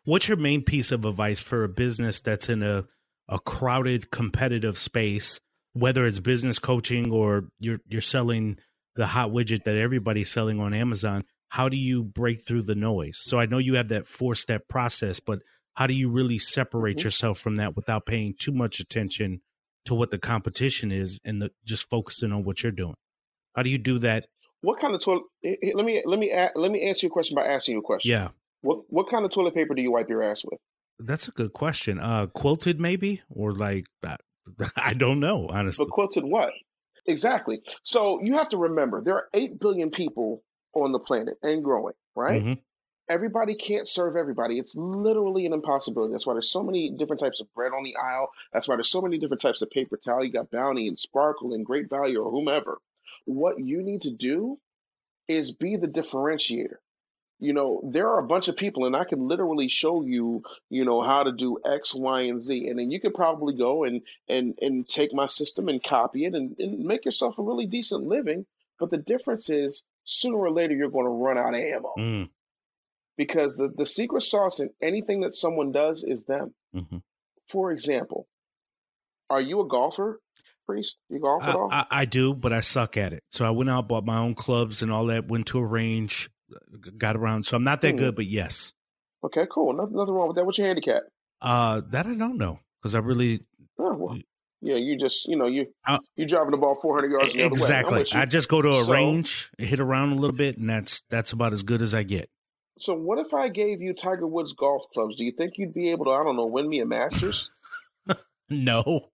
What's 0.04 0.28
your 0.28 0.36
main 0.36 0.62
piece 0.62 0.92
of 0.92 1.04
advice 1.04 1.40
for 1.40 1.64
a 1.64 1.68
business 1.68 2.20
that's 2.20 2.48
in 2.48 2.62
a, 2.62 2.84
a 3.28 3.40
crowded, 3.40 4.12
competitive 4.12 4.78
space, 4.78 5.40
whether 5.72 6.06
it's 6.06 6.20
business 6.20 6.60
coaching 6.60 7.10
or 7.10 7.48
you're 7.58 7.80
you're 7.88 8.00
selling 8.00 8.58
the 8.94 9.08
hot 9.08 9.30
widget 9.30 9.64
that 9.64 9.76
everybody's 9.76 10.30
selling 10.30 10.60
on 10.60 10.72
Amazon? 10.72 11.24
How 11.48 11.68
do 11.68 11.76
you 11.76 12.04
break 12.04 12.46
through 12.46 12.62
the 12.62 12.76
noise? 12.76 13.18
So 13.18 13.40
I 13.40 13.46
know 13.46 13.58
you 13.58 13.74
have 13.74 13.88
that 13.88 14.06
four 14.06 14.36
step 14.36 14.68
process, 14.68 15.18
but 15.18 15.40
how 15.76 15.86
do 15.86 15.94
you 15.94 16.08
really 16.10 16.38
separate 16.38 16.98
Mhm. 16.98 17.04
yourself 17.04 17.38
from 17.38 17.56
that 17.56 17.76
without 17.76 18.06
paying 18.06 18.34
too 18.38 18.52
much 18.52 18.80
attention 18.80 19.40
to 19.84 19.94
what 19.94 20.10
the 20.10 20.18
competition 20.18 20.90
is 20.90 21.20
and 21.24 21.40
the, 21.40 21.50
just 21.64 21.88
focusing 21.88 22.32
on 22.32 22.42
what 22.44 22.62
you're 22.62 22.72
doing? 22.72 22.94
How 23.54 23.62
do 23.62 23.70
you 23.70 23.78
do 23.78 23.98
that? 24.00 24.26
What 24.62 24.80
kind 24.80 24.94
of 24.94 25.00
toilet? 25.02 25.24
eh, 25.44 25.54
eh, 25.62 25.70
Let 25.74 25.86
me 25.86 26.02
let 26.04 26.18
me 26.18 26.32
let 26.56 26.70
me 26.72 26.88
answer 26.88 27.06
your 27.06 27.12
question 27.12 27.34
by 27.36 27.46
asking 27.46 27.74
you 27.74 27.78
a 27.80 27.82
question. 27.82 28.10
Yeah, 28.10 28.28
What 28.62 28.80
what 28.88 29.08
kind 29.10 29.24
of 29.24 29.30
toilet 29.30 29.54
paper 29.54 29.74
do 29.74 29.82
you 29.82 29.92
wipe 29.92 30.08
your 30.08 30.22
ass 30.22 30.44
with? 30.44 30.58
that's 30.98 31.28
a 31.28 31.30
good 31.30 31.52
question. 31.52 32.00
Uh, 32.00 32.26
quilted 32.26 32.80
maybe, 32.80 33.20
or 33.28 33.52
like 33.52 33.84
uh, 34.02 34.16
I 34.76 34.94
don't 34.94 35.20
know, 35.20 35.46
honestly. 35.48 35.84
But 35.84 35.92
quilted 35.92 36.24
what? 36.24 36.52
Exactly. 37.06 37.60
So 37.84 38.20
you 38.22 38.34
have 38.34 38.48
to 38.48 38.56
remember 38.56 39.02
there 39.02 39.14
are 39.14 39.28
eight 39.34 39.60
billion 39.60 39.90
people 39.90 40.42
on 40.74 40.92
the 40.92 40.98
planet 40.98 41.34
and 41.42 41.62
growing, 41.62 41.94
right? 42.16 42.42
Mhm. 42.42 42.58
Everybody 43.08 43.54
can't 43.54 43.86
serve 43.86 44.16
everybody. 44.16 44.58
It's 44.58 44.76
literally 44.76 45.46
an 45.46 45.52
impossibility. 45.52 46.12
That's 46.12 46.26
why 46.26 46.34
there's 46.34 46.50
so 46.50 46.62
many 46.62 46.90
different 46.90 47.20
types 47.20 47.40
of 47.40 47.52
bread 47.54 47.72
on 47.72 47.84
the 47.84 47.96
aisle. 47.96 48.30
That's 48.52 48.66
why 48.66 48.76
there's 48.76 48.90
so 48.90 49.00
many 49.00 49.18
different 49.18 49.40
types 49.40 49.62
of 49.62 49.70
paper 49.70 49.96
towel. 49.96 50.24
You 50.24 50.32
got 50.32 50.50
Bounty 50.50 50.88
and 50.88 50.98
Sparkle 50.98 51.52
and 51.54 51.64
Great 51.64 51.88
Value 51.88 52.20
or 52.20 52.30
whomever. 52.30 52.78
What 53.24 53.60
you 53.60 53.82
need 53.82 54.02
to 54.02 54.10
do 54.10 54.58
is 55.28 55.52
be 55.52 55.76
the 55.76 55.88
differentiator. 55.88 56.76
You 57.38 57.52
know, 57.52 57.82
there 57.84 58.08
are 58.08 58.18
a 58.18 58.26
bunch 58.26 58.48
of 58.48 58.56
people, 58.56 58.86
and 58.86 58.96
I 58.96 59.04
can 59.04 59.18
literally 59.18 59.68
show 59.68 60.02
you, 60.02 60.42
you 60.70 60.86
know, 60.86 61.02
how 61.02 61.24
to 61.24 61.32
do 61.32 61.58
X, 61.66 61.94
Y, 61.94 62.22
and 62.22 62.40
Z, 62.40 62.66
and 62.68 62.78
then 62.78 62.90
you 62.90 62.98
could 62.98 63.12
probably 63.14 63.54
go 63.54 63.84
and 63.84 64.00
and 64.26 64.54
and 64.62 64.88
take 64.88 65.12
my 65.12 65.26
system 65.26 65.68
and 65.68 65.82
copy 65.82 66.24
it 66.24 66.34
and, 66.34 66.56
and 66.58 66.78
make 66.78 67.04
yourself 67.04 67.36
a 67.38 67.42
really 67.42 67.66
decent 67.66 68.04
living. 68.04 68.46
But 68.78 68.88
the 68.88 68.98
difference 68.98 69.50
is, 69.50 69.82
sooner 70.04 70.38
or 70.38 70.50
later, 70.50 70.74
you're 70.74 70.90
going 70.90 71.04
to 71.04 71.10
run 71.10 71.36
out 71.36 71.54
of 71.54 71.60
ammo 71.60 71.92
Mm, 71.98 72.30
because 73.16 73.56
the, 73.56 73.70
the 73.76 73.86
secret 73.86 74.22
sauce 74.22 74.60
in 74.60 74.70
anything 74.82 75.20
that 75.22 75.34
someone 75.34 75.72
does 75.72 76.04
is 76.04 76.24
them. 76.24 76.54
mhm. 76.74 77.02
For 77.50 77.70
example, 77.72 78.26
are 79.30 79.40
you 79.40 79.60
a 79.60 79.66
golfer, 79.68 80.20
Priest? 80.66 80.96
You 81.08 81.20
golf 81.20 81.42
at 81.44 81.50
I, 81.50 81.52
all? 81.58 81.68
I, 81.70 81.86
I 81.90 82.04
do, 82.04 82.34
but 82.34 82.52
I 82.52 82.60
suck 82.60 82.96
at 82.96 83.12
it. 83.12 83.22
So 83.30 83.44
I 83.44 83.50
went 83.50 83.70
out, 83.70 83.86
bought 83.88 84.04
my 84.04 84.18
own 84.18 84.34
clubs 84.34 84.82
and 84.82 84.90
all 84.92 85.06
that. 85.06 85.28
Went 85.28 85.46
to 85.48 85.58
a 85.58 85.64
range, 85.64 86.28
got 86.98 87.16
around. 87.16 87.46
So 87.46 87.56
I'm 87.56 87.64
not 87.64 87.80
that 87.82 87.96
good, 87.96 88.16
but 88.16 88.26
yes. 88.26 88.72
okay, 89.24 89.46
cool. 89.50 89.72
Nothing, 89.72 89.96
nothing 89.96 90.14
wrong 90.14 90.28
with 90.28 90.36
that. 90.36 90.44
What's 90.44 90.58
your 90.58 90.66
handicap? 90.66 91.02
Uh, 91.40 91.82
that 91.90 92.06
I 92.06 92.14
don't 92.14 92.38
know 92.38 92.58
because 92.82 92.94
I 92.94 92.98
really 92.98 93.42
Oh, 93.78 93.94
well, 93.94 94.18
yeah, 94.62 94.76
you 94.76 94.98
just, 94.98 95.26
you 95.28 95.36
know, 95.36 95.46
you 95.46 95.66
Uh, 95.86 95.98
you 96.16 96.26
driving 96.26 96.50
the 96.50 96.56
ball 96.56 96.78
400 96.80 97.10
yards 97.10 97.32
the 97.34 97.42
other 97.44 97.54
way. 97.54 97.60
Exactly. 97.60 98.04
I 98.14 98.24
just 98.24 98.48
go 98.48 98.62
to 98.62 98.70
a 98.70 98.84
So- 98.84 98.92
range, 98.92 99.50
hit 99.58 99.78
around 99.80 100.12
a 100.12 100.14
little 100.16 100.36
bit, 100.36 100.56
and 100.58 100.68
that's 100.68 101.02
that's 101.10 101.32
about 101.32 101.52
as 101.52 101.62
good 101.62 101.82
as 101.82 101.94
I 101.94 102.02
get. 102.02 102.28
So 102.78 102.94
what 102.94 103.18
if 103.18 103.32
I 103.32 103.48
gave 103.48 103.80
you 103.80 103.94
Tiger 103.94 104.26
Woods 104.26 104.52
golf 104.52 104.82
clubs? 104.92 105.16
Do 105.16 105.24
you 105.24 105.32
think 105.32 105.54
you'd 105.56 105.72
be 105.74 105.90
able 105.90 106.04
to, 106.06 106.10
I 106.10 106.22
don't 106.22 106.36
know, 106.36 106.46
win 106.46 106.68
me 106.68 106.80
a 106.80 106.86
Masters? 106.86 107.50
No, 108.48 109.08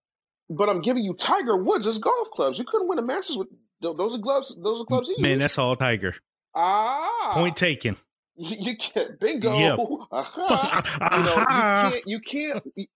but 0.51 0.69
I'm 0.69 0.83
giving 0.83 1.03
you 1.05 1.15
Tiger 1.15 1.57
Woods 1.57 1.87
as 1.87 1.99
golf 1.99 2.31
clubs. 2.33 2.59
You 2.59 2.67
couldn't 2.67 2.87
win 2.89 2.99
a 2.99 3.03
Masters 3.03 3.39
with 3.39 3.49
those 3.81 4.15
are 4.15 4.19
gloves. 4.19 4.55
Those 4.63 4.83
are 4.83 4.85
clubs. 4.85 5.11
man, 5.21 5.39
that's 5.39 5.57
all 5.57 5.75
Tiger. 5.75 6.15
ah 6.55 7.31
Point 7.33 7.57
taken. 7.57 7.97
You, 8.37 8.57
you 8.73 8.77
can't 8.77 9.19
bingo. 9.19 9.57
Yeah. 9.57 9.77
Aha. 10.13 12.03
you 12.07 12.07
know, 12.11 12.11
you 12.11 12.21
can't. 12.21 12.63
You 12.75 12.83
can't. 12.83 12.89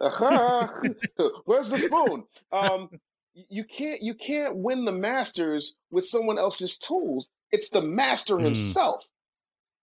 Aha. 0.00 0.72
Where's 1.44 1.70
the 1.70 1.78
spoon? 1.78 2.24
Um, 2.50 2.90
you 3.34 3.64
can't. 3.64 4.02
You 4.02 4.14
can't 4.14 4.56
win 4.56 4.84
the 4.84 4.92
Masters 4.92 5.74
with 5.92 6.04
someone 6.04 6.38
else's 6.38 6.78
tools. 6.78 7.30
It's 7.52 7.70
the 7.70 7.82
master 7.82 8.38
Hmm. 8.38 8.44
himself. 8.44 9.04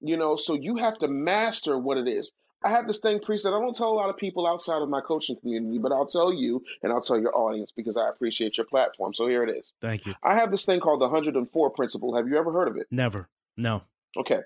You 0.02 0.18
know, 0.18 0.36
so 0.36 0.54
you 0.54 0.78
have 0.78 0.98
to 1.00 1.08
master 1.08 1.78
what 1.78 1.98
it 1.98 2.08
is. 2.08 2.32
I 2.64 2.72
have 2.72 2.88
this 2.88 3.00
thing, 3.00 3.20
Priest, 3.20 3.44
that 3.44 3.54
I 3.54 3.60
don't 3.60 3.76
tell 3.76 3.92
a 3.92 3.94
lot 3.94 4.10
of 4.10 4.18
people 4.18 4.48
outside 4.48 4.82
of 4.82 4.90
my 4.90 5.00
coaching 5.00 5.36
community, 5.36 5.78
but 5.78 5.92
I'll 5.92 6.08
tell 6.08 6.34
you 6.34 6.64
and 6.82 6.92
I'll 6.92 7.02
tell 7.02 7.20
your 7.20 7.36
audience 7.38 7.72
because 7.72 7.98
I 7.98 8.10
appreciate 8.10 8.58
your 8.58 8.66
platform. 8.66 9.14
So 9.14 9.28
here 9.28 9.44
it 9.44 9.50
is. 9.50 9.74
Thank 9.80 10.06
you. 10.06 10.16
I 10.24 10.36
have 10.36 10.50
this 10.50 10.66
thing 10.66 10.80
called 10.80 11.02
the 11.02 11.06
104 11.06 11.70
principle. 11.72 12.16
Have 12.16 12.28
you 12.28 12.38
ever 12.38 12.52
heard 12.52 12.68
of 12.68 12.78
it? 12.78 12.88
Never. 12.90 13.30
No. 13.58 13.84
Okay. 14.18 14.40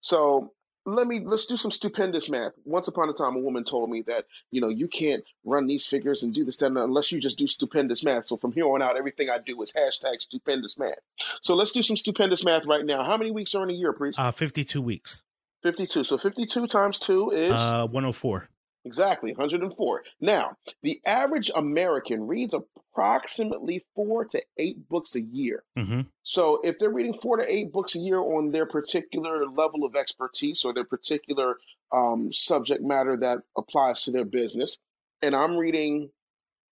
So 0.00 0.52
let 0.88 1.06
me 1.06 1.20
let's 1.24 1.46
do 1.46 1.56
some 1.56 1.70
stupendous 1.70 2.28
math. 2.28 2.52
Once 2.64 2.88
upon 2.88 3.08
a 3.08 3.12
time, 3.12 3.36
a 3.36 3.38
woman 3.38 3.64
told 3.64 3.90
me 3.90 4.02
that 4.06 4.26
you 4.50 4.60
know 4.60 4.68
you 4.68 4.88
can't 4.88 5.24
run 5.44 5.66
these 5.66 5.86
figures 5.86 6.22
and 6.22 6.34
do 6.34 6.44
this 6.44 6.56
that, 6.56 6.76
unless 6.76 7.12
you 7.12 7.20
just 7.20 7.38
do 7.38 7.46
stupendous 7.46 8.02
math. 8.02 8.26
So 8.26 8.36
from 8.36 8.52
here 8.52 8.66
on 8.66 8.82
out, 8.82 8.96
everything 8.96 9.30
I 9.30 9.38
do 9.38 9.60
is 9.62 9.72
hashtag 9.72 10.20
stupendous 10.20 10.78
math. 10.78 10.98
So 11.42 11.54
let's 11.54 11.72
do 11.72 11.82
some 11.82 11.96
stupendous 11.96 12.44
math 12.44 12.66
right 12.66 12.84
now. 12.84 13.04
How 13.04 13.16
many 13.16 13.30
weeks 13.30 13.54
are 13.54 13.62
in 13.62 13.70
a 13.70 13.74
year, 13.74 13.92
priest? 13.92 14.18
Uh, 14.18 14.30
52 14.30 14.80
weeks. 14.80 15.22
52. 15.62 16.04
So 16.04 16.18
52 16.18 16.66
times 16.66 16.98
two 16.98 17.30
is 17.30 17.52
Uh, 17.52 17.86
104. 17.86 18.48
Exactly, 18.88 19.32
104. 19.32 20.02
Now, 20.22 20.56
the 20.82 20.98
average 21.04 21.50
American 21.54 22.26
reads 22.26 22.54
approximately 22.54 23.84
four 23.94 24.24
to 24.24 24.42
eight 24.56 24.88
books 24.88 25.14
a 25.14 25.20
year. 25.20 25.62
Mm-hmm. 25.78 26.00
So, 26.22 26.60
if 26.64 26.78
they're 26.78 26.90
reading 26.98 27.18
four 27.20 27.36
to 27.36 27.44
eight 27.56 27.70
books 27.70 27.94
a 27.96 27.98
year 27.98 28.18
on 28.18 28.50
their 28.50 28.64
particular 28.64 29.44
level 29.46 29.84
of 29.84 29.94
expertise 29.94 30.64
or 30.64 30.72
their 30.72 30.84
particular 30.84 31.58
um, 31.92 32.32
subject 32.32 32.82
matter 32.82 33.14
that 33.18 33.38
applies 33.56 34.04
to 34.04 34.10
their 34.10 34.24
business, 34.24 34.78
and 35.20 35.36
I'm 35.36 35.56
reading 35.56 36.10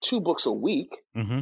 two 0.00 0.20
books 0.20 0.46
a 0.46 0.52
week, 0.52 0.92
Mm-hmm. 1.16 1.40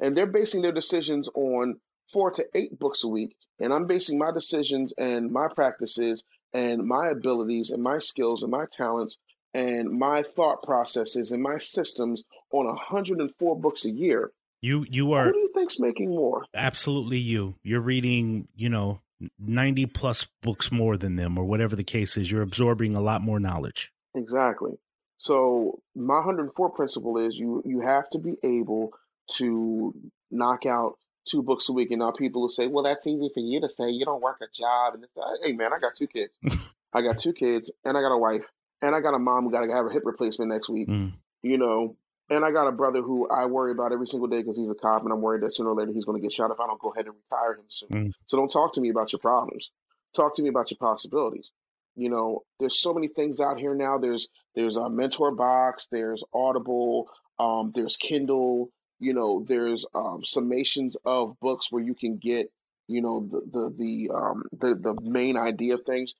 and 0.00 0.16
they're 0.16 0.26
basing 0.40 0.62
their 0.62 0.72
decisions 0.82 1.28
on 1.34 1.80
four 2.12 2.30
to 2.30 2.46
eight 2.54 2.78
books 2.78 3.02
a 3.02 3.08
week, 3.08 3.34
and 3.58 3.72
I'm 3.74 3.86
basing 3.88 4.18
my 4.18 4.30
decisions 4.30 4.94
and 4.96 5.32
my 5.32 5.48
practices 5.48 6.22
and 6.52 6.86
my 6.86 7.08
abilities 7.08 7.70
and 7.70 7.82
my 7.82 7.98
skills 7.98 8.42
and 8.42 8.50
my 8.50 8.64
talents 8.70 9.18
and 9.56 9.90
my 9.90 10.22
thought 10.22 10.62
processes 10.62 11.32
and 11.32 11.42
my 11.42 11.58
systems 11.58 12.22
on 12.50 12.66
104 12.66 13.56
books 13.58 13.84
a 13.84 13.90
year. 13.90 14.30
You 14.60 14.84
you 14.88 15.12
are. 15.12 15.26
Who 15.26 15.32
do 15.32 15.38
you 15.38 15.50
think's 15.54 15.78
making 15.78 16.10
more? 16.10 16.44
absolutely 16.54 17.18
you. 17.18 17.54
You're 17.62 17.80
reading, 17.80 18.48
you 18.54 18.68
know, 18.68 19.00
90 19.38 19.86
plus 19.86 20.26
books 20.42 20.70
more 20.70 20.96
than 20.96 21.16
them 21.16 21.38
or 21.38 21.44
whatever 21.44 21.76
the 21.76 21.84
case 21.84 22.16
is. 22.16 22.30
You're 22.30 22.42
absorbing 22.42 22.96
a 22.96 23.00
lot 23.00 23.22
more 23.22 23.40
knowledge. 23.40 23.92
Exactly. 24.14 24.72
So 25.18 25.80
my 25.94 26.16
104 26.16 26.70
principle 26.70 27.18
is 27.18 27.38
you 27.38 27.62
you 27.64 27.80
have 27.80 28.08
to 28.10 28.18
be 28.18 28.36
able 28.42 28.92
to 29.38 29.94
knock 30.30 30.66
out 30.66 30.98
two 31.26 31.42
books 31.42 31.68
a 31.68 31.72
week. 31.72 31.90
And 31.90 32.00
now 32.00 32.12
people 32.12 32.42
will 32.42 32.48
say, 32.48 32.66
"Well, 32.66 32.84
that's 32.84 33.06
easy 33.06 33.30
for 33.32 33.40
you 33.40 33.60
to 33.60 33.68
say. 33.68 33.90
You 33.90 34.04
don't 34.04 34.22
work 34.22 34.38
a 34.42 34.46
job." 34.54 34.94
And 34.94 35.04
it's, 35.04 35.12
hey, 35.42 35.52
man, 35.52 35.72
I 35.72 35.78
got 35.78 35.94
two 35.94 36.06
kids. 36.06 36.38
I 36.92 37.02
got 37.02 37.18
two 37.18 37.32
kids, 37.32 37.70
and 37.84 37.96
I 37.96 38.00
got 38.00 38.14
a 38.14 38.18
wife, 38.18 38.46
and 38.82 38.94
I 38.94 39.00
got 39.00 39.14
a 39.14 39.18
mom 39.18 39.44
who 39.44 39.50
got 39.50 39.64
to 39.64 39.72
have 39.72 39.86
a 39.86 39.92
hip 39.92 40.02
replacement 40.04 40.50
next 40.50 40.68
week. 40.68 40.88
Mm. 40.88 41.14
You 41.42 41.58
know, 41.58 41.96
and 42.28 42.44
I 42.44 42.50
got 42.50 42.66
a 42.66 42.72
brother 42.72 43.02
who 43.02 43.28
I 43.28 43.46
worry 43.46 43.72
about 43.72 43.92
every 43.92 44.06
single 44.06 44.28
day 44.28 44.38
because 44.38 44.56
he's 44.56 44.70
a 44.70 44.74
cop, 44.74 45.02
and 45.04 45.12
I'm 45.12 45.20
worried 45.20 45.42
that 45.42 45.54
sooner 45.54 45.70
or 45.70 45.76
later 45.76 45.92
he's 45.92 46.04
going 46.04 46.20
to 46.20 46.22
get 46.22 46.32
shot 46.32 46.50
if 46.50 46.60
I 46.60 46.66
don't 46.66 46.80
go 46.80 46.92
ahead 46.92 47.06
and 47.06 47.14
retire 47.14 47.54
him 47.54 47.66
soon. 47.68 47.88
Mm. 47.90 48.12
So 48.26 48.36
don't 48.36 48.50
talk 48.50 48.74
to 48.74 48.80
me 48.80 48.90
about 48.90 49.12
your 49.12 49.20
problems. 49.20 49.70
Talk 50.14 50.36
to 50.36 50.42
me 50.42 50.48
about 50.48 50.70
your 50.70 50.78
possibilities. 50.78 51.50
You 51.94 52.10
know, 52.10 52.42
there's 52.60 52.78
so 52.80 52.92
many 52.92 53.08
things 53.08 53.40
out 53.40 53.58
here 53.58 53.74
now. 53.74 53.98
There's 53.98 54.28
there's 54.54 54.76
a 54.76 54.90
mentor 54.90 55.30
box. 55.30 55.88
There's 55.90 56.22
Audible. 56.32 57.08
Um, 57.38 57.72
there's 57.74 57.96
Kindle. 57.96 58.70
You 58.98 59.14
know, 59.14 59.44
there's 59.46 59.86
um, 59.94 60.22
summations 60.22 60.96
of 61.04 61.38
books 61.40 61.70
where 61.70 61.82
you 61.82 61.94
can 61.94 62.16
get, 62.16 62.50
you 62.86 63.02
know, 63.02 63.20
the 63.20 63.40
the 63.50 63.74
the 63.78 64.14
um, 64.14 64.42
the 64.52 64.74
the 64.74 64.98
main 65.00 65.36
idea 65.36 65.74
of 65.74 65.82
things. 65.82 66.14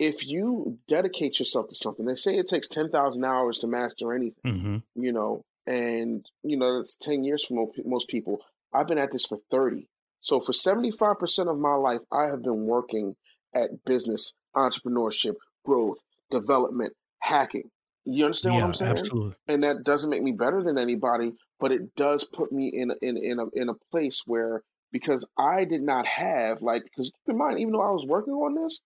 If 0.00 0.26
you 0.26 0.78
dedicate 0.88 1.38
yourself 1.38 1.68
to 1.68 1.74
something, 1.74 2.06
they 2.06 2.14
say 2.14 2.36
it 2.38 2.48
takes 2.48 2.68
ten 2.68 2.90
thousand 2.90 3.22
hours 3.24 3.58
to 3.58 3.66
master 3.66 4.14
anything 4.14 4.34
Mm-hmm. 4.46 4.76
you 4.94 5.12
know, 5.12 5.44
and 5.66 6.24
you 6.42 6.56
know 6.56 6.78
that's 6.78 6.96
ten 6.96 7.22
years 7.22 7.44
for 7.46 7.68
most 7.84 8.08
people. 8.08 8.38
I've 8.72 8.88
been 8.88 8.98
at 8.98 9.12
this 9.12 9.26
for 9.26 9.38
thirty, 9.50 9.88
so 10.22 10.40
for 10.40 10.54
seventy-five 10.54 11.18
percent 11.18 11.50
of 11.50 11.58
my 11.58 11.74
life, 11.74 12.00
I 12.10 12.24
have 12.30 12.42
been 12.42 12.64
working 12.66 13.14
at 13.54 13.84
business, 13.84 14.32
entrepreneurship, 14.56 15.34
growth, 15.66 15.98
development, 16.30 16.94
hacking. 17.18 17.68
You 18.06 18.24
understand 18.24 18.54
what 18.54 18.64
I'm 18.64 18.74
saying? 18.74 18.92
absolutely. 18.92 19.34
And 19.48 19.62
that 19.64 19.84
doesn't 19.84 20.08
make 20.08 20.22
me 20.22 20.32
better 20.32 20.62
than 20.62 20.78
anybody, 20.78 21.32
but 21.60 21.72
it 21.72 21.94
does 21.94 22.24
put 22.24 22.50
me 22.50 22.72
in 22.74 22.90
in 23.02 23.16
in 23.18 23.38
a 23.38 23.46
in 23.52 23.68
a 23.68 23.74
place 23.90 24.22
where 24.26 24.62
because 24.92 25.26
I 25.38 25.64
did 25.66 25.82
not 25.82 26.06
have 26.06 26.62
like 26.62 26.84
because 26.84 27.10
keep 27.10 27.34
in 27.34 27.38
mind, 27.38 27.60
even 27.60 27.72
though 27.72 27.82
I 27.82 27.90
was 27.90 28.06
working 28.06 28.32
on 28.32 28.54
this, 28.54 28.80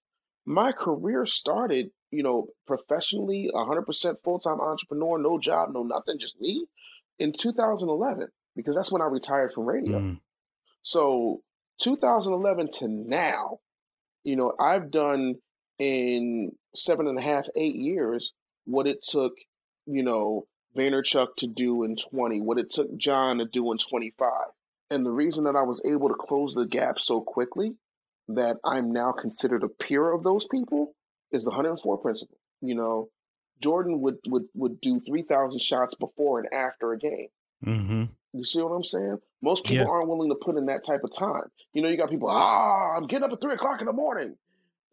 my 0.47 0.73
career 0.73 1.27
started, 1.27 1.91
you 2.11 2.23
know, 2.23 2.49
professionally, 2.67 3.51
100% 3.53 4.17
full-time 4.23 4.61
entrepreneur, 4.61 5.19
no 5.19 5.39
job, 5.39 5.71
no 5.73 5.83
nothing, 5.83 6.19
just 6.19 6.41
me, 6.41 6.67
in 7.19 7.33
2011 7.33 8.29
because 8.57 8.75
that's 8.75 8.93
when 8.93 9.03
I 9.03 9.07
retired 9.07 9.53
from 9.53 9.67
radio. 9.67 9.99
Mm. 9.99 10.21
So 10.83 11.41
2011 11.81 12.71
to 12.79 12.89
now, 12.89 13.59
you 14.23 14.37
know, 14.37 14.53
I've 14.59 14.91
done 14.91 15.37
in 15.79 16.53
seven 16.75 17.09
and 17.09 17.19
a 17.19 17.23
half, 17.23 17.47
eight 17.57 17.75
years 17.75 18.33
what 18.65 18.87
it 18.87 19.03
took, 19.03 19.33
you 19.87 20.03
know, 20.03 20.47
Vaynerchuk 20.77 21.37
to 21.39 21.47
do 21.47 21.85
in 21.85 21.97
20, 21.97 22.41
what 22.41 22.59
it 22.59 22.71
took 22.71 22.97
John 22.97 23.39
to 23.39 23.45
do 23.45 23.71
in 23.73 23.79
25. 23.79 24.31
And 24.91 25.05
the 25.05 25.11
reason 25.11 25.45
that 25.45 25.57
I 25.57 25.63
was 25.63 25.83
able 25.85 26.09
to 26.09 26.15
close 26.15 26.55
the 26.55 26.67
gap 26.67 27.01
so 27.01 27.21
quickly 27.21 27.75
that 28.29 28.57
I'm 28.65 28.93
now 28.93 29.13
considered 29.13 29.63
a 29.63 29.69
peer 29.69 30.13
of 30.13 30.23
those 30.23 30.47
people 30.47 30.95
is 31.33 31.45
the 31.45 31.51
104 31.51 31.99
principle. 31.99 32.39
You 32.61 32.75
know, 32.75 33.09
Jordan 33.63 34.01
would 34.01 34.19
would 34.27 34.45
would 34.55 34.81
do 34.81 35.01
3,000 35.01 35.61
shots 35.61 35.95
before 35.95 36.41
and 36.41 36.53
after 36.53 36.93
a 36.93 36.99
game. 36.99 37.29
Mm-hmm. 37.65 38.05
You 38.33 38.45
see 38.45 38.61
what 38.61 38.73
I'm 38.73 38.85
saying? 38.85 39.19
Most 39.43 39.65
people 39.65 39.85
Yeah. 39.85 39.91
aren't 39.91 40.09
willing 40.09 40.31
to 40.31 40.35
put 40.35 40.57
in 40.57 40.67
that 40.67 40.85
type 40.85 41.05
of 41.05 41.13
time. 41.13 41.51
You 41.73 41.83
know, 41.83 41.89
you 41.89 41.97
got 41.97 42.11
people, 42.11 42.29
ah, 42.31 42.95
I'm 42.97 43.07
getting 43.07 43.25
up 43.25 43.33
at 43.33 43.41
three 43.41 43.53
o'clock 43.55 43.81
in 43.81 43.87
the 43.87 43.93
morning, 43.93 44.37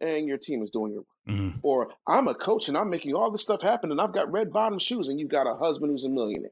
and 0.00 0.26
your 0.26 0.38
team 0.38 0.62
is 0.62 0.70
doing 0.70 0.92
your 0.92 1.00
work. 1.00 1.06
Mm-hmm. 1.28 1.58
Or 1.62 1.88
I'm 2.06 2.28
a 2.28 2.34
coach 2.34 2.68
and 2.68 2.76
I'm 2.76 2.90
making 2.90 3.14
all 3.14 3.30
this 3.30 3.42
stuff 3.42 3.62
happen, 3.62 3.90
and 3.90 4.00
I've 4.00 4.12
got 4.12 4.30
red 4.30 4.52
bottom 4.52 4.78
shoes, 4.78 5.08
and 5.08 5.18
you've 5.18 5.30
got 5.30 5.46
a 5.46 5.56
husband 5.56 5.90
who's 5.92 6.04
a 6.04 6.08
millionaire. 6.08 6.50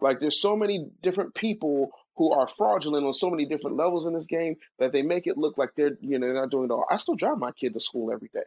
Like 0.00 0.20
there's 0.20 0.40
so 0.40 0.56
many 0.56 0.86
different 1.02 1.34
people 1.34 1.90
who 2.16 2.30
are 2.32 2.48
fraudulent 2.48 3.06
on 3.06 3.14
so 3.14 3.30
many 3.30 3.44
different 3.46 3.76
levels 3.76 4.06
in 4.06 4.14
this 4.14 4.26
game 4.26 4.56
that 4.78 4.92
they 4.92 5.02
make 5.02 5.26
it 5.26 5.36
look 5.38 5.58
like 5.58 5.70
they're 5.76 5.96
you 6.00 6.18
know 6.18 6.26
they're 6.26 6.34
not 6.34 6.50
doing 6.50 6.66
it 6.66 6.70
all. 6.70 6.86
I 6.90 6.96
still 6.98 7.16
drive 7.16 7.38
my 7.38 7.52
kid 7.52 7.74
to 7.74 7.80
school 7.80 8.12
every 8.12 8.28
day. 8.32 8.44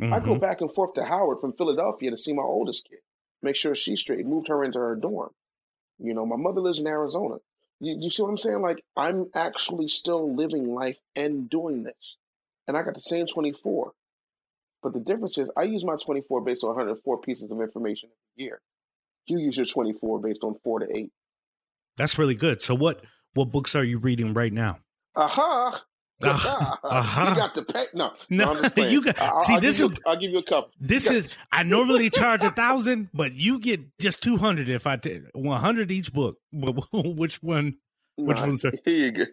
I 0.00 0.20
go 0.20 0.34
Mhm. 0.34 0.40
back 0.40 0.60
and 0.60 0.72
forth 0.74 0.94
to 0.94 1.04
Howard 1.04 1.40
from 1.40 1.52
Philadelphia 1.52 2.10
to 2.10 2.16
see 2.16 2.32
my 2.32 2.42
oldest 2.42 2.88
kid, 2.88 3.00
make 3.42 3.56
sure 3.56 3.74
she's 3.74 4.00
straight, 4.00 4.26
moved 4.26 4.48
her 4.48 4.64
into 4.64 4.78
her 4.78 4.96
dorm. 4.96 5.32
You 5.98 6.14
know, 6.14 6.26
my 6.26 6.36
mother 6.36 6.60
lives 6.60 6.80
in 6.80 6.86
Arizona. 6.86 7.36
You, 7.80 7.96
you 8.00 8.10
see 8.10 8.22
what 8.22 8.30
I'm 8.30 8.38
saying? 8.38 8.60
Like, 8.60 8.84
I'm 8.96 9.30
actually 9.34 9.88
still 9.88 10.34
living 10.34 10.64
life 10.64 10.98
and 11.14 11.48
doing 11.48 11.82
this. 11.82 12.16
And 12.66 12.76
I 12.76 12.82
got 12.82 12.94
the 12.94 13.00
same 13.00 13.26
24. 13.26 13.92
But 14.82 14.92
the 14.94 15.00
difference 15.00 15.38
is, 15.38 15.50
I 15.56 15.62
use 15.64 15.84
my 15.84 15.96
24 15.96 16.40
based 16.40 16.64
on 16.64 16.70
104 16.70 17.18
pieces 17.20 17.52
of 17.52 17.60
information 17.60 18.10
a 18.38 18.42
year. 18.42 18.60
You 19.26 19.38
use 19.38 19.56
your 19.56 19.66
24 19.66 20.18
based 20.20 20.42
on 20.42 20.56
four 20.64 20.80
to 20.80 20.86
eight. 20.96 21.12
That's 21.96 22.18
really 22.18 22.34
good. 22.34 22.62
So 22.62 22.74
what 22.74 23.02
what 23.34 23.50
books 23.50 23.74
are 23.74 23.84
you 23.84 23.98
reading 23.98 24.34
right 24.34 24.52
now? 24.52 24.78
Aha! 25.16 25.82
Uh 26.22 26.32
huh. 26.32 27.30
You 27.30 27.34
got 27.36 27.54
to 27.54 27.62
pay. 27.64 27.84
No, 27.94 28.12
No, 28.30 28.54
playing. 28.70 28.92
you 28.92 29.02
got- 29.02 29.20
I'll, 29.20 29.40
see, 29.40 29.54
I'll 29.54 29.60
this 29.60 29.78
you, 29.80 29.90
is- 29.90 29.96
I'll 30.06 30.16
give 30.16 30.30
you 30.30 30.38
a 30.38 30.42
couple. 30.44 30.70
This 30.80 31.06
Yeah. 31.06 31.14
is 31.18 31.36
I 31.50 31.62
normally 31.76 32.10
charge 32.10 32.44
a 32.44 32.50
thousand, 32.50 33.08
but 33.12 33.34
you 33.34 33.58
get 33.58 33.80
just 33.98 34.22
two 34.22 34.36
hundred 34.36 34.68
if 34.68 34.86
I 34.86 34.96
take 34.96 35.22
one 35.34 35.60
hundred 35.60 35.90
each 35.90 36.12
book. 36.12 36.36
But 36.52 36.74
which 36.92 37.42
one? 37.42 37.76
Which 38.16 38.38
ones 38.38 38.64
are- 38.64 38.72
Here 38.84 39.06
you 39.06 39.12
go. 39.12 39.24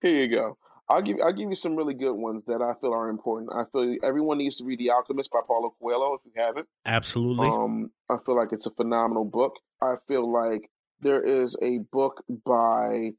Here 0.00 0.20
you 0.22 0.28
go. 0.28 0.56
I'll 0.88 1.02
give 1.02 1.18
I'll 1.22 1.34
give 1.34 1.50
you 1.50 1.54
some 1.56 1.76
really 1.76 1.92
good 1.92 2.14
ones 2.14 2.44
that 2.46 2.62
I 2.62 2.72
feel 2.80 2.94
are 2.94 3.10
important. 3.10 3.50
I 3.54 3.64
feel 3.70 3.96
everyone 4.02 4.38
needs 4.38 4.56
to 4.56 4.64
read 4.64 4.78
The 4.78 4.90
Alchemist 4.90 5.30
by 5.30 5.40
Paulo 5.46 5.74
Coelho 5.82 6.14
if 6.14 6.20
you 6.24 6.32
haven't. 6.42 6.66
Absolutely. 6.86 7.46
Um, 7.46 7.90
I 8.08 8.16
feel 8.24 8.34
like 8.36 8.52
it's 8.52 8.64
a 8.64 8.70
phenomenal 8.70 9.26
book. 9.26 9.52
I 9.82 9.96
feel 10.08 10.30
like 10.32 10.70
there 11.00 11.20
is 11.20 11.56
a 11.60 11.78
book 11.78 12.24
by. 12.28 13.12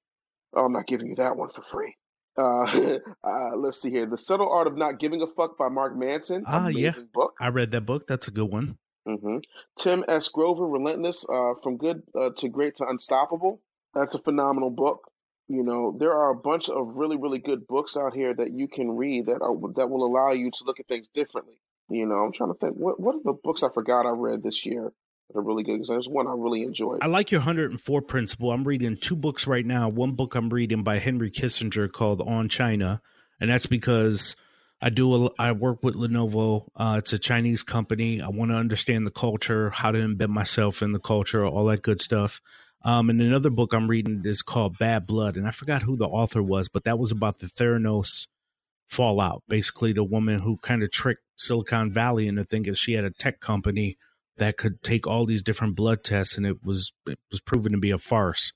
Oh, 0.53 0.65
I'm 0.65 0.73
not 0.73 0.87
giving 0.87 1.07
you 1.07 1.15
that 1.15 1.37
one 1.37 1.49
for 1.49 1.61
free. 1.61 1.95
Uh, 2.37 2.63
uh, 3.23 3.55
let's 3.55 3.81
see 3.81 3.89
here. 3.91 4.05
The 4.05 4.17
Subtle 4.17 4.51
Art 4.51 4.67
of 4.67 4.77
Not 4.77 4.99
Giving 4.99 5.21
a 5.21 5.27
Fuck 5.27 5.57
by 5.57 5.69
Mark 5.69 5.95
Manson. 5.95 6.43
Ah, 6.47 6.69
yeah. 6.69 6.93
Book. 7.13 7.35
I 7.39 7.49
read 7.49 7.71
that 7.71 7.81
book. 7.81 8.07
That's 8.07 8.27
a 8.27 8.31
good 8.31 8.49
one. 8.49 8.77
hmm 9.05 9.37
Tim 9.77 10.03
S. 10.07 10.29
Grover, 10.29 10.65
Relentless, 10.67 11.25
uh, 11.29 11.53
from 11.61 11.77
good 11.77 12.01
uh, 12.15 12.29
to 12.37 12.49
great 12.49 12.75
to 12.75 12.87
unstoppable. 12.87 13.61
That's 13.93 14.15
a 14.15 14.19
phenomenal 14.19 14.69
book. 14.69 15.01
You 15.47 15.63
know, 15.63 15.95
there 15.99 16.13
are 16.13 16.29
a 16.29 16.35
bunch 16.35 16.69
of 16.69 16.95
really, 16.95 17.17
really 17.17 17.39
good 17.39 17.65
books 17.67 17.97
out 17.97 18.13
here 18.13 18.33
that 18.35 18.51
you 18.51 18.67
can 18.67 18.95
read 18.95 19.25
that 19.25 19.41
are 19.41 19.55
that 19.75 19.89
will 19.89 20.05
allow 20.05 20.31
you 20.31 20.51
to 20.51 20.63
look 20.63 20.79
at 20.79 20.87
things 20.87 21.09
differently. 21.09 21.59
You 21.89 22.05
know, 22.05 22.17
I'm 22.17 22.31
trying 22.31 22.53
to 22.53 22.59
think 22.59 22.75
what 22.75 22.99
what 22.99 23.15
are 23.15 23.23
the 23.23 23.33
books 23.33 23.63
I 23.63 23.69
forgot 23.69 24.05
I 24.05 24.11
read 24.11 24.43
this 24.43 24.63
year 24.65 24.91
that 25.29 25.39
are 25.39 25.43
really 25.43 25.63
good 25.63 25.73
because 25.73 25.87
there's 25.87 26.09
one 26.09 26.27
I 26.27 26.33
really 26.33 26.63
enjoyed. 26.63 26.99
I 27.01 27.07
like 27.07 27.31
your 27.31 27.41
104 27.41 28.01
principle. 28.01 28.51
I'm 28.51 28.63
reading 28.63 28.97
two 28.97 29.15
books 29.15 29.47
right 29.47 29.65
now. 29.65 29.89
One 29.89 30.13
book 30.13 30.35
I'm 30.35 30.49
reading 30.49 30.83
by 30.83 30.97
Henry 30.97 31.31
Kissinger 31.31 31.91
called 31.91 32.21
On 32.21 32.49
China, 32.49 33.01
and 33.39 33.49
that's 33.49 33.67
because 33.67 34.35
I 34.81 34.89
do 34.89 35.25
a, 35.25 35.29
I 35.37 35.51
work 35.51 35.83
with 35.83 35.95
Lenovo. 35.95 36.67
Uh, 36.75 36.95
it's 36.99 37.13
a 37.13 37.19
Chinese 37.19 37.63
company. 37.63 38.21
I 38.21 38.29
want 38.29 38.51
to 38.51 38.57
understand 38.57 39.05
the 39.05 39.11
culture, 39.11 39.69
how 39.69 39.91
to 39.91 39.99
embed 39.99 40.29
myself 40.29 40.81
in 40.81 40.93
the 40.93 40.99
culture, 40.99 41.45
all 41.45 41.65
that 41.65 41.81
good 41.81 42.01
stuff. 42.01 42.41
Um, 42.83 43.09
and 43.09 43.21
another 43.21 43.49
book 43.49 43.73
I'm 43.73 43.89
reading 43.89 44.21
is 44.23 44.41
called 44.41 44.77
Bad 44.77 45.05
Blood, 45.05 45.35
and 45.35 45.47
I 45.47 45.51
forgot 45.51 45.83
who 45.83 45.97
the 45.97 46.07
author 46.07 46.41
was, 46.41 46.69
but 46.69 46.85
that 46.85 46.97
was 46.97 47.11
about 47.11 47.39
the 47.39 47.47
Theranos 47.47 48.27
fallout. 48.87 49.43
Basically, 49.47 49.91
the 49.91 50.03
woman 50.03 50.39
who 50.39 50.57
kind 50.57 50.81
of 50.81 50.89
tricked 50.89 51.21
Silicon 51.37 51.91
Valley, 51.91 52.27
into 52.27 52.45
thinking 52.45 52.73
she 52.73 52.93
had 52.93 53.03
a 53.03 53.11
tech 53.11 53.41
company 53.41 53.97
that 54.39 54.57
could 54.57 54.81
take 54.83 55.07
all 55.07 55.25
these 55.25 55.43
different 55.43 55.75
blood 55.75 56.03
tests, 56.03 56.37
and 56.37 56.45
it 56.45 56.57
was 56.63 56.91
it 57.07 57.19
was 57.31 57.39
proven 57.41 57.71
to 57.71 57.77
be 57.77 57.91
a 57.91 57.97
farce. 57.97 58.51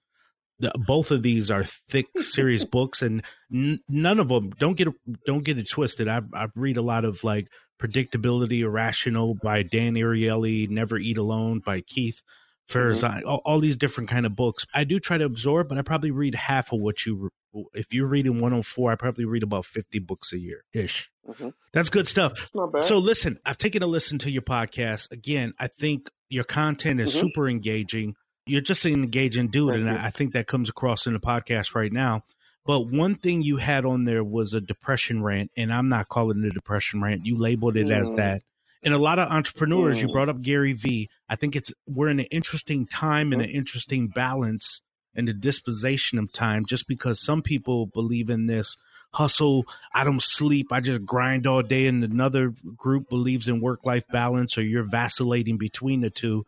The, 0.59 0.71
both 0.75 1.11
of 1.11 1.23
these 1.23 1.49
are 1.49 1.63
thick, 1.63 2.07
serious 2.19 2.65
books, 2.65 3.01
and 3.01 3.23
n- 3.53 3.79
none 3.87 4.19
of 4.19 4.29
them 4.29 4.51
don't 4.59 4.77
get 4.77 4.87
don't 5.25 5.43
get 5.43 5.57
it 5.57 5.69
twisted. 5.69 6.07
I 6.07 6.21
I 6.33 6.47
read 6.55 6.77
a 6.77 6.81
lot 6.81 7.05
of 7.05 7.23
like 7.23 7.47
predictability, 7.81 8.59
irrational 8.59 9.35
by 9.35 9.63
Dan 9.63 9.95
Ariely, 9.95 10.69
Never 10.69 10.97
Eat 10.97 11.17
Alone 11.17 11.61
by 11.65 11.81
Keith 11.81 12.21
Ferrazzi, 12.69 13.03
mm-hmm. 13.03 13.27
all, 13.27 13.41
all, 13.45 13.59
these 13.59 13.77
different 13.77 14.09
kind 14.09 14.25
of 14.25 14.35
books. 14.35 14.65
I 14.73 14.83
do 14.83 14.99
try 14.99 15.17
to 15.17 15.25
absorb, 15.25 15.69
but 15.69 15.77
I 15.77 15.81
probably 15.81 16.11
read 16.11 16.35
half 16.35 16.71
of 16.71 16.79
what 16.79 17.05
you. 17.05 17.29
If 17.73 17.93
you're 17.93 18.07
reading 18.07 18.33
104, 18.33 18.91
I 18.91 18.95
probably 18.95 19.25
read 19.25 19.43
about 19.43 19.65
50 19.65 19.99
books 19.99 20.33
a 20.33 20.39
year 20.39 20.63
ish. 20.73 21.11
Mm-hmm. 21.27 21.49
That's 21.71 21.89
good 21.89 22.07
stuff. 22.07 22.49
So 22.81 22.97
listen, 22.97 23.37
I've 23.45 23.57
taken 23.57 23.83
a 23.83 23.87
listen 23.87 24.17
to 24.19 24.31
your 24.31 24.41
podcast. 24.41 25.11
Again, 25.11 25.53
I 25.59 25.67
think 25.67 26.09
your 26.29 26.45
content 26.45 26.99
is 26.99 27.11
mm-hmm. 27.11 27.19
super 27.19 27.47
engaging. 27.47 28.15
You're 28.45 28.61
just 28.61 28.85
an 28.85 28.93
engaging 28.93 29.49
dude, 29.49 29.71
Thank 29.71 29.81
and 29.81 29.89
I, 29.89 30.07
I 30.07 30.09
think 30.09 30.33
that 30.33 30.47
comes 30.47 30.67
across 30.67 31.05
in 31.05 31.13
the 31.13 31.19
podcast 31.19 31.75
right 31.75 31.91
now. 31.91 32.23
But 32.65 32.87
one 32.87 33.15
thing 33.15 33.41
you 33.41 33.57
had 33.57 33.85
on 33.85 34.05
there 34.05 34.23
was 34.23 34.53
a 34.53 34.61
depression 34.61 35.21
rant, 35.21 35.51
and 35.57 35.71
I'm 35.71 35.89
not 35.89 36.07
calling 36.07 36.43
it 36.43 36.47
a 36.47 36.49
depression 36.51 37.01
rant. 37.01 37.25
You 37.25 37.37
labeled 37.37 37.75
it 37.75 37.87
mm. 37.87 38.01
as 38.01 38.11
that 38.13 38.41
and 38.83 38.93
a 38.93 38.97
lot 38.97 39.19
of 39.19 39.29
entrepreneurs. 39.29 39.97
Mm. 39.97 40.01
You 40.01 40.07
brought 40.09 40.29
up 40.29 40.41
Gary 40.41 40.73
Vee. 40.73 41.09
I 41.29 41.35
think 41.35 41.55
it's 41.55 41.73
we're 41.87 42.09
in 42.09 42.19
an 42.19 42.27
interesting 42.31 42.85
time 42.85 43.31
and 43.31 43.41
an 43.41 43.47
mm-hmm. 43.47 43.57
interesting 43.57 44.07
balance 44.07 44.81
in 45.15 45.25
the 45.25 45.33
disposition 45.33 46.17
of 46.19 46.31
time. 46.31 46.65
Just 46.65 46.87
because 46.87 47.23
some 47.23 47.41
people 47.41 47.85
believe 47.87 48.29
in 48.29 48.47
this 48.47 48.75
hustle, 49.13 49.65
I 49.93 50.03
don't 50.03 50.21
sleep, 50.21 50.67
I 50.71 50.79
just 50.79 51.05
grind 51.05 51.45
all 51.45 51.61
day, 51.61 51.87
and 51.87 52.03
another 52.03 52.53
group 52.75 53.09
believes 53.09 53.47
in 53.47 53.61
work 53.61 53.85
life 53.85 54.03
balance, 54.11 54.57
or 54.57 54.63
you're 54.63 54.89
vacillating 54.89 55.57
between 55.57 56.01
the 56.01 56.09
two. 56.09 56.45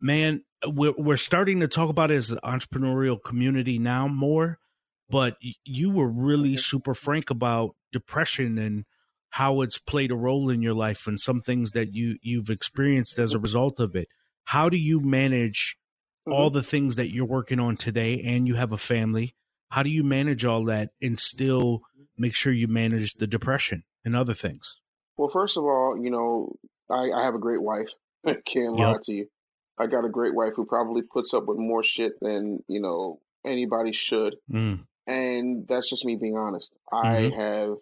Man, 0.00 0.42
we're 0.66 0.94
we're 0.96 1.16
starting 1.16 1.60
to 1.60 1.68
talk 1.68 1.88
about 1.88 2.10
it 2.10 2.16
as 2.16 2.30
an 2.30 2.38
entrepreneurial 2.44 3.22
community 3.22 3.78
now 3.78 4.08
more. 4.08 4.58
But 5.08 5.36
you 5.64 5.90
were 5.90 6.08
really 6.08 6.56
super 6.56 6.92
frank 6.92 7.30
about 7.30 7.76
depression 7.92 8.58
and 8.58 8.84
how 9.36 9.60
it's 9.60 9.76
played 9.76 10.10
a 10.10 10.16
role 10.16 10.48
in 10.48 10.62
your 10.62 10.72
life 10.72 11.06
and 11.06 11.20
some 11.20 11.42
things 11.42 11.72
that 11.72 11.92
you 11.92 12.16
you've 12.22 12.48
experienced 12.48 13.18
as 13.18 13.34
a 13.34 13.38
result 13.38 13.78
of 13.78 13.94
it. 13.94 14.08
How 14.44 14.70
do 14.70 14.78
you 14.78 14.98
manage 14.98 15.76
mm-hmm. 16.26 16.32
all 16.32 16.48
the 16.48 16.62
things 16.62 16.96
that 16.96 17.12
you're 17.12 17.26
working 17.26 17.60
on 17.60 17.76
today 17.76 18.22
and 18.24 18.48
you 18.48 18.54
have 18.54 18.72
a 18.72 18.78
family? 18.78 19.34
How 19.68 19.82
do 19.82 19.90
you 19.90 20.02
manage 20.02 20.46
all 20.46 20.64
that 20.66 20.88
and 21.02 21.18
still 21.18 21.82
make 22.16 22.34
sure 22.34 22.50
you 22.50 22.66
manage 22.66 23.12
the 23.12 23.26
depression 23.26 23.82
and 24.06 24.16
other 24.16 24.32
things? 24.32 24.80
Well, 25.18 25.28
first 25.28 25.58
of 25.58 25.64
all, 25.64 25.98
you 26.02 26.10
know, 26.10 26.56
I, 26.88 27.10
I 27.14 27.24
have 27.24 27.34
a 27.34 27.38
great 27.38 27.60
wife. 27.60 27.90
I 28.24 28.36
can't 28.46 28.78
yep. 28.78 28.88
lie 28.88 28.98
to 29.02 29.12
you. 29.12 29.26
I 29.78 29.86
got 29.86 30.06
a 30.06 30.08
great 30.08 30.34
wife 30.34 30.54
who 30.56 30.64
probably 30.64 31.02
puts 31.02 31.34
up 31.34 31.44
with 31.44 31.58
more 31.58 31.84
shit 31.84 32.12
than, 32.22 32.64
you 32.68 32.80
know, 32.80 33.20
anybody 33.44 33.92
should. 33.92 34.36
Mm. 34.50 34.86
And 35.06 35.66
that's 35.68 35.90
just 35.90 36.06
me 36.06 36.16
being 36.16 36.38
honest. 36.38 36.72
Mm-hmm. 36.90 37.06
I 37.06 37.36
have 37.36 37.74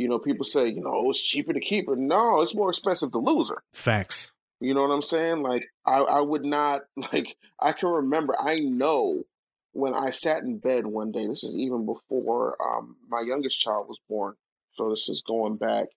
you 0.00 0.08
know, 0.08 0.18
people 0.18 0.46
say, 0.46 0.68
you 0.68 0.80
know, 0.80 1.10
it's 1.10 1.20
cheaper 1.20 1.52
to 1.52 1.60
keep 1.60 1.86
her. 1.86 1.94
No, 1.94 2.40
it's 2.40 2.54
more 2.54 2.70
expensive 2.70 3.12
to 3.12 3.18
lose 3.18 3.50
her. 3.50 3.62
Facts. 3.74 4.32
You 4.58 4.72
know 4.72 4.80
what 4.80 4.94
I'm 4.94 5.02
saying? 5.02 5.42
Like, 5.42 5.66
I, 5.84 5.98
I 5.98 6.20
would 6.22 6.42
not, 6.42 6.82
like, 6.96 7.36
I 7.60 7.72
can 7.72 7.90
remember, 7.90 8.34
I 8.38 8.60
know 8.60 9.24
when 9.72 9.92
I 9.92 10.08
sat 10.08 10.42
in 10.42 10.58
bed 10.58 10.86
one 10.86 11.12
day, 11.12 11.26
this 11.26 11.44
is 11.44 11.54
even 11.54 11.84
before 11.84 12.56
um, 12.62 12.96
my 13.10 13.20
youngest 13.20 13.60
child 13.60 13.88
was 13.88 13.98
born. 14.08 14.36
So 14.72 14.88
this 14.88 15.10
is 15.10 15.22
going 15.26 15.56
back 15.56 15.88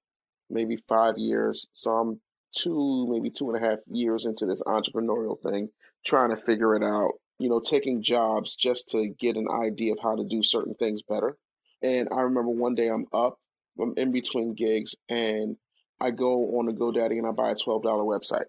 maybe 0.49 0.83
five 0.89 1.13
years. 1.17 1.65
So 1.71 1.91
I'm 1.91 2.19
two, 2.53 3.07
maybe 3.09 3.29
two 3.29 3.51
and 3.51 3.63
a 3.63 3.65
half 3.65 3.79
years 3.87 4.25
into 4.25 4.45
this 4.45 4.61
entrepreneurial 4.63 5.41
thing, 5.41 5.69
trying 6.05 6.31
to 6.31 6.37
figure 6.37 6.75
it 6.75 6.83
out, 6.83 7.13
you 7.39 7.47
know, 7.47 7.61
taking 7.61 8.03
jobs 8.03 8.57
just 8.57 8.89
to 8.89 9.07
get 9.07 9.37
an 9.37 9.47
idea 9.49 9.93
of 9.93 9.99
how 10.03 10.17
to 10.17 10.25
do 10.25 10.43
certain 10.43 10.75
things 10.75 11.01
better. 11.03 11.37
And 11.81 12.09
I 12.11 12.21
remember 12.21 12.49
one 12.49 12.75
day 12.75 12.89
I'm 12.89 13.05
up 13.13 13.39
I'm 13.79 13.93
in 13.97 14.11
between 14.11 14.53
gigs 14.53 14.95
and 15.09 15.57
I 15.99 16.11
go 16.11 16.59
on 16.59 16.67
a 16.67 16.73
GoDaddy 16.73 17.17
and 17.17 17.27
I 17.27 17.31
buy 17.31 17.51
a 17.51 17.55
twelve 17.55 17.83
dollar 17.83 18.03
website. 18.03 18.45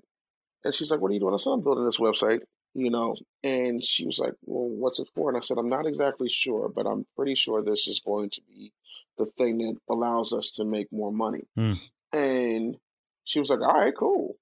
And 0.64 0.74
she's 0.74 0.90
like, 0.90 1.00
"What 1.00 1.10
are 1.10 1.14
you 1.14 1.20
doing?" 1.20 1.34
I 1.34 1.36
said, 1.36 1.50
"I'm 1.50 1.62
building 1.62 1.84
this 1.84 1.98
website." 1.98 2.40
You 2.74 2.90
know, 2.90 3.14
and 3.44 3.84
she 3.84 4.06
was 4.06 4.18
like, 4.18 4.32
"Well, 4.42 4.68
what's 4.68 4.98
it 4.98 5.08
for?" 5.14 5.28
And 5.28 5.36
I 5.36 5.40
said, 5.40 5.58
"I'm 5.58 5.68
not 5.68 5.86
exactly 5.86 6.28
sure, 6.28 6.68
but 6.68 6.86
I'm 6.86 7.06
pretty 7.16 7.36
sure 7.36 7.62
this 7.62 7.86
is 7.86 8.00
going 8.00 8.30
to 8.30 8.40
be 8.48 8.72
the 9.16 9.26
thing 9.38 9.58
that 9.58 9.76
allows 9.88 10.32
us 10.32 10.52
to 10.52 10.64
make 10.64 10.92
more 10.92 11.12
money." 11.12 11.46
Mm. 11.56 11.78
And 12.12 12.76
she 13.24 13.38
was 13.38 13.50
like, 13.50 13.60
"All 13.60 13.80
right, 13.80 13.94
cool." 13.96 14.36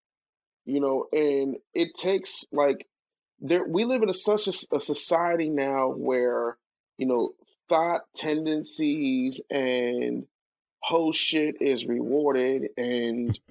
You 0.64 0.80
know, 0.80 1.06
and 1.12 1.56
it 1.74 1.94
takes 1.94 2.46
like 2.52 2.86
there 3.40 3.66
we 3.66 3.84
live 3.84 4.02
in 4.02 4.08
a, 4.08 4.14
such 4.14 4.46
a, 4.46 4.76
a 4.76 4.80
society 4.80 5.50
now 5.50 5.90
where 5.90 6.56
you 6.96 7.06
know 7.06 7.34
thought 7.68 8.02
tendencies 8.14 9.40
and 9.50 10.26
whole 10.82 11.12
shit 11.12 11.56
is 11.60 11.86
rewarded 11.86 12.68
and 12.76 13.38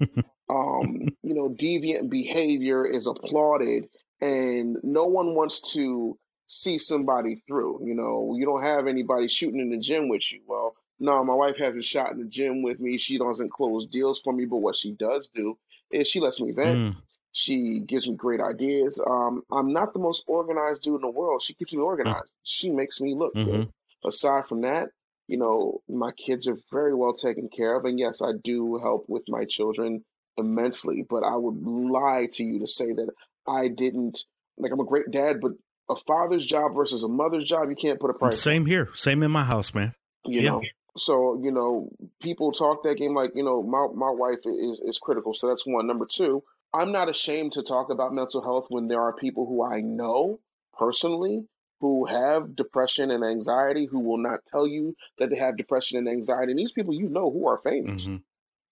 um, 0.50 1.08
you 1.22 1.34
know 1.34 1.48
deviant 1.48 2.10
behavior 2.10 2.86
is 2.86 3.06
applauded 3.06 3.88
and 4.20 4.76
no 4.82 5.04
one 5.04 5.34
wants 5.34 5.72
to 5.72 6.18
see 6.46 6.78
somebody 6.78 7.36
through 7.46 7.80
you 7.84 7.94
know? 7.94 8.36
You 8.38 8.44
don't 8.44 8.62
have 8.62 8.86
anybody 8.86 9.28
shooting 9.28 9.60
in 9.60 9.70
the 9.70 9.78
gym 9.78 10.08
with 10.08 10.30
you. 10.30 10.42
Well 10.46 10.76
no 11.00 11.24
my 11.24 11.34
wife 11.34 11.56
hasn't 11.58 11.84
shot 11.84 12.12
in 12.12 12.18
the 12.18 12.26
gym 12.28 12.62
with 12.62 12.78
me. 12.78 12.98
She 12.98 13.18
doesn't 13.18 13.50
close 13.50 13.86
deals 13.86 14.20
for 14.20 14.32
me 14.32 14.44
but 14.44 14.58
what 14.58 14.76
she 14.76 14.92
does 14.92 15.28
do 15.28 15.58
is 15.90 16.08
she 16.08 16.20
lets 16.20 16.40
me 16.40 16.52
vent. 16.52 16.76
Mm. 16.76 16.96
she 17.32 17.80
gives 17.86 18.06
me 18.06 18.14
great 18.14 18.40
ideas. 18.40 19.00
Um, 19.04 19.42
i'm 19.50 19.72
not 19.72 19.94
the 19.94 20.00
most 20.00 20.24
organized 20.26 20.82
dude 20.82 20.96
in 20.96 21.00
the 21.00 21.10
world. 21.10 21.42
She 21.42 21.54
keeps 21.54 21.72
me 21.72 21.80
organized. 21.80 22.32
Mm. 22.34 22.42
she 22.44 22.70
makes 22.70 23.00
me 23.00 23.14
look 23.14 23.34
mm-hmm. 23.34 23.50
good 23.50 23.72
aside 24.04 24.46
from 24.48 24.62
that 24.62 24.88
you 25.32 25.38
know, 25.38 25.80
my 25.88 26.10
kids 26.12 26.46
are 26.46 26.58
very 26.70 26.94
well 26.94 27.14
taken 27.14 27.48
care 27.48 27.74
of. 27.74 27.86
And 27.86 27.98
yes, 27.98 28.20
I 28.20 28.32
do 28.44 28.76
help 28.76 29.06
with 29.08 29.24
my 29.28 29.46
children 29.46 30.04
immensely, 30.36 31.06
but 31.08 31.24
I 31.24 31.34
would 31.34 31.56
lie 31.64 32.28
to 32.34 32.44
you 32.44 32.60
to 32.60 32.66
say 32.66 32.92
that 32.92 33.08
I 33.48 33.68
didn't, 33.68 34.24
like, 34.58 34.72
I'm 34.72 34.80
a 34.80 34.84
great 34.84 35.10
dad, 35.10 35.40
but 35.40 35.52
a 35.88 35.96
father's 36.06 36.44
job 36.44 36.74
versus 36.74 37.02
a 37.02 37.08
mother's 37.08 37.46
job, 37.46 37.70
you 37.70 37.76
can't 37.76 37.98
put 37.98 38.10
a 38.10 38.12
price. 38.12 38.42
Same 38.42 38.64
on. 38.64 38.68
here. 38.68 38.90
Same 38.94 39.22
in 39.22 39.30
my 39.30 39.42
house, 39.42 39.72
man. 39.72 39.94
You 40.26 40.42
yeah. 40.42 40.50
know, 40.50 40.62
so, 40.98 41.40
you 41.42 41.50
know, 41.50 41.88
people 42.20 42.52
talk 42.52 42.82
that 42.82 42.98
game 42.98 43.14
like, 43.14 43.30
you 43.34 43.42
know, 43.42 43.62
my, 43.62 43.86
my 43.94 44.10
wife 44.10 44.40
is, 44.44 44.82
is 44.84 44.98
critical. 44.98 45.32
So 45.32 45.48
that's 45.48 45.64
one. 45.64 45.86
Number 45.86 46.04
two, 46.04 46.42
I'm 46.74 46.92
not 46.92 47.08
ashamed 47.08 47.52
to 47.52 47.62
talk 47.62 47.88
about 47.88 48.12
mental 48.12 48.42
health 48.42 48.66
when 48.68 48.86
there 48.86 49.00
are 49.00 49.14
people 49.14 49.46
who 49.46 49.64
I 49.64 49.80
know 49.80 50.40
personally 50.78 51.46
who 51.82 52.06
have 52.06 52.54
depression 52.54 53.10
and 53.10 53.24
anxiety 53.24 53.86
who 53.86 53.98
will 53.98 54.16
not 54.16 54.46
tell 54.46 54.68
you 54.68 54.94
that 55.18 55.30
they 55.30 55.36
have 55.36 55.56
depression 55.56 55.98
and 55.98 56.08
anxiety. 56.08 56.52
And 56.52 56.58
these 56.58 56.70
people 56.70 56.94
you 56.94 57.08
know 57.08 57.28
who 57.28 57.48
are 57.48 57.58
famous, 57.58 58.04
mm-hmm. 58.04 58.18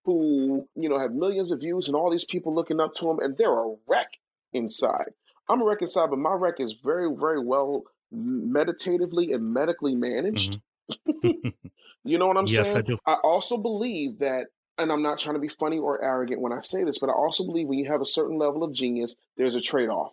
who, 0.05 0.69
you 0.77 0.89
know, 0.89 0.97
have 0.97 1.11
millions 1.11 1.51
of 1.51 1.59
views 1.59 1.89
and 1.89 1.97
all 1.97 2.09
these 2.09 2.25
people 2.25 2.55
looking 2.55 2.79
up 2.79 2.95
to 2.95 3.07
them 3.07 3.19
and 3.19 3.37
they're 3.37 3.53
a 3.53 3.75
wreck 3.89 4.11
inside. 4.53 5.11
I'm 5.49 5.61
a 5.61 5.65
wreck 5.65 5.83
inside, 5.83 6.11
but 6.11 6.21
my 6.21 6.35
wreck 6.35 6.61
is 6.61 6.77
very, 6.85 7.13
very 7.13 7.45
well 7.45 7.83
meditatively 8.13 9.33
and 9.33 9.53
medically 9.53 9.97
managed. 9.97 10.61
Mm-hmm. 11.03 11.49
you 12.05 12.17
know 12.17 12.29
what 12.29 12.37
I'm 12.37 12.47
yes, 12.47 12.69
saying? 12.69 12.77
I, 12.79 12.83
do. 12.83 12.99
I 13.07 13.15
also 13.15 13.57
believe 13.57 14.21
that 14.21 14.47
and 14.79 14.93
I'm 14.93 15.03
not 15.03 15.19
trying 15.19 15.35
to 15.35 15.41
be 15.41 15.49
funny 15.49 15.81
or 15.81 16.03
arrogant 16.03 16.41
when 16.41 16.53
I 16.53 16.61
say 16.61 16.85
this, 16.85 17.01
but 17.01 17.11
I 17.11 17.13
also 17.13 17.45
believe 17.45 17.67
when 17.67 17.81
you 17.81 17.91
have 17.91 18.01
a 18.01 18.07
certain 18.07 18.39
level 18.39 18.63
of 18.63 18.73
genius, 18.73 19.17
there's 19.37 19.57
a 19.57 19.61
trade 19.61 19.89
off. 19.89 20.13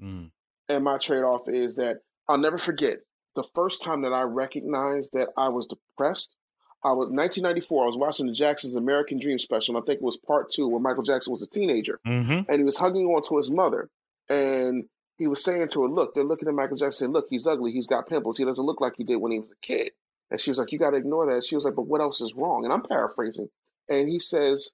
Mm. 0.00 0.30
And 0.68 0.84
my 0.84 0.98
trade 0.98 1.22
off 1.22 1.48
is 1.48 1.76
that 1.76 2.00
I'll 2.28 2.38
never 2.38 2.58
forget 2.58 2.98
the 3.36 3.44
first 3.54 3.82
time 3.82 4.02
that 4.02 4.12
I 4.12 4.22
recognized 4.22 5.12
that 5.12 5.28
I 5.36 5.48
was 5.48 5.66
depressed. 5.66 6.34
I 6.82 6.92
was 6.92 7.08
1994. 7.08 7.82
I 7.82 7.86
was 7.86 7.96
watching 7.96 8.26
the 8.26 8.32
Jackson's 8.32 8.74
American 8.74 9.18
Dream 9.18 9.38
special. 9.38 9.74
And 9.74 9.82
I 9.82 9.86
think 9.86 10.00
it 10.00 10.04
was 10.04 10.18
part 10.18 10.52
two, 10.52 10.68
where 10.68 10.80
Michael 10.80 11.02
Jackson 11.02 11.30
was 11.30 11.42
a 11.42 11.48
teenager, 11.48 11.98
mm-hmm. 12.06 12.48
and 12.48 12.58
he 12.58 12.64
was 12.64 12.76
hugging 12.76 13.06
on 13.06 13.22
to 13.22 13.38
his 13.38 13.50
mother, 13.50 13.88
and 14.28 14.84
he 15.16 15.26
was 15.26 15.42
saying 15.42 15.68
to 15.68 15.82
her, 15.82 15.88
"Look, 15.88 16.14
they're 16.14 16.24
looking 16.24 16.48
at 16.48 16.54
Michael 16.54 16.76
Jackson. 16.76 17.12
Look, 17.12 17.26
he's 17.30 17.46
ugly. 17.46 17.72
He's 17.72 17.86
got 17.86 18.08
pimples. 18.08 18.36
He 18.36 18.44
doesn't 18.44 18.64
look 18.64 18.80
like 18.80 18.94
he 18.96 19.04
did 19.04 19.16
when 19.16 19.32
he 19.32 19.38
was 19.38 19.52
a 19.52 19.66
kid." 19.66 19.92
And 20.30 20.40
she 20.40 20.50
was 20.50 20.58
like, 20.58 20.72
"You 20.72 20.78
got 20.78 20.90
to 20.90 20.96
ignore 20.96 21.26
that." 21.26 21.44
She 21.44 21.54
was 21.54 21.64
like, 21.64 21.74
"But 21.74 21.86
what 21.86 22.02
else 22.02 22.20
is 22.20 22.34
wrong?" 22.34 22.64
And 22.64 22.72
I'm 22.72 22.82
paraphrasing, 22.82 23.48
and 23.88 24.08
he 24.08 24.18
says, 24.18 24.70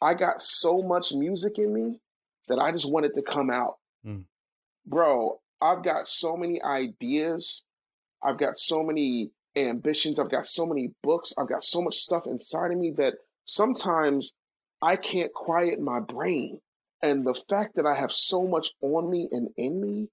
"I 0.00 0.14
got 0.14 0.42
so 0.42 0.82
much 0.82 1.12
music 1.12 1.58
in 1.58 1.72
me 1.72 2.00
that 2.48 2.58
I 2.58 2.72
just 2.72 2.90
wanted 2.90 3.14
to 3.14 3.22
come 3.22 3.50
out." 3.50 3.76
Mm. 4.04 4.24
Bro, 4.86 5.40
I've 5.60 5.82
got 5.82 6.08
so 6.08 6.36
many 6.36 6.62
ideas. 6.62 7.62
I've 8.22 8.38
got 8.38 8.58
so 8.58 8.82
many 8.82 9.30
ambitions. 9.56 10.18
I've 10.18 10.30
got 10.30 10.46
so 10.46 10.66
many 10.66 10.92
books. 11.02 11.34
I've 11.36 11.48
got 11.48 11.64
so 11.64 11.82
much 11.82 11.96
stuff 11.96 12.26
inside 12.26 12.72
of 12.72 12.78
me 12.78 12.92
that 12.96 13.14
sometimes 13.44 14.32
I 14.80 14.96
can't 14.96 15.32
quiet 15.32 15.80
my 15.80 16.00
brain. 16.00 16.60
And 17.02 17.24
the 17.26 17.40
fact 17.48 17.76
that 17.76 17.86
I 17.86 17.94
have 17.94 18.12
so 18.12 18.46
much 18.46 18.70
on 18.80 19.10
me 19.10 19.28
and 19.30 19.48
in 19.56 19.80
me 19.80 20.08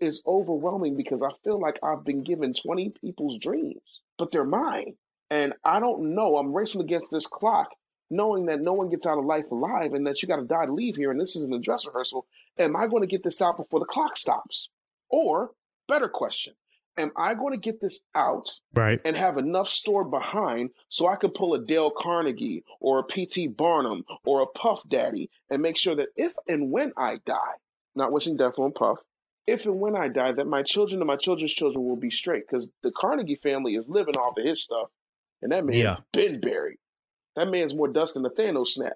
is 0.00 0.22
overwhelming 0.26 0.96
because 0.96 1.22
I 1.22 1.30
feel 1.44 1.60
like 1.60 1.78
I've 1.82 2.04
been 2.04 2.22
given 2.22 2.54
20 2.54 2.90
people's 3.00 3.38
dreams, 3.38 4.00
but 4.18 4.30
they're 4.30 4.44
mine. 4.44 4.94
And 5.30 5.54
I 5.64 5.80
don't 5.80 6.14
know. 6.14 6.36
I'm 6.36 6.52
racing 6.52 6.80
against 6.80 7.10
this 7.10 7.26
clock 7.26 7.68
knowing 8.10 8.46
that 8.46 8.60
no 8.60 8.72
one 8.72 8.88
gets 8.90 9.06
out 9.06 9.18
of 9.18 9.24
life 9.24 9.50
alive 9.50 9.94
and 9.94 10.06
that 10.06 10.22
you 10.22 10.28
got 10.28 10.36
to 10.36 10.44
die 10.44 10.66
to 10.66 10.72
leave 10.72 10.96
here 10.96 11.10
and 11.10 11.20
this 11.20 11.36
isn't 11.36 11.54
a 11.54 11.58
dress 11.58 11.86
rehearsal, 11.86 12.26
am 12.58 12.76
I 12.76 12.86
going 12.86 13.02
to 13.02 13.06
get 13.06 13.22
this 13.22 13.40
out 13.40 13.56
before 13.56 13.80
the 13.80 13.86
clock 13.86 14.16
stops? 14.16 14.68
Or, 15.08 15.50
better 15.88 16.08
question, 16.08 16.54
am 16.98 17.12
I 17.16 17.34
going 17.34 17.52
to 17.52 17.58
get 17.60 17.80
this 17.80 18.00
out 18.14 18.50
Right. 18.74 19.00
and 19.04 19.16
have 19.16 19.38
enough 19.38 19.68
stored 19.68 20.10
behind 20.10 20.70
so 20.88 21.06
I 21.06 21.16
can 21.16 21.30
pull 21.30 21.54
a 21.54 21.64
Dale 21.64 21.90
Carnegie 21.90 22.64
or 22.80 22.98
a 22.98 23.04
P.T. 23.04 23.48
Barnum 23.48 24.04
or 24.24 24.42
a 24.42 24.46
Puff 24.46 24.82
Daddy 24.88 25.30
and 25.50 25.62
make 25.62 25.76
sure 25.76 25.96
that 25.96 26.08
if 26.16 26.32
and 26.48 26.70
when 26.70 26.92
I 26.96 27.18
die, 27.26 27.54
not 27.94 28.12
wishing 28.12 28.36
death 28.36 28.58
on 28.58 28.72
Puff, 28.72 28.98
if 29.46 29.66
and 29.66 29.80
when 29.80 29.96
I 29.96 30.08
die, 30.08 30.32
that 30.32 30.46
my 30.46 30.62
children 30.62 31.00
and 31.00 31.06
my 31.06 31.16
children's 31.16 31.52
children 31.52 31.84
will 31.84 31.96
be 31.96 32.10
straight 32.10 32.46
because 32.46 32.70
the 32.82 32.92
Carnegie 32.92 33.36
family 33.36 33.74
is 33.74 33.88
living 33.88 34.16
off 34.16 34.38
of 34.38 34.44
his 34.44 34.62
stuff 34.62 34.88
and 35.42 35.50
that 35.52 35.64
man 35.64 35.76
Yeah. 35.76 35.96
been 36.12 36.40
buried. 36.40 36.78
That 37.36 37.48
man's 37.48 37.74
more 37.74 37.88
dust 37.88 38.14
than 38.14 38.22
the 38.22 38.30
Thanos 38.30 38.68
snap. 38.68 38.92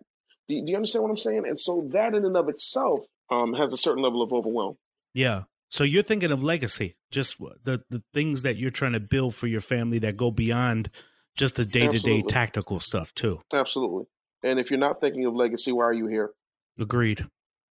Do 0.48 0.54
you, 0.54 0.64
do 0.64 0.70
you 0.70 0.76
understand 0.76 1.02
what 1.02 1.10
I'm 1.10 1.18
saying? 1.18 1.44
And 1.46 1.58
so 1.58 1.86
that 1.92 2.14
in 2.14 2.24
and 2.24 2.36
of 2.36 2.48
itself 2.48 3.00
um, 3.30 3.54
has 3.54 3.72
a 3.72 3.76
certain 3.76 4.02
level 4.02 4.22
of 4.22 4.32
overwhelm. 4.32 4.76
Yeah. 5.14 5.44
So 5.68 5.84
you're 5.84 6.02
thinking 6.02 6.30
of 6.30 6.44
legacy, 6.44 6.96
just 7.10 7.38
the 7.38 7.82
the 7.90 8.02
things 8.14 8.42
that 8.42 8.56
you're 8.56 8.70
trying 8.70 8.92
to 8.92 9.00
build 9.00 9.34
for 9.34 9.48
your 9.48 9.60
family 9.60 9.98
that 10.00 10.16
go 10.16 10.30
beyond 10.30 10.90
just 11.36 11.56
the 11.56 11.64
day 11.64 11.88
to 11.88 11.98
day 11.98 12.22
tactical 12.22 12.78
stuff 12.78 13.12
too. 13.14 13.40
Absolutely. 13.52 14.04
And 14.44 14.60
if 14.60 14.70
you're 14.70 14.78
not 14.78 15.00
thinking 15.00 15.24
of 15.26 15.34
legacy, 15.34 15.72
why 15.72 15.84
are 15.84 15.92
you 15.92 16.06
here? 16.06 16.30
Agreed. 16.78 17.26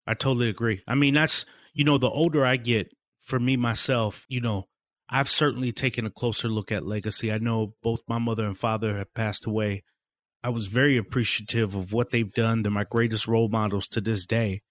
I 0.05 0.13
totally 0.13 0.49
agree. 0.49 0.81
I 0.87 0.95
mean, 0.95 1.13
that's 1.13 1.45
you 1.75 1.83
know, 1.83 1.97
the 1.97 2.09
older 2.09 2.45
I 2.45 2.55
get, 2.55 2.91
for 3.21 3.39
me 3.39 3.57
myself, 3.57 4.25
you 4.29 4.41
know, 4.41 4.65
I've 5.09 5.29
certainly 5.29 5.71
taken 5.71 6.05
a 6.05 6.09
closer 6.09 6.47
look 6.47 6.71
at 6.71 6.85
legacy. 6.85 7.31
I 7.31 7.37
know 7.37 7.75
both 7.83 7.99
my 8.07 8.17
mother 8.17 8.45
and 8.45 8.57
father 8.57 8.97
have 8.97 9.13
passed 9.13 9.45
away. 9.45 9.83
I 10.45 10.49
was 10.49 10.67
very 10.67 10.95
appreciative 10.95 11.73
of 11.73 11.91
what 11.91 12.11
they've 12.11 12.31
done. 12.31 12.61
They're 12.61 12.71
my 12.71 12.83
greatest 12.83 13.27
role 13.27 13.49
models 13.49 13.87
to 13.87 13.99
this 13.99 14.27
day. 14.27 14.61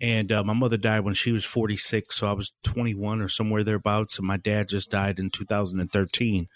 And 0.00 0.30
uh, 0.30 0.44
my 0.44 0.52
mother 0.52 0.76
died 0.76 1.00
when 1.00 1.14
she 1.14 1.32
was 1.32 1.44
46, 1.44 2.14
so 2.14 2.28
I 2.28 2.34
was 2.34 2.52
21 2.62 3.20
or 3.20 3.28
somewhere 3.28 3.64
thereabouts. 3.64 4.16
And 4.16 4.28
my 4.28 4.36
dad 4.36 4.68
just 4.68 4.92
died 4.92 5.18
in 5.18 5.30
2013. 5.30 6.46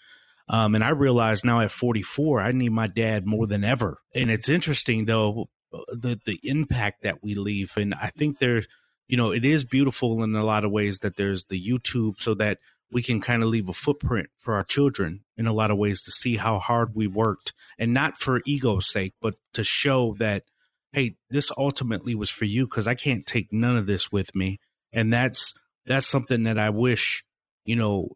Um, 0.47 0.75
and 0.75 0.83
I 0.83 0.91
realize 0.91 1.43
now 1.43 1.59
at 1.59 1.71
44, 1.71 2.39
I 2.39 2.53
need 2.53 2.71
my 2.71 2.87
dad 2.87 3.25
more 3.25 3.47
than 3.47 3.65
ever. 3.65 3.97
And 4.15 4.31
it's 4.31 4.47
interesting 4.47 5.05
though, 5.05 5.47
the 5.89 6.21
the 6.25 6.39
impact 6.43 7.03
that 7.03 7.21
we 7.21 7.35
leave. 7.35 7.73
And 7.75 7.93
I 7.93 8.11
think 8.17 8.39
there, 8.39 8.63
you 9.09 9.17
know, 9.17 9.31
it 9.31 9.43
is 9.43 9.65
beautiful 9.65 10.23
in 10.23 10.33
a 10.35 10.45
lot 10.45 10.63
of 10.63 10.71
ways 10.71 10.99
that 10.99 11.17
there's 11.17 11.43
the 11.49 11.61
YouTube 11.61 12.21
so 12.21 12.33
that 12.35 12.59
we 12.93 13.01
can 13.01 13.19
kind 13.19 13.43
of 13.43 13.49
leave 13.49 13.67
a 13.67 13.73
footprint 13.73 14.29
for 14.39 14.53
our 14.53 14.63
children 14.63 15.21
in 15.35 15.47
a 15.47 15.53
lot 15.53 15.71
of 15.71 15.77
ways 15.77 16.03
to 16.03 16.11
see 16.11 16.37
how 16.37 16.59
hard 16.59 16.95
we 16.95 17.07
worked 17.07 17.53
and 17.79 17.93
not 17.93 18.17
for 18.17 18.41
ego's 18.45 18.89
sake, 18.89 19.13
but 19.19 19.33
to 19.53 19.63
show 19.63 20.13
that, 20.19 20.43
hey, 20.91 21.15
this 21.29 21.51
ultimately 21.57 22.13
was 22.13 22.29
for 22.29 22.45
you 22.45 22.65
because 22.65 22.87
I 22.87 22.95
can't 22.95 23.25
take 23.25 23.51
none 23.51 23.75
of 23.75 23.87
this 23.87 24.11
with 24.11 24.33
me. 24.35 24.59
And 24.91 25.11
that's 25.11 25.53
that's 25.85 26.07
something 26.07 26.43
that 26.43 26.59
I 26.59 26.69
wish, 26.69 27.23
you 27.65 27.75
know, 27.75 28.09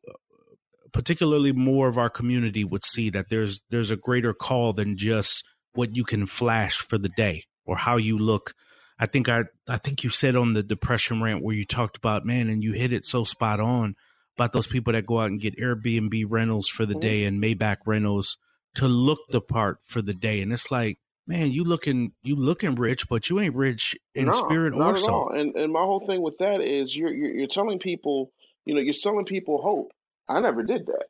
particularly 0.94 1.52
more 1.52 1.88
of 1.88 1.98
our 1.98 2.10
community 2.10 2.64
would 2.64 2.84
see 2.84 3.10
that 3.10 3.30
there's 3.30 3.60
there's 3.70 3.92
a 3.92 3.98
greater 3.98 4.34
call 4.34 4.74
than 4.74 4.96
just 4.96 5.44
what 5.74 5.96
you 5.96 6.04
can 6.04 6.26
flash 6.26 6.78
for 6.78 6.98
the 6.98 7.10
day 7.10 7.44
or 7.66 7.78
how 7.78 7.98
you 7.98 8.18
look. 8.18 8.54
I 9.00 9.08
think 9.08 9.28
I 9.28 9.46
I 9.68 9.78
think 9.78 10.04
you 10.04 10.12
said 10.12 10.36
on 10.36 10.54
the 10.54 10.64
depression 10.64 11.22
rant 11.22 11.44
where 11.44 11.56
you 11.56 11.66
talked 11.66 11.98
about 11.98 12.26
man 12.26 12.48
and 12.48 12.64
you 12.64 12.74
hit 12.74 12.94
it 12.94 13.06
so 13.06 13.24
spot 13.24 13.60
on 13.60 13.96
about 14.38 14.54
those 14.54 14.68
people 14.68 14.94
that 14.94 15.06
go 15.06 15.20
out 15.20 15.32
and 15.32 15.42
get 15.42 15.58
Airbnb 15.58 16.26
rentals 16.30 16.68
for 16.68 16.86
the 16.86 16.94
Mhm. 16.94 17.02
day 17.02 17.24
and 17.26 17.42
Maybach 17.42 17.78
rentals 17.86 18.38
to 18.76 18.88
look 18.88 19.20
the 19.30 19.42
part 19.42 19.80
for 19.84 20.02
the 20.04 20.14
day 20.14 20.40
and 20.42 20.54
it's 20.54 20.70
like 20.70 21.00
man 21.26 21.52
you 21.52 21.64
looking 21.64 22.12
you 22.22 22.36
looking 22.36 22.76
rich 22.76 23.10
but 23.10 23.28
you 23.30 23.40
ain't 23.40 23.56
rich 23.56 23.96
in 24.14 24.26
No, 24.26 24.32
spirit 24.32 24.74
or 24.74 24.96
soul. 24.98 25.30
And 25.30 25.56
and 25.56 25.74
my 25.74 25.82
whole 25.82 26.06
thing 26.06 26.22
with 26.22 26.38
that 26.38 26.62
is 26.62 26.96
you're, 26.96 27.14
you're 27.14 27.34
you're 27.34 27.48
telling 27.48 27.80
people, 27.80 28.32
you 28.66 28.76
know, 28.76 28.82
you're 28.82 28.94
selling 28.94 29.26
people 29.26 29.60
hope. 29.62 29.92
I 30.30 30.40
never 30.40 30.62
did 30.62 30.86
that. 30.88 31.06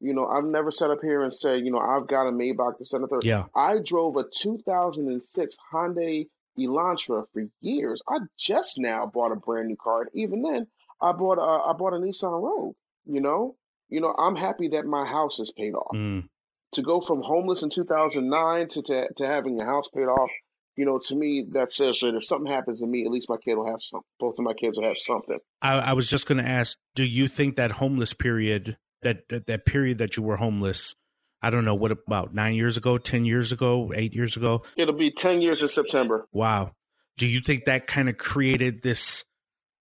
You 0.00 0.14
know, 0.14 0.26
I've 0.26 0.44
never 0.44 0.70
sat 0.70 0.90
up 0.90 1.00
here 1.02 1.22
and 1.22 1.32
said, 1.32 1.64
you 1.64 1.70
know, 1.70 1.78
I've 1.78 2.08
got 2.08 2.26
a 2.26 2.32
Maybach 2.32 2.78
to 2.78 2.84
send 2.84 3.04
a 3.04 3.06
third. 3.06 3.24
Yeah. 3.24 3.44
I 3.54 3.78
drove 3.78 4.16
a 4.16 4.24
2006 4.24 5.56
Hyundai 5.72 6.28
Elantra 6.58 7.24
for 7.32 7.48
years. 7.60 8.02
I 8.08 8.18
just 8.38 8.78
now 8.78 9.06
bought 9.06 9.32
a 9.32 9.36
brand 9.36 9.68
new 9.68 9.76
car. 9.76 10.02
And 10.02 10.10
even 10.14 10.42
then, 10.42 10.66
I 11.02 11.12
bought 11.12 11.38
a 11.38 11.70
I 11.70 11.72
bought 11.76 11.94
a 11.94 11.96
Nissan 11.96 12.40
Rogue. 12.42 12.74
You 13.06 13.20
know, 13.20 13.56
you 13.88 14.00
know, 14.00 14.14
I'm 14.16 14.36
happy 14.36 14.68
that 14.68 14.86
my 14.86 15.04
house 15.04 15.40
is 15.40 15.52
paid 15.56 15.74
off. 15.74 15.94
Mm, 15.94 16.28
To 16.72 16.82
go 16.82 17.00
from 17.00 17.20
homeless 17.22 17.62
in 17.62 17.70
2009 17.70 18.68
to 18.68 18.82
to, 18.82 19.08
to 19.16 19.26
having 19.26 19.60
a 19.60 19.64
house 19.64 19.88
paid 19.88 20.04
off, 20.04 20.30
you 20.76 20.84
know, 20.84 20.98
to 21.08 21.16
me 21.16 21.46
that 21.52 21.72
says 21.72 21.98
that 22.00 22.14
if 22.14 22.24
something 22.24 22.50
happens 22.50 22.80
to 22.80 22.86
me, 22.86 23.04
at 23.04 23.10
least 23.10 23.28
my 23.28 23.36
kid 23.44 23.56
will 23.56 23.70
have 23.70 23.80
some. 23.82 24.02
Both 24.20 24.38
of 24.38 24.44
my 24.44 24.54
kids 24.54 24.76
will 24.78 24.86
have 24.86 24.98
something. 24.98 25.38
I, 25.60 25.74
I 25.78 25.92
was 25.94 26.08
just 26.08 26.26
going 26.26 26.38
to 26.42 26.48
ask, 26.48 26.78
do 26.94 27.04
you 27.04 27.28
think 27.28 27.56
that 27.56 27.72
homeless 27.72 28.14
period, 28.14 28.76
that, 29.02 29.28
that 29.28 29.46
that 29.48 29.66
period 29.66 29.98
that 29.98 30.16
you 30.16 30.22
were 30.22 30.36
homeless, 30.36 30.94
I 31.42 31.50
don't 31.50 31.64
know, 31.64 31.74
what 31.74 31.90
about 31.90 32.32
nine 32.32 32.54
years 32.54 32.76
ago, 32.76 32.98
ten 32.98 33.24
years 33.24 33.50
ago, 33.50 33.92
eight 33.94 34.14
years 34.14 34.36
ago? 34.36 34.62
It'll 34.76 34.94
be 34.94 35.10
10 35.10 35.42
years 35.42 35.60
in 35.60 35.68
September. 35.68 36.26
Wow. 36.32 36.70
Do 37.18 37.26
you 37.26 37.40
think 37.40 37.64
that 37.66 37.86
kind 37.88 38.08
of 38.08 38.16
created 38.16 38.82
this 38.82 39.24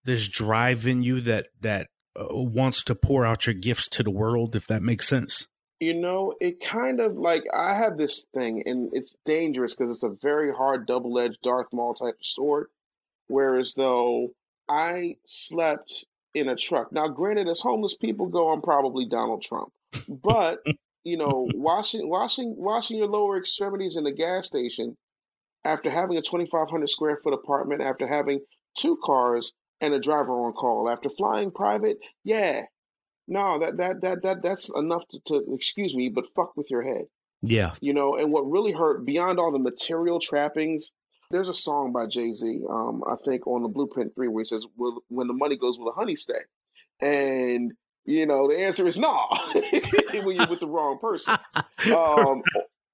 this 0.04 0.28
drive 0.28 0.88
in 0.88 1.04
you 1.04 1.22
that 1.22 1.48
that 1.62 1.88
uh, 2.16 2.26
wants 2.32 2.84
to 2.84 2.96
pour 2.96 3.26
out 3.26 3.46
your 3.46 3.54
gifts 3.54 3.88
to 3.90 4.04
the 4.04 4.12
world, 4.12 4.56
if 4.56 4.68
that 4.68 4.84
makes 4.84 5.08
sense? 5.08 5.48
You 5.80 5.96
know, 5.96 6.36
it 6.40 6.64
kind 6.64 7.00
of 7.00 7.18
like 7.18 7.44
I 7.54 7.76
have 7.76 7.98
this 7.98 8.26
thing, 8.34 8.64
and 8.66 8.92
it's 8.94 9.18
dangerous 9.26 9.76
because 9.76 9.90
it's 9.90 10.04
a 10.04 10.16
very 10.22 10.54
hard 10.54 10.86
double-edged 10.86 11.42
Darth 11.42 11.74
Maul 11.74 11.96
type 11.96 12.16
of 12.20 12.26
sword. 12.26 12.68
Whereas 13.28 13.74
though 13.74 14.30
I 14.70 15.16
slept 15.26 16.06
in 16.34 16.48
a 16.48 16.56
truck. 16.56 16.92
Now, 16.92 17.08
granted, 17.08 17.48
as 17.48 17.60
homeless 17.60 17.96
people 17.96 18.28
go, 18.28 18.52
I'm 18.52 18.62
probably 18.62 19.06
Donald 19.06 19.42
Trump. 19.42 19.72
But 20.08 20.60
you 21.04 21.18
know, 21.18 21.48
washing 21.54 22.08
washing 22.08 22.56
washing 22.58 22.98
your 22.98 23.08
lower 23.08 23.38
extremities 23.38 23.96
in 23.96 24.04
the 24.04 24.12
gas 24.12 24.48
station 24.48 24.96
after 25.64 25.90
having 25.90 26.18
a 26.18 26.22
2,500 26.22 26.90
square 26.90 27.20
foot 27.24 27.34
apartment, 27.34 27.82
after 27.82 28.08
having 28.08 28.40
two 28.78 28.98
cars 29.04 29.52
and 29.82 29.94
a 29.94 30.00
driver 30.00 30.32
on 30.46 30.54
call, 30.54 30.90
after 30.90 31.10
flying 31.10 31.52
private, 31.52 31.98
yeah, 32.24 32.64
no, 33.28 33.60
that 33.60 33.78
that 33.78 34.02
that 34.02 34.22
that 34.24 34.42
that's 34.44 34.72
enough 34.76 35.04
to, 35.10 35.20
to 35.28 35.54
excuse 35.56 35.96
me, 35.96 36.10
but 36.10 36.26
fuck 36.36 36.56
with 36.56 36.70
your 36.72 36.82
head, 36.84 37.06
Yeah. 37.42 37.74
you 37.82 37.94
know. 37.94 38.16
And 38.16 38.32
what 38.32 38.50
really 38.50 38.72
hurt 38.72 39.06
beyond 39.06 39.40
all 39.40 39.52
the 39.52 39.60
material 39.60 40.20
trappings, 40.20 40.92
there's 41.32 41.50
a 41.50 41.54
song 41.54 41.92
by 41.94 42.06
Jay 42.08 42.32
Z, 42.34 42.62
um, 42.70 43.04
I 43.10 43.16
think 43.26 43.48
on 43.48 43.64
the 43.64 43.70
Blueprint 43.70 44.14
Three, 44.16 44.28
where 44.28 44.42
he 44.42 44.46
says, 44.46 44.66
"Will 44.78 45.02
when 45.10 45.28
the 45.28 45.34
money 45.34 45.58
goes, 45.58 45.78
will 45.78 45.86
the 45.86 45.92
honey 46.00 46.16
stay?" 46.16 46.42
And 47.00 47.74
you 48.06 48.26
know, 48.26 48.48
the 48.48 48.58
answer 48.60 48.88
is 48.88 48.98
no 48.98 49.28
when 50.24 50.36
you're 50.36 50.48
with 50.48 50.60
the 50.60 50.68
wrong 50.68 51.00
person. 51.00 51.38
Um, 51.86 52.44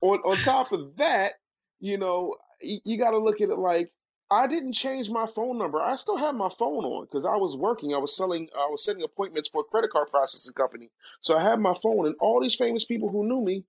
on 0.01 0.19
on 0.19 0.37
top 0.37 0.71
of 0.71 0.95
that, 0.97 1.33
you 1.81 1.97
know, 1.97 2.35
you, 2.61 2.79
you 2.85 2.97
got 2.97 3.11
to 3.11 3.17
look 3.17 3.41
at 3.41 3.49
it 3.49 3.57
like 3.57 3.91
I 4.29 4.47
didn't 4.47 4.73
change 4.73 5.09
my 5.09 5.25
phone 5.25 5.57
number. 5.57 5.79
I 5.81 5.95
still 5.95 6.17
have 6.17 6.35
my 6.35 6.49
phone 6.59 6.83
on 6.83 7.05
because 7.05 7.25
I 7.25 7.37
was 7.37 7.55
working. 7.55 7.93
I 7.93 7.97
was 7.97 8.15
selling. 8.15 8.49
I 8.53 8.67
was 8.69 8.83
setting 8.83 9.03
appointments 9.03 9.49
for 9.49 9.61
a 9.61 9.63
credit 9.63 9.89
card 9.91 10.09
processing 10.11 10.53
company. 10.53 10.89
So 11.21 11.37
I 11.37 11.41
had 11.41 11.59
my 11.59 11.73
phone, 11.81 12.05
and 12.07 12.15
all 12.19 12.41
these 12.41 12.55
famous 12.55 12.83
people 12.83 13.09
who 13.09 13.25
knew 13.27 13.41
me, 13.41 13.63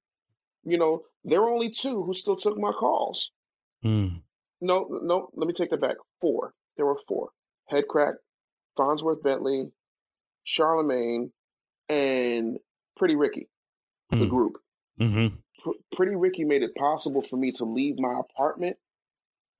you 0.64 0.76
know, 0.78 1.02
there 1.24 1.40
were 1.40 1.50
only 1.50 1.70
two 1.70 2.02
who 2.02 2.12
still 2.12 2.34
took 2.36 2.59
my 2.59 2.72
calls. 2.72 3.30
Mm. 3.84 4.22
No, 4.61 4.88
no, 5.02 5.30
let 5.34 5.46
me 5.46 5.52
take 5.54 5.70
that 5.70 5.80
back. 5.80 5.96
Four. 6.20 6.52
There 6.76 6.86
were 6.86 6.98
four. 7.06 7.30
Headkrack, 7.72 8.14
Fonzworth 8.76 9.22
Bentley, 9.22 9.70
Charlemagne, 10.44 11.30
and 11.88 12.59
Pretty 12.96 13.14
Ricky, 13.16 13.48
the 14.11 14.18
Hmm. 14.18 14.28
group. 14.28 14.59
Mm-hmm. 15.00 15.36
Pr- 15.62 15.78
Pretty 15.96 16.16
Ricky 16.16 16.44
made 16.44 16.62
it 16.62 16.74
possible 16.74 17.22
for 17.22 17.36
me 17.36 17.52
to 17.52 17.64
leave 17.64 17.98
my 17.98 18.18
apartment 18.18 18.76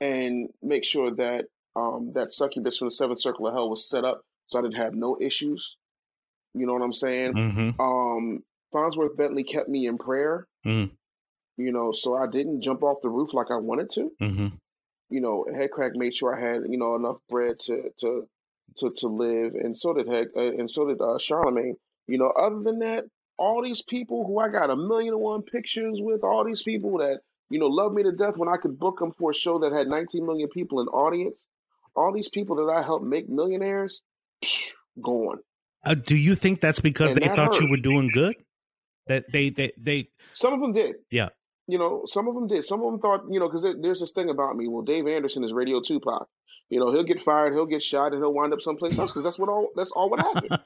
and 0.01 0.49
make 0.63 0.85
sure 0.85 1.11
that 1.13 1.47
um, 1.77 2.13
that 2.15 2.31
succubus 2.31 2.79
from 2.79 2.89
the 2.89 2.93
seventh 2.93 3.21
circle 3.21 3.47
of 3.47 3.55
hell 3.55 3.71
was 3.71 3.89
set 3.89 4.05
up 4.05 4.23
so 4.47 4.59
I 4.59 4.63
didn't 4.63 4.77
have 4.77 4.95
no 4.95 5.17
issues. 5.21 5.77
You 6.55 6.67
know 6.67 6.73
what 6.73 6.83
I'm 6.83 6.95
saying? 6.95 7.35
Mm-hmm. 7.35 7.81
Um, 7.81 8.43
Fonzworth 8.75 9.17
Bentley 9.17 9.45
kept 9.45 9.69
me 9.69 9.87
in 9.87 9.99
prayer, 9.99 10.47
Mm. 10.67 10.91
you 11.57 11.73
know, 11.73 11.93
so 11.93 12.15
I 12.17 12.27
didn't 12.27 12.63
jump 12.63 12.83
off 12.83 12.99
the 13.03 13.09
roof 13.09 13.33
like 13.33 13.51
I 13.51 13.57
wanted 13.57 13.91
to. 13.91 14.11
Mm-hmm. 14.21 14.49
You 15.11 15.21
know, 15.21 15.47
Headkrack 15.51 15.95
made 15.95 16.15
sure 16.17 16.35
I 16.35 16.41
had, 16.53 16.63
you 16.69 16.79
know, 16.79 16.95
enough 16.97 17.19
bread 17.29 17.61
to 17.61 17.91
to 18.01 18.29
to, 18.77 18.91
to 18.91 19.09
live, 19.09 19.55
and 19.55 19.77
so 19.77 19.95
did 19.95 20.09
Head, 20.09 20.29
uh, 20.37 20.41
and 20.41 20.71
so 20.71 20.87
did 20.87 21.01
uh, 21.01 21.19
Charlemagne. 21.19 21.77
You 22.07 22.19
know, 22.19 22.29
other 22.29 22.61
than 22.63 22.81
that, 22.81 23.05
all 23.39 23.63
these 23.63 23.83
people 23.83 24.27
who 24.27 24.39
I 24.39 24.49
got 24.49 24.71
a 24.71 24.77
million 24.77 25.15
and 25.15 25.23
one 25.23 25.43
pictures 25.43 25.97
with, 26.01 26.23
all 26.25 26.45
these 26.45 26.63
people 26.63 26.99
that 26.99 27.21
you 27.51 27.59
know 27.59 27.67
love 27.67 27.93
me 27.93 28.03
to 28.03 28.13
death 28.13 28.37
when 28.37 28.49
I 28.49 28.57
could 28.57 28.79
book 28.79 28.99
them 28.99 29.13
for 29.13 29.31
a 29.31 29.35
show 29.35 29.59
that 29.61 29.73
had 29.73 29.89
19 29.89 30.25
million 30.25 30.49
people 30.49 30.81
in 30.81 30.89
audience, 30.89 31.47
all 31.95 32.13
these 32.13 32.29
people 32.29 32.57
that 32.57 32.73
I 32.73 32.83
helped 32.83 33.05
make 33.05 33.29
millionaires, 33.29 34.03
psh, 34.45 34.69
gone. 35.03 35.39
Uh, 35.85 35.95
do 35.95 36.17
you 36.17 36.35
think 36.35 36.61
that's 36.61 36.81
because 36.81 37.13
And 37.13 37.21
they 37.21 37.27
that 37.29 37.37
thought 37.37 37.61
you 37.61 37.69
were 37.71 37.77
doing 37.77 38.11
good? 38.13 38.35
That 39.07 39.25
they 39.33 39.51
they 39.51 39.73
they 39.79 40.11
Some 40.33 40.53
of 40.53 40.61
them 40.61 40.73
did. 40.73 40.97
Yeah. 41.11 41.29
You 41.67 41.79
know, 41.79 42.03
some 42.07 42.29
of 42.29 42.35
them 42.35 42.47
did. 42.47 42.65
Some 42.65 42.81
of 42.83 42.91
them 42.91 43.01
thought, 43.01 43.25
you 43.31 43.41
know, 43.41 43.49
because 43.49 43.67
there's 43.81 44.01
this 44.01 44.13
thing 44.13 44.31
about 44.31 44.57
me. 44.57 44.69
Well, 44.69 44.83
Dave 44.83 45.07
Anderson 45.07 45.45
is 45.45 45.53
Radio 45.53 45.81
Tupac. 45.81 46.27
You 46.71 46.81
know, 46.81 46.93
he'll 46.93 47.05
get 47.05 47.21
fired, 47.21 47.55
he'll 47.55 47.67
get 47.67 47.83
shot, 47.83 48.13
and 48.13 48.23
he'll 48.23 48.35
wind 48.35 48.53
up 48.53 48.61
someplace 48.61 48.99
else 48.99 49.11
because 49.11 49.25
that's 49.25 49.39
what 49.39 49.49
all 49.49 49.71
that's 49.75 49.91
all 49.93 50.11
what 50.11 50.21
happened. 50.21 50.59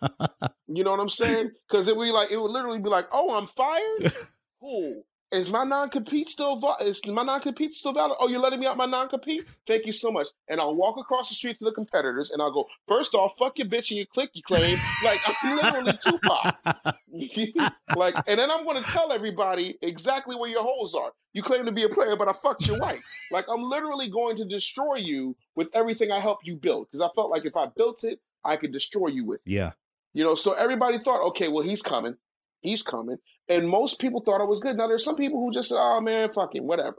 you 0.66 0.82
know 0.82 0.90
what 0.90 1.00
I'm 1.00 1.08
saying? 1.08 1.50
Because 1.68 1.86
it 1.86 1.96
would 1.96 2.06
be 2.06 2.10
like 2.10 2.32
it 2.32 2.40
would 2.40 2.50
literally 2.50 2.80
be 2.80 2.88
like, 2.88 3.06
oh, 3.12 3.34
I'm 3.34 3.46
fired. 3.46 4.12
Cool. 4.60 5.02
Is 5.32 5.50
my 5.50 5.64
non 5.64 5.88
compete 5.88 6.28
still 6.28 6.60
is 6.82 7.00
my 7.06 7.22
non 7.22 7.40
compete 7.40 7.72
still 7.72 7.94
valid? 7.94 8.18
Oh, 8.20 8.28
you're 8.28 8.38
letting 8.38 8.60
me 8.60 8.66
out 8.66 8.76
my 8.76 8.84
non 8.84 9.08
compete? 9.08 9.46
Thank 9.66 9.86
you 9.86 9.92
so 9.92 10.12
much. 10.12 10.28
And 10.48 10.60
I'll 10.60 10.74
walk 10.74 10.98
across 10.98 11.30
the 11.30 11.34
street 11.34 11.56
to 11.58 11.64
the 11.64 11.72
competitors 11.72 12.30
and 12.30 12.42
I'll 12.42 12.52
go, 12.52 12.66
first 12.86 13.14
off, 13.14 13.38
fuck 13.38 13.58
your 13.58 13.66
bitch 13.66 13.90
and 13.90 13.96
your 13.96 14.06
clique 14.06 14.30
you 14.34 14.42
claim. 14.42 14.78
Like 15.02 15.20
I'm 15.26 15.56
literally 15.56 15.98
Tupac. 16.04 16.56
like, 17.96 18.14
and 18.26 18.38
then 18.38 18.50
I'm 18.50 18.66
gonna 18.66 18.82
tell 18.82 19.10
everybody 19.10 19.78
exactly 19.80 20.36
where 20.36 20.50
your 20.50 20.62
holes 20.62 20.94
are. 20.94 21.12
You 21.32 21.42
claim 21.42 21.64
to 21.64 21.72
be 21.72 21.84
a 21.84 21.88
player, 21.88 22.14
but 22.14 22.28
I 22.28 22.32
fucked 22.32 22.66
your 22.66 22.78
wife. 22.78 23.00
Like 23.30 23.46
I'm 23.48 23.62
literally 23.62 24.10
going 24.10 24.36
to 24.36 24.44
destroy 24.44 24.96
you 24.96 25.34
with 25.56 25.70
everything 25.72 26.12
I 26.12 26.20
helped 26.20 26.46
you 26.46 26.56
build. 26.56 26.88
Because 26.90 27.00
I 27.00 27.08
felt 27.14 27.30
like 27.30 27.46
if 27.46 27.56
I 27.56 27.68
built 27.74 28.04
it, 28.04 28.20
I 28.44 28.56
could 28.56 28.72
destroy 28.72 29.08
you 29.08 29.24
with 29.24 29.40
it. 29.46 29.50
Yeah. 29.50 29.72
You 30.12 30.24
know, 30.24 30.34
so 30.34 30.52
everybody 30.52 30.98
thought, 30.98 31.28
okay, 31.28 31.48
well, 31.48 31.64
he's 31.64 31.80
coming. 31.80 32.16
He's 32.62 32.82
coming. 32.82 33.18
And 33.48 33.68
most 33.68 33.98
people 33.98 34.22
thought 34.22 34.42
it 34.42 34.48
was 34.48 34.60
good. 34.60 34.76
Now 34.76 34.86
there's 34.86 35.04
some 35.04 35.16
people 35.16 35.40
who 35.40 35.52
just 35.52 35.68
said, 35.68 35.78
"Oh 35.78 36.00
man, 36.00 36.32
fucking 36.32 36.66
whatever," 36.66 36.96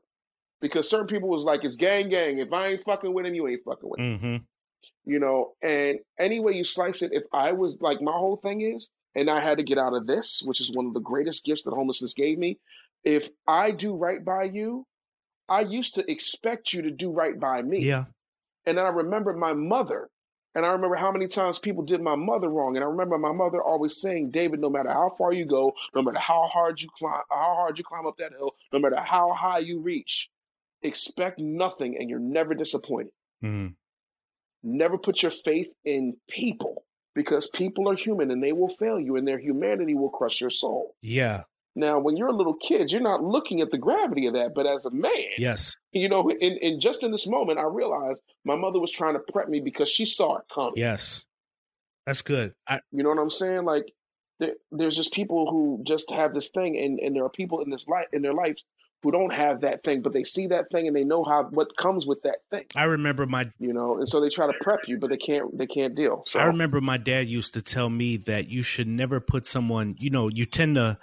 because 0.61 0.89
certain 0.89 1.07
people 1.07 1.29
was 1.29 1.43
like, 1.43 1.63
"It's 1.63 1.77
gang, 1.77 2.09
gang. 2.09 2.39
If 2.39 2.53
I 2.53 2.67
ain't 2.67 2.83
fucking 2.83 3.13
with 3.13 3.25
him, 3.25 3.33
you 3.33 3.47
ain't 3.47 3.63
fucking 3.63 3.89
with 3.89 3.99
him." 3.99 4.19
Mm-hmm. 4.19 4.35
You 5.05 5.19
know. 5.19 5.53
And 5.61 5.99
any 6.19 6.39
way 6.39 6.53
you 6.53 6.63
slice 6.63 7.01
it, 7.01 7.11
if 7.13 7.23
I 7.33 7.53
was 7.53 7.79
like, 7.81 8.01
my 8.01 8.11
whole 8.11 8.37
thing 8.37 8.61
is, 8.61 8.89
and 9.15 9.29
I 9.29 9.41
had 9.41 9.57
to 9.57 9.63
get 9.63 9.77
out 9.77 9.93
of 9.93 10.05
this, 10.05 10.43
which 10.45 10.61
is 10.61 10.71
one 10.71 10.85
of 10.85 10.93
the 10.93 10.99
greatest 10.99 11.45
gifts 11.45 11.63
that 11.63 11.73
homelessness 11.73 12.13
gave 12.13 12.37
me. 12.37 12.59
If 13.03 13.29
I 13.47 13.71
do 13.71 13.95
right 13.95 14.23
by 14.23 14.43
you, 14.43 14.85
I 15.49 15.61
used 15.61 15.95
to 15.95 16.11
expect 16.11 16.73
you 16.73 16.83
to 16.83 16.91
do 16.91 17.11
right 17.11 17.39
by 17.39 17.61
me. 17.61 17.79
Yeah. 17.79 18.05
And 18.65 18.77
then 18.77 18.85
I 18.85 18.89
remember 18.89 19.33
my 19.33 19.53
mother 19.53 20.09
and 20.55 20.65
I 20.65 20.69
remember 20.69 20.95
how 20.95 21.11
many 21.11 21.27
times 21.27 21.57
people 21.57 21.83
did 21.83 22.01
my 22.01 22.15
mother 22.15 22.47
wrong. 22.47 22.75
And 22.75 22.83
I 22.83 22.87
remember 22.87 23.17
my 23.17 23.31
mother 23.31 23.61
always 23.61 23.99
saying, 23.99 24.31
David, 24.31 24.59
no 24.59 24.69
matter 24.69 24.89
how 24.89 25.15
far 25.17 25.33
you 25.33 25.45
go, 25.45 25.73
no 25.95 26.01
matter 26.01 26.19
how 26.19 26.47
hard 26.51 26.79
you 26.81 26.89
climb, 26.97 27.21
how 27.29 27.55
hard 27.55 27.77
you 27.77 27.83
climb 27.83 28.05
up 28.05 28.17
that 28.17 28.33
hill, 28.33 28.51
no 28.71 28.79
matter 28.79 28.99
how 28.99 29.33
high 29.33 29.59
you 29.59 29.79
reach, 29.79 30.29
expect 30.83 31.39
nothing 31.39 31.97
and 31.97 32.09
you're 32.09 32.19
never 32.19 32.53
disappointed. 32.53 33.13
Mm. 33.43 33.73
Never 34.61 34.97
put 34.97 35.23
your 35.23 35.31
faith 35.31 35.73
in 35.83 36.17
people 36.29 36.85
because 37.15 37.47
people 37.47 37.89
are 37.89 37.95
human 37.95 38.29
and 38.31 38.41
they 38.41 38.53
will 38.53 38.69
fail 38.69 38.99
you 38.99 39.15
and 39.15 39.27
their 39.27 39.39
humanity 39.39 39.95
will 39.95 40.09
crush 40.09 40.39
your 40.39 40.49
soul. 40.49 40.95
Yeah. 41.01 41.43
Now, 41.75 41.99
when 41.99 42.17
you're 42.17 42.27
a 42.27 42.35
little 42.35 42.53
kid, 42.53 42.91
you're 42.91 43.01
not 43.01 43.23
looking 43.23 43.61
at 43.61 43.71
the 43.71 43.77
gravity 43.77 44.27
of 44.27 44.33
that. 44.33 44.53
But 44.53 44.67
as 44.67 44.85
a 44.85 44.91
man, 44.91 45.11
Yes. 45.37 45.75
you 45.91 46.07
know, 46.07 46.29
and, 46.29 46.41
in 46.41 46.79
just 46.79 47.03
in 47.03 47.11
this 47.11 47.27
moment, 47.27 47.57
I 47.59 47.63
realized 47.63 48.21
my 48.45 48.55
mother 48.55 48.79
was 48.79 48.91
trying 48.91 49.13
to 49.13 49.19
prep 49.19 49.49
me 49.49 49.59
because 49.59 49.89
she 49.89 50.05
saw 50.05 50.37
it 50.37 50.43
coming. 50.53 50.73
Yes. 50.75 51.23
That's 52.05 52.21
good. 52.21 52.53
I, 52.67 52.81
You 52.91 53.03
know 53.03 53.09
what 53.09 53.19
I'm 53.19 53.29
saying? 53.29 53.65
Like, 53.65 53.91
there, 54.39 54.53
there's 54.71 54.95
just 54.95 55.13
people 55.13 55.49
who 55.49 55.83
just 55.85 56.11
have 56.11 56.33
this 56.33 56.49
thing, 56.49 56.77
and, 56.77 56.99
and 56.99 57.15
there 57.15 57.23
are 57.23 57.29
people 57.29 57.61
in 57.61 57.69
this 57.69 57.87
life 57.87 58.07
in 58.13 58.21
their 58.21 58.33
lives 58.33 58.63
who 59.03 59.11
don't 59.11 59.33
have 59.33 59.61
that 59.61 59.83
thing, 59.83 60.01
but 60.01 60.13
they 60.13 60.23
see 60.23 60.47
that 60.47 60.69
thing 60.71 60.87
and 60.87 60.95
they 60.95 61.03
know 61.03 61.23
how 61.25 61.43
what 61.43 61.75
comes 61.75 62.05
with 62.05 62.21
that 62.23 62.37
thing. 62.49 62.63
I 62.73 62.85
remember 62.85 63.25
my 63.25 63.51
You 63.59 63.73
know, 63.73 63.97
and 63.97 64.07
so 64.07 64.21
they 64.21 64.29
try 64.29 64.47
to 64.47 64.53
prep 64.61 64.81
you, 64.87 64.97
but 64.97 65.09
they 65.09 65.17
can't 65.17 65.57
they 65.57 65.67
can't 65.67 65.93
deal. 65.93 66.23
So 66.25 66.39
I 66.39 66.45
remember 66.45 66.79
my 66.79 66.97
dad 66.97 67.27
used 67.27 67.53
to 67.55 67.61
tell 67.61 67.89
me 67.89 68.17
that 68.17 68.47
you 68.49 68.63
should 68.63 68.87
never 68.87 69.19
put 69.19 69.45
someone, 69.45 69.95
you 69.99 70.09
know, 70.09 70.29
you 70.29 70.45
tend 70.45 70.75
to 70.75 70.97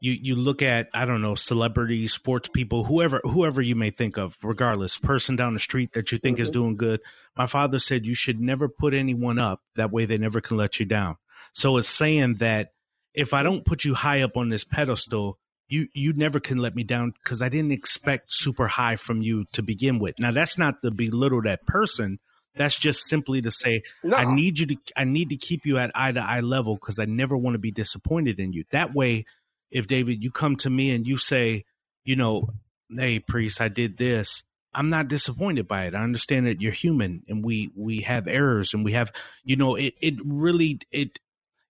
you 0.00 0.12
you 0.12 0.34
look 0.36 0.62
at 0.62 0.88
I 0.94 1.04
don't 1.04 1.22
know 1.22 1.34
celebrities, 1.34 2.12
sports 2.12 2.48
people, 2.48 2.84
whoever 2.84 3.20
whoever 3.22 3.60
you 3.60 3.76
may 3.76 3.90
think 3.90 4.16
of, 4.18 4.36
regardless, 4.42 4.98
person 4.98 5.36
down 5.36 5.54
the 5.54 5.60
street 5.60 5.92
that 5.92 6.10
you 6.10 6.18
think 6.18 6.38
is 6.40 6.48
Mhm. 6.48 6.52
doing 6.52 6.76
good. 6.76 7.00
My 7.36 7.46
father 7.46 7.78
said 7.78 8.06
you 8.06 8.14
should 8.14 8.40
never 8.40 8.68
put 8.68 8.94
anyone 8.94 9.38
up 9.38 9.60
that 9.76 9.92
way 9.92 10.04
they 10.06 10.18
never 10.18 10.40
can 10.40 10.56
let 10.56 10.80
you 10.80 10.86
down. 10.86 11.16
So 11.52 11.76
it's 11.76 11.90
saying 11.90 12.34
that 12.36 12.72
if 13.14 13.34
I 13.34 13.42
don't 13.42 13.64
put 13.64 13.84
you 13.84 13.94
high 13.94 14.22
up 14.22 14.36
on 14.36 14.48
this 14.48 14.64
pedestal, 14.64 15.38
you 15.68 15.88
you 15.94 16.12
never 16.12 16.40
can 16.40 16.58
let 16.58 16.74
me 16.74 16.82
down 16.82 17.12
because 17.22 17.42
I 17.42 17.48
didn't 17.48 17.72
expect 17.72 18.32
super 18.32 18.68
high 18.68 18.96
from 18.96 19.22
you 19.22 19.44
to 19.52 19.62
begin 19.62 19.98
with. 19.98 20.18
Now 20.18 20.32
that's 20.32 20.56
not 20.58 20.82
to 20.82 20.90
belittle 20.90 21.42
that 21.42 21.66
person. 21.66 22.18
That's 22.56 22.76
just 22.76 23.06
simply 23.06 23.40
to 23.42 23.50
say 23.52 23.82
no, 24.02 24.16
I 24.16 24.34
need 24.34 24.58
you 24.58 24.66
to 24.66 24.76
I 24.96 25.04
need 25.04 25.28
to 25.30 25.36
keep 25.36 25.64
you 25.64 25.78
at 25.78 25.92
eye 25.94 26.10
to 26.12 26.20
eye 26.20 26.40
level 26.40 26.74
because 26.74 26.98
I 26.98 27.04
never 27.04 27.36
want 27.36 27.54
to 27.54 27.58
be 27.60 27.70
disappointed 27.70 28.40
in 28.40 28.52
you. 28.52 28.64
That 28.70 28.92
way, 28.92 29.24
if 29.70 29.86
David, 29.86 30.22
you 30.22 30.30
come 30.30 30.56
to 30.56 30.70
me 30.70 30.90
and 30.90 31.06
you 31.06 31.18
say, 31.18 31.64
you 32.04 32.16
know, 32.16 32.48
hey 32.94 33.18
priest, 33.20 33.60
I 33.60 33.68
did 33.68 33.98
this, 33.98 34.42
I'm 34.74 34.88
not 34.88 35.08
disappointed 35.08 35.66
by 35.66 35.84
it. 35.86 35.94
I 35.94 36.02
understand 36.02 36.46
that 36.46 36.60
you're 36.60 36.72
human 36.72 37.22
and 37.28 37.44
we 37.44 37.70
we 37.76 38.02
have 38.02 38.28
errors 38.28 38.74
and 38.74 38.84
we 38.84 38.92
have 38.92 39.12
you 39.44 39.56
know, 39.56 39.74
it 39.74 39.94
it 40.00 40.14
really 40.24 40.80
it 40.90 41.18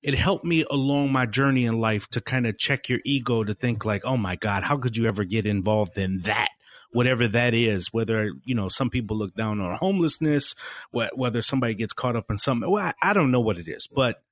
it 0.02 0.14
helped 0.14 0.44
me 0.44 0.64
along 0.70 1.12
my 1.12 1.26
journey 1.26 1.66
in 1.66 1.78
life 1.80 2.08
to 2.08 2.20
kind 2.20 2.46
of 2.46 2.56
check 2.58 2.88
your 2.88 3.00
ego 3.04 3.44
to 3.44 3.54
think 3.54 3.84
like, 3.84 4.04
oh 4.04 4.16
my 4.16 4.36
God, 4.36 4.62
how 4.62 4.76
could 4.78 4.96
you 4.96 5.06
ever 5.06 5.24
get 5.24 5.46
involved 5.46 5.98
in 5.98 6.20
that? 6.20 6.48
Whatever 6.92 7.28
that 7.28 7.54
is, 7.54 7.92
whether, 7.92 8.32
you 8.44 8.54
know, 8.54 8.68
some 8.68 8.90
people 8.90 9.16
look 9.16 9.34
down 9.36 9.60
on 9.60 9.76
homelessness, 9.76 10.54
wh- 10.92 11.14
whether 11.14 11.42
somebody 11.42 11.74
gets 11.74 11.92
caught 11.92 12.16
up 12.16 12.30
in 12.30 12.38
something. 12.38 12.68
Well, 12.68 12.84
I, 12.84 13.10
I 13.10 13.12
don't 13.12 13.30
know 13.30 13.40
what 13.40 13.58
it 13.58 13.68
is, 13.68 13.86
but 13.86 14.22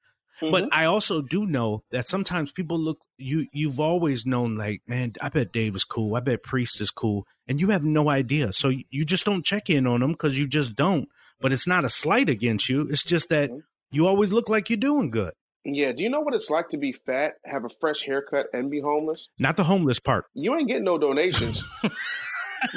but 0.40 0.64
Mhm. 0.64 0.68
I 0.72 0.84
also 0.84 1.20
do 1.22 1.46
know 1.46 1.82
that 1.90 2.06
sometimes 2.06 2.52
people 2.52 2.78
look 2.78 2.98
you 3.18 3.46
you've 3.52 3.80
always 3.80 4.24
known 4.26 4.56
like, 4.56 4.82
man, 4.86 5.14
I 5.20 5.28
bet 5.28 5.52
Dave 5.52 5.74
is 5.74 5.84
cool. 5.84 6.14
I 6.14 6.20
bet 6.20 6.42
Priest 6.42 6.80
is 6.80 6.90
cool. 6.90 7.26
And 7.48 7.60
you 7.60 7.70
have 7.70 7.82
no 7.84 8.08
idea. 8.08 8.52
So 8.52 8.68
you, 8.68 8.84
you 8.90 9.04
just 9.04 9.24
don't 9.24 9.44
check 9.44 9.68
in 9.70 9.86
on 9.86 10.00
them 10.00 10.12
because 10.12 10.38
you 10.38 10.46
just 10.46 10.76
don't. 10.76 11.08
But 11.40 11.52
it's 11.52 11.66
not 11.66 11.84
a 11.84 11.90
slight 11.90 12.28
against 12.28 12.68
you. 12.68 12.82
It's 12.90 13.02
just 13.02 13.28
that 13.30 13.50
Mhm. 13.50 13.62
you 13.90 14.06
always 14.06 14.32
look 14.32 14.48
like 14.48 14.70
you're 14.70 14.76
doing 14.76 15.10
good. 15.10 15.32
yeah. 15.64 15.92
Do 15.92 16.02
you 16.02 16.08
know 16.10 16.20
what 16.20 16.34
it's 16.34 16.48
like 16.50 16.68
to 16.70 16.76
be 16.78 16.92
fat, 17.06 17.34
have 17.44 17.64
a 17.64 17.68
fresh 17.80 18.02
haircut, 18.02 18.46
and 18.52 18.70
be 18.70 18.80
homeless? 18.80 19.28
Not 19.38 19.56
the 19.56 19.64
homeless 19.64 19.98
part. 19.98 20.24
You 20.34 20.54
ain't 20.56 20.68
getting 20.68 20.84
no 20.84 20.96
donations. 20.98 21.62
you 21.82 21.90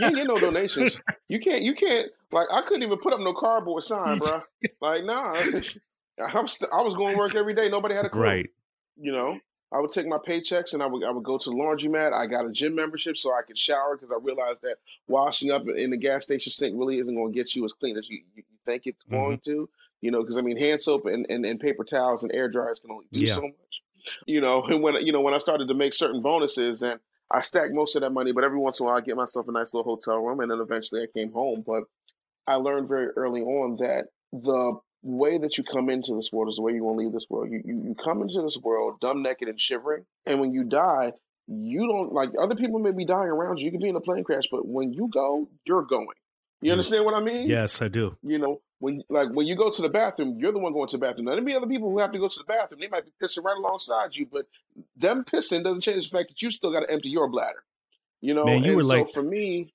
ain't 0.06 0.16
getting 0.16 0.34
no 0.34 0.40
donations. 0.40 0.98
You 1.30 1.40
can't. 1.40 1.62
You 1.64 1.76
can't. 1.76 2.08
Like 2.32 2.48
I 2.52 2.62
couldn't 2.64 2.84
even 2.84 2.98
put 2.98 3.14
up 3.14 3.20
no 3.22 3.34
cardboard 3.34 3.84
sign, 3.84 4.18
bro. 4.20 4.42
Like 4.82 5.04
nah. 5.06 5.34
I 6.22 6.42
was 6.42 6.58
I 6.72 6.82
was 6.82 6.96
going 6.96 7.14
to 7.14 7.18
work 7.18 7.36
every 7.36 7.54
day. 7.54 7.70
Nobody 7.70 7.96
had 7.96 8.06
a 8.06 8.10
clue. 8.10 8.20
Right. 8.20 8.50
You 8.98 9.12
know, 9.12 9.40
I 9.72 9.80
would 9.80 9.92
take 9.92 10.08
my 10.08 10.18
paychecks 10.18 10.74
and 10.74 10.84
I 10.84 10.86
would 10.86 11.04
I 11.04 11.12
would 11.12 11.24
go 11.24 11.38
to 11.38 11.50
the 11.50 11.56
laundromat. 11.56 12.14
I 12.14 12.28
got 12.28 12.46
a 12.46 12.52
gym 12.52 12.76
membership 12.76 13.18
so 13.18 13.34
I 13.34 13.42
could 13.42 13.58
shower 13.58 13.98
because 13.98 14.12
I 14.12 14.20
realized 14.24 14.62
that 14.64 14.78
washing 15.08 15.52
up 15.52 15.68
in 15.68 15.90
the 15.92 15.98
gas 15.98 16.24
station 16.24 16.52
sink 16.52 16.76
really 16.78 17.00
isn't 17.00 17.16
going 17.16 17.32
to 17.34 17.38
get 17.38 17.56
you 17.56 17.66
as 17.66 17.74
clean 17.74 17.98
as 17.98 18.10
you, 18.10 18.18
you 18.36 18.44
you 18.50 18.58
think 18.66 18.84
it's 18.86 19.04
Mm-hmm. 19.06 19.16
going 19.16 19.40
to. 19.46 19.70
You 20.02 20.12
know, 20.12 20.22
because 20.22 20.38
I 20.38 20.42
mean, 20.42 20.58
hand 20.58 20.82
soap 20.82 21.06
and, 21.06 21.26
and, 21.30 21.46
and 21.46 21.60
paper 21.60 21.84
towels 21.84 22.24
and 22.24 22.34
air 22.34 22.50
dryers 22.50 22.80
can 22.80 22.92
only 22.92 23.06
do 23.14 23.26
Yeah. 23.26 23.36
so 23.36 23.42
much. 23.42 23.82
You 24.26 24.42
know, 24.42 24.64
and 24.70 24.82
when 24.82 24.96
you 25.06 25.12
know 25.14 25.22
when 25.22 25.34
I 25.34 25.38
started 25.40 25.68
to 25.68 25.74
make 25.74 25.94
certain 25.94 26.22
bonuses 26.22 26.82
and 26.82 27.00
I 27.30 27.42
stacked 27.42 27.74
most 27.74 27.96
of 27.96 28.02
that 28.02 28.12
money, 28.12 28.32
but 28.34 28.44
every 28.44 28.58
once 28.58 28.80
in 28.80 28.86
a 28.86 28.88
while 28.88 28.98
I 28.98 29.02
get 29.02 29.16
myself 29.16 29.48
a 29.48 29.52
nice 29.52 29.74
little 29.74 29.90
hotel 29.96 30.18
room, 30.18 30.40
and 30.42 30.52
then 30.52 30.60
eventually 30.60 31.02
I 31.04 31.08
came 31.18 31.32
home. 31.32 31.64
But 31.66 31.84
I 32.48 32.56
learned 32.56 32.88
very 32.90 33.08
early 33.16 33.42
on 33.42 33.78
that 33.78 34.08
the 34.34 34.80
way 35.04 35.38
that 35.40 35.58
you 35.58 35.64
come 35.64 35.90
into 35.90 36.16
this 36.16 36.32
world 36.32 36.50
is 36.50 36.56
the 36.58 36.62
way 36.62 36.74
you 36.74 36.84
want 36.84 37.00
to 37.00 37.04
leave 37.04 37.14
this 37.14 37.26
world. 37.30 37.50
You, 37.52 37.62
you 37.66 37.74
you 37.90 37.96
come 38.04 38.22
into 38.22 38.42
this 38.42 38.58
world 38.58 39.00
dumb, 39.02 39.24
naked, 39.24 39.48
and 39.48 39.60
shivering, 39.60 40.06
and 40.26 40.40
when 40.40 40.54
you 40.54 40.64
die, 40.64 41.14
you 41.48 41.88
don't 41.88 42.14
like 42.14 42.30
other 42.42 42.56
people 42.56 42.80
may 42.80 42.92
be 42.92 43.06
dying 43.06 43.30
around 43.30 43.58
you. 43.58 43.66
You 43.66 43.72
could 43.72 43.82
be 43.82 43.90
in 43.90 43.96
a 43.96 44.02
plane 44.02 44.24
crash, 44.24 44.44
but 44.52 44.68
when 44.68 44.94
you 44.94 45.10
go, 45.12 45.48
you're 45.66 45.82
going. 45.84 46.08
You 46.62 46.70
Mm. 46.70 46.74
understand 46.74 47.06
what 47.06 47.16
I 47.16 47.22
mean? 47.22 47.48
Yes, 47.50 47.82
I 47.82 47.88
do. 47.88 48.16
You 48.22 48.38
know, 48.38 48.62
when 48.80 49.04
like 49.10 49.30
when 49.32 49.48
you 49.48 49.56
go 49.56 49.72
to 49.72 49.82
the 49.82 49.90
bathroom, 49.90 50.38
you're 50.40 50.52
the 50.52 50.60
one 50.60 50.74
going 50.74 50.88
to 50.90 50.98
the 50.98 51.02
bathroom. 51.06 51.26
Now 51.26 51.32
there 51.34 51.42
may 51.42 51.52
be 51.54 51.56
other 51.58 51.66
people 51.68 51.90
who 51.90 51.98
have 52.00 52.12
to 52.12 52.20
go 52.20 52.28
to 52.28 52.38
the 52.38 52.44
bathroom. 52.46 52.80
They 52.82 52.88
might 52.88 53.06
be 53.06 53.12
pissing 53.22 53.44
right 53.44 53.58
alongside 53.58 54.16
you, 54.16 54.28
but 54.32 54.46
them 54.96 55.24
pissing 55.24 55.64
doesn't 55.64 55.82
change 55.82 56.10
the 56.10 56.16
fact 56.18 56.30
that 56.30 56.42
you 56.42 56.52
still 56.52 56.72
got 56.72 56.82
to 56.82 56.92
empty 56.92 57.10
your 57.10 57.28
bladder. 57.30 57.64
You 58.22 58.36
know, 58.36 58.46
Man, 58.46 58.60
you 58.64 58.68
and 58.68 58.76
were 58.76 58.84
so 58.84 59.00
like- 59.00 59.12
for 59.14 59.24
me, 59.24 59.74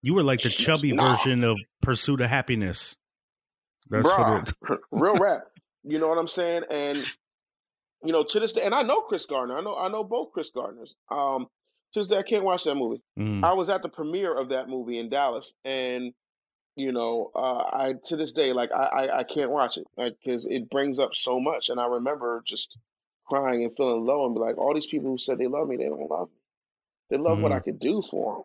You 0.00 0.14
were 0.14 0.22
like 0.22 0.40
the 0.42 0.48
chubby 0.64 0.92
Nah. 0.92 1.10
version 1.12 1.44
of 1.44 1.58
Pursuit 1.82 2.22
of 2.22 2.30
Happiness. 2.30 2.96
That's 3.90 4.08
what 4.08 4.48
it, 4.70 4.78
real 4.90 5.18
rap. 5.18 5.42
You 5.84 5.98
know 5.98 6.08
what 6.08 6.18
I'm 6.18 6.28
saying? 6.28 6.62
And 6.70 7.04
you 8.04 8.12
know, 8.12 8.24
to 8.24 8.40
this 8.40 8.52
day, 8.52 8.62
and 8.62 8.74
I 8.74 8.82
know 8.82 9.00
Chris 9.00 9.26
Gardner. 9.26 9.56
I 9.56 9.60
know 9.60 9.76
I 9.76 9.88
know 9.88 10.04
both 10.04 10.32
Chris 10.32 10.50
Gardners. 10.50 10.94
Um, 11.10 11.46
to 11.94 12.00
this 12.00 12.08
day, 12.08 12.18
I 12.18 12.22
can't 12.22 12.44
watch 12.44 12.64
that 12.64 12.74
movie. 12.74 13.02
Mm. 13.18 13.44
I 13.44 13.54
was 13.54 13.68
at 13.68 13.82
the 13.82 13.88
premiere 13.88 14.36
of 14.36 14.48
that 14.50 14.68
movie 14.68 14.98
in 14.98 15.08
Dallas, 15.08 15.52
and 15.64 16.12
you 16.74 16.92
know, 16.92 17.30
uh, 17.34 17.64
I 17.72 17.94
to 18.04 18.16
this 18.16 18.32
day, 18.32 18.52
like 18.52 18.72
I 18.72 18.84
I, 19.06 19.18
I 19.20 19.24
can't 19.24 19.50
watch 19.50 19.76
it 19.78 19.86
because 19.96 20.46
it 20.46 20.70
brings 20.70 20.98
up 20.98 21.14
so 21.14 21.38
much, 21.38 21.68
and 21.68 21.78
I 21.78 21.86
remember 21.86 22.42
just 22.46 22.78
crying 23.26 23.62
and 23.64 23.76
feeling 23.76 24.04
low, 24.04 24.26
and 24.26 24.34
be 24.34 24.40
like, 24.40 24.58
all 24.58 24.74
these 24.74 24.86
people 24.86 25.10
who 25.10 25.18
said 25.18 25.38
they 25.38 25.46
love 25.46 25.68
me, 25.68 25.76
they 25.76 25.84
don't 25.84 26.10
love 26.10 26.28
me. 26.28 26.36
They 27.10 27.18
love 27.18 27.38
what 27.38 27.52
Mhm. 27.52 27.56
I 27.56 27.60
could 27.60 27.78
do 27.78 28.02
for 28.10 28.44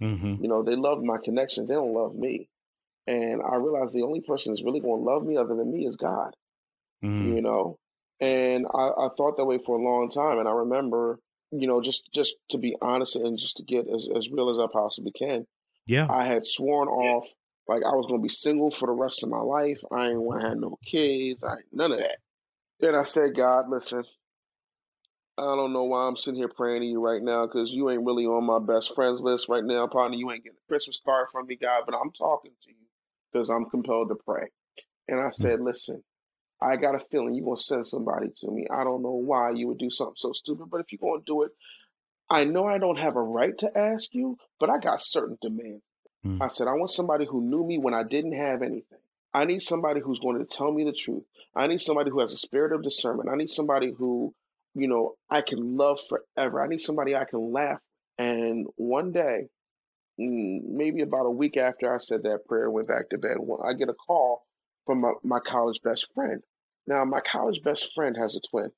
them. 0.00 0.18
hmm 0.18 0.42
You 0.42 0.48
know, 0.48 0.62
they 0.62 0.76
love 0.76 1.02
my 1.02 1.18
connections. 1.18 1.68
They 1.68 1.74
don't 1.74 1.94
love 1.94 2.14
me. 2.14 2.48
And 3.06 3.42
I 3.42 3.56
realized 3.56 3.94
the 3.94 4.02
only 4.02 4.20
person 4.20 4.52
that's 4.52 4.64
really 4.64 4.80
going 4.80 5.02
to 5.02 5.10
love 5.10 5.24
me 5.24 5.36
other 5.36 5.54
than 5.54 5.72
me 5.72 5.86
is 5.86 5.96
God 5.96 6.34
hmm 7.02 7.34
you 7.34 7.42
know. 7.42 7.78
And 8.20 8.66
I, 8.74 8.88
I 8.88 9.08
thought 9.16 9.36
that 9.36 9.46
way 9.46 9.58
for 9.64 9.78
a 9.78 9.82
long 9.82 10.10
time. 10.10 10.38
And 10.38 10.48
I 10.48 10.52
remember 10.52 11.18
you 11.52 11.66
know, 11.66 11.80
just 11.80 12.08
just 12.12 12.34
to 12.50 12.58
be 12.58 12.76
honest 12.80 13.16
and 13.16 13.38
just 13.38 13.56
to 13.56 13.64
get 13.64 13.88
as, 13.88 14.08
as 14.14 14.30
real 14.30 14.50
as 14.50 14.58
I 14.58 14.66
possibly 14.72 15.12
can, 15.12 15.46
Yeah. 15.86 16.06
I 16.08 16.24
had 16.24 16.46
sworn 16.46 16.88
off 16.88 17.26
like 17.68 17.82
I 17.84 17.94
was 17.94 18.06
gonna 18.08 18.22
be 18.22 18.28
single 18.28 18.70
for 18.70 18.86
the 18.86 18.92
rest 18.92 19.22
of 19.22 19.30
my 19.30 19.40
life. 19.40 19.80
I 19.90 20.10
ain't 20.10 20.20
want 20.20 20.42
to 20.42 20.48
have 20.48 20.58
no 20.58 20.78
kids. 20.84 21.42
I 21.42 21.56
none 21.72 21.92
of 21.92 22.00
that. 22.00 22.18
And 22.86 22.96
I 22.96 23.02
said, 23.02 23.34
God, 23.34 23.68
listen, 23.68 24.04
I 25.36 25.42
don't 25.42 25.72
know 25.72 25.84
why 25.84 26.06
I'm 26.06 26.16
sitting 26.16 26.38
here 26.38 26.48
praying 26.48 26.82
to 26.82 26.86
you 26.86 27.00
right 27.00 27.22
now 27.22 27.46
because 27.46 27.70
you 27.70 27.90
ain't 27.90 28.04
really 28.04 28.26
on 28.26 28.44
my 28.44 28.58
best 28.58 28.94
friends 28.94 29.20
list 29.20 29.48
right 29.48 29.64
now. 29.64 29.86
Partner, 29.86 30.16
you 30.16 30.30
ain't 30.30 30.44
getting 30.44 30.58
a 30.64 30.68
Christmas 30.68 31.00
card 31.04 31.28
from 31.32 31.46
me, 31.46 31.56
God, 31.56 31.82
but 31.86 31.94
I'm 31.94 32.12
talking 32.12 32.52
to 32.64 32.70
you 32.70 32.79
because 33.32 33.50
I'm 33.50 33.66
compelled 33.66 34.08
to 34.08 34.16
pray. 34.16 34.48
And 35.08 35.20
I 35.20 35.30
said, 35.30 35.60
listen, 35.60 36.02
I 36.62 36.76
got 36.76 36.94
a 36.94 37.04
feeling 37.10 37.34
you're 37.34 37.44
going 37.44 37.56
to 37.56 37.62
send 37.62 37.86
somebody 37.86 38.28
to 38.40 38.50
me. 38.50 38.66
I 38.70 38.84
don't 38.84 39.02
know 39.02 39.14
why 39.14 39.50
you 39.50 39.68
would 39.68 39.78
do 39.78 39.90
something 39.90 40.14
so 40.16 40.32
stupid, 40.32 40.66
but 40.70 40.80
if 40.80 40.92
you're 40.92 40.98
going 41.00 41.20
to 41.20 41.26
do 41.26 41.42
it, 41.42 41.52
I 42.28 42.44
know 42.44 42.66
I 42.66 42.78
don't 42.78 42.98
have 42.98 43.16
a 43.16 43.22
right 43.22 43.56
to 43.58 43.76
ask 43.76 44.14
you, 44.14 44.38
but 44.60 44.70
I 44.70 44.78
got 44.78 45.02
certain 45.02 45.36
demands. 45.42 45.82
Mm. 46.24 46.40
I 46.40 46.48
said, 46.48 46.68
I 46.68 46.72
want 46.72 46.90
somebody 46.90 47.26
who 47.26 47.40
knew 47.42 47.66
me 47.66 47.78
when 47.78 47.94
I 47.94 48.04
didn't 48.04 48.34
have 48.34 48.62
anything. 48.62 48.98
I 49.32 49.44
need 49.44 49.62
somebody 49.62 50.00
who's 50.00 50.18
going 50.18 50.38
to 50.38 50.44
tell 50.44 50.70
me 50.70 50.84
the 50.84 50.92
truth. 50.92 51.24
I 51.54 51.66
need 51.66 51.80
somebody 51.80 52.10
who 52.10 52.20
has 52.20 52.32
a 52.32 52.38
spirit 52.38 52.72
of 52.72 52.82
discernment. 52.82 53.28
I 53.32 53.36
need 53.36 53.50
somebody 53.50 53.92
who, 53.92 54.34
you 54.74 54.88
know, 54.88 55.14
I 55.28 55.40
can 55.42 55.76
love 55.76 56.00
forever. 56.08 56.62
I 56.62 56.68
need 56.68 56.82
somebody 56.82 57.16
I 57.16 57.24
can 57.24 57.52
laugh. 57.52 57.80
And 58.18 58.66
one 58.76 59.12
day, 59.12 59.46
mm, 59.46 59.48
Mm, 60.20 60.64
maybe 60.64 61.02
about 61.02 61.26
a 61.26 61.30
week 61.30 61.56
after 61.56 61.94
I 61.94 61.98
said 61.98 62.24
that 62.24 62.46
prayer, 62.46 62.70
went 62.70 62.88
back 62.88 63.08
to 63.10 63.18
bed, 63.18 63.38
I 63.64 63.72
get 63.72 63.88
a 63.88 63.94
call 63.94 64.44
from 64.84 65.00
my, 65.00 65.12
my 65.22 65.40
college 65.40 65.80
best 65.82 66.12
friend. 66.14 66.42
Now, 66.86 67.04
my 67.04 67.20
college 67.20 67.62
best 67.62 67.94
friend 67.94 68.16
has 68.16 68.36
a 68.36 68.40
twin, 68.40 68.70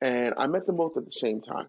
and 0.00 0.34
I 0.38 0.46
met 0.46 0.66
them 0.66 0.76
both 0.76 0.96
at 0.96 1.04
the 1.04 1.10
same 1.10 1.40
time. 1.40 1.66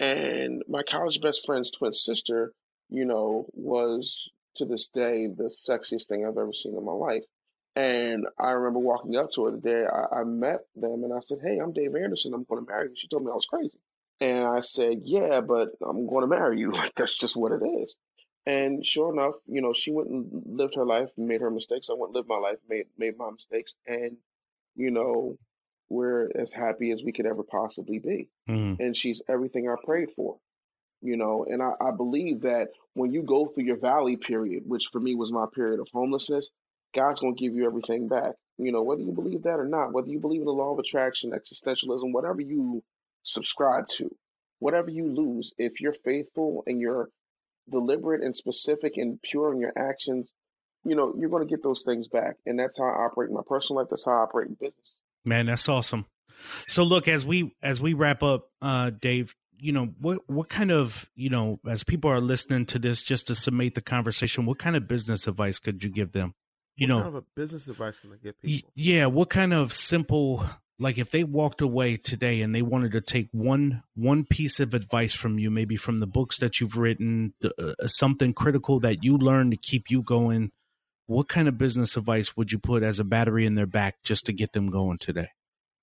And 0.00 0.62
my 0.68 0.82
college 0.82 1.20
best 1.20 1.46
friend's 1.46 1.70
twin 1.70 1.92
sister, 1.92 2.52
you 2.88 3.04
know, 3.04 3.46
was 3.52 4.30
to 4.56 4.64
this 4.64 4.88
day 4.88 5.28
the 5.28 5.44
sexiest 5.44 6.08
thing 6.08 6.24
I've 6.24 6.38
ever 6.38 6.52
seen 6.52 6.76
in 6.76 6.84
my 6.84 6.92
life. 6.92 7.24
And 7.76 8.26
I 8.38 8.52
remember 8.52 8.80
walking 8.80 9.16
up 9.16 9.30
to 9.32 9.44
her 9.44 9.52
the 9.52 9.58
day 9.58 9.86
I, 9.86 10.20
I 10.20 10.24
met 10.24 10.60
them, 10.74 11.04
and 11.04 11.12
I 11.12 11.20
said, 11.20 11.38
"Hey, 11.42 11.58
I'm 11.58 11.72
Dave 11.72 11.94
Anderson. 11.94 12.34
I'm 12.34 12.44
going 12.44 12.64
to 12.64 12.70
marry 12.70 12.88
you." 12.88 12.96
She 12.96 13.08
told 13.08 13.24
me 13.24 13.30
I 13.30 13.34
was 13.34 13.46
crazy, 13.46 13.78
and 14.20 14.44
I 14.44 14.60
said, 14.60 15.00
"Yeah, 15.04 15.40
but 15.40 15.70
I'm 15.80 16.06
going 16.06 16.22
to 16.22 16.26
marry 16.26 16.58
you. 16.58 16.72
Like 16.82 16.94
that's 16.94 17.14
just 17.16 17.36
what 17.36 17.52
it 17.52 17.62
is." 17.64 17.96
And 18.44 18.84
sure 18.84 19.12
enough, 19.12 19.34
you 19.46 19.60
know, 19.60 19.72
she 19.72 19.92
went 19.92 20.08
and 20.08 20.42
lived 20.46 20.74
her 20.74 20.84
life, 20.84 21.10
made 21.16 21.40
her 21.40 21.50
mistakes. 21.50 21.88
I 21.90 21.94
went 21.94 22.08
and 22.08 22.16
lived 22.16 22.28
my 22.28 22.38
life, 22.38 22.58
made 22.68 22.86
made 22.98 23.16
my 23.16 23.30
mistakes, 23.30 23.74
and 23.86 24.16
you 24.74 24.90
know, 24.90 25.36
we're 25.88 26.30
as 26.34 26.52
happy 26.52 26.90
as 26.90 27.02
we 27.04 27.12
could 27.12 27.26
ever 27.26 27.42
possibly 27.42 27.98
be. 27.98 28.28
Mm. 28.48 28.80
And 28.80 28.96
she's 28.96 29.22
everything 29.28 29.68
I 29.68 29.76
prayed 29.84 30.08
for, 30.16 30.38
you 31.02 31.16
know. 31.16 31.44
And 31.48 31.62
I, 31.62 31.72
I 31.80 31.90
believe 31.92 32.42
that 32.42 32.68
when 32.94 33.12
you 33.12 33.22
go 33.22 33.46
through 33.46 33.64
your 33.64 33.78
valley 33.78 34.16
period, 34.16 34.64
which 34.66 34.88
for 34.90 35.00
me 35.00 35.14
was 35.14 35.30
my 35.30 35.44
period 35.54 35.78
of 35.78 35.88
homelessness, 35.92 36.50
God's 36.94 37.20
going 37.20 37.36
to 37.36 37.40
give 37.40 37.54
you 37.54 37.66
everything 37.66 38.08
back. 38.08 38.32
You 38.58 38.72
know, 38.72 38.82
whether 38.82 39.02
you 39.02 39.12
believe 39.12 39.42
that 39.42 39.60
or 39.60 39.66
not, 39.66 39.92
whether 39.92 40.08
you 40.08 40.18
believe 40.18 40.40
in 40.40 40.46
the 40.46 40.52
law 40.52 40.72
of 40.72 40.78
attraction, 40.78 41.30
existentialism, 41.32 42.12
whatever 42.12 42.40
you 42.40 42.82
subscribe 43.22 43.88
to, 43.88 44.10
whatever 44.58 44.90
you 44.90 45.06
lose, 45.06 45.52
if 45.58 45.80
you're 45.80 45.96
faithful 46.04 46.64
and 46.66 46.80
you're 46.80 47.08
deliberate 47.70 48.22
and 48.22 48.34
specific 48.34 48.96
and 48.96 49.20
pure 49.22 49.52
in 49.52 49.60
your 49.60 49.72
actions, 49.76 50.32
you 50.84 50.96
know, 50.96 51.14
you're 51.18 51.30
going 51.30 51.46
to 51.46 51.50
get 51.50 51.62
those 51.62 51.82
things 51.84 52.08
back. 52.08 52.36
And 52.46 52.58
that's 52.58 52.78
how 52.78 52.84
I 52.84 53.04
operate 53.06 53.28
in 53.30 53.34
my 53.34 53.42
personal 53.46 53.80
life. 53.80 53.88
That's 53.90 54.04
how 54.04 54.12
I 54.12 54.22
operate 54.22 54.48
in 54.48 54.54
business. 54.54 54.96
Man, 55.24 55.46
that's 55.46 55.68
awesome. 55.68 56.06
So 56.66 56.82
look, 56.82 57.06
as 57.06 57.24
we 57.24 57.54
as 57.62 57.80
we 57.80 57.94
wrap 57.94 58.22
up, 58.22 58.48
uh, 58.60 58.90
Dave, 58.90 59.34
you 59.58 59.72
know, 59.72 59.90
what 60.00 60.28
what 60.28 60.48
kind 60.48 60.72
of, 60.72 61.08
you 61.14 61.30
know, 61.30 61.60
as 61.68 61.84
people 61.84 62.10
are 62.10 62.20
listening 62.20 62.66
to 62.66 62.78
this, 62.80 63.02
just 63.02 63.28
to 63.28 63.34
summate 63.36 63.76
the 63.76 63.80
conversation, 63.80 64.44
what 64.44 64.58
kind 64.58 64.74
of 64.74 64.88
business 64.88 65.28
advice 65.28 65.60
could 65.60 65.84
you 65.84 65.90
give 65.90 66.12
them? 66.12 66.34
You 66.74 66.88
what 66.88 66.94
know, 66.94 67.02
kind 67.02 67.16
of 67.16 67.22
a 67.22 67.26
business 67.36 67.68
advice 67.68 68.00
can 68.00 68.12
I 68.12 68.16
give 68.16 68.34
y- 68.42 68.50
people? 68.50 68.70
yeah, 68.74 69.06
what 69.06 69.30
kind 69.30 69.54
of 69.54 69.72
simple 69.72 70.44
like 70.82 70.98
if 70.98 71.10
they 71.10 71.24
walked 71.24 71.60
away 71.60 71.96
today 71.96 72.42
and 72.42 72.54
they 72.54 72.62
wanted 72.62 72.92
to 72.92 73.00
take 73.00 73.28
one 73.32 73.82
one 73.94 74.24
piece 74.24 74.58
of 74.58 74.74
advice 74.74 75.14
from 75.14 75.38
you, 75.38 75.50
maybe 75.50 75.76
from 75.76 76.00
the 76.00 76.06
books 76.06 76.38
that 76.38 76.60
you've 76.60 76.76
written, 76.76 77.34
the, 77.40 77.54
uh, 77.58 77.86
something 77.86 78.34
critical 78.34 78.80
that 78.80 79.04
you 79.04 79.16
learned 79.16 79.52
to 79.52 79.56
keep 79.56 79.90
you 79.90 80.02
going, 80.02 80.50
what 81.06 81.28
kind 81.28 81.46
of 81.48 81.56
business 81.56 81.96
advice 81.96 82.36
would 82.36 82.50
you 82.52 82.58
put 82.58 82.82
as 82.82 82.98
a 82.98 83.04
battery 83.04 83.46
in 83.46 83.54
their 83.54 83.66
back 83.66 84.02
just 84.02 84.26
to 84.26 84.32
get 84.32 84.52
them 84.52 84.70
going 84.70 84.98
today? 84.98 85.28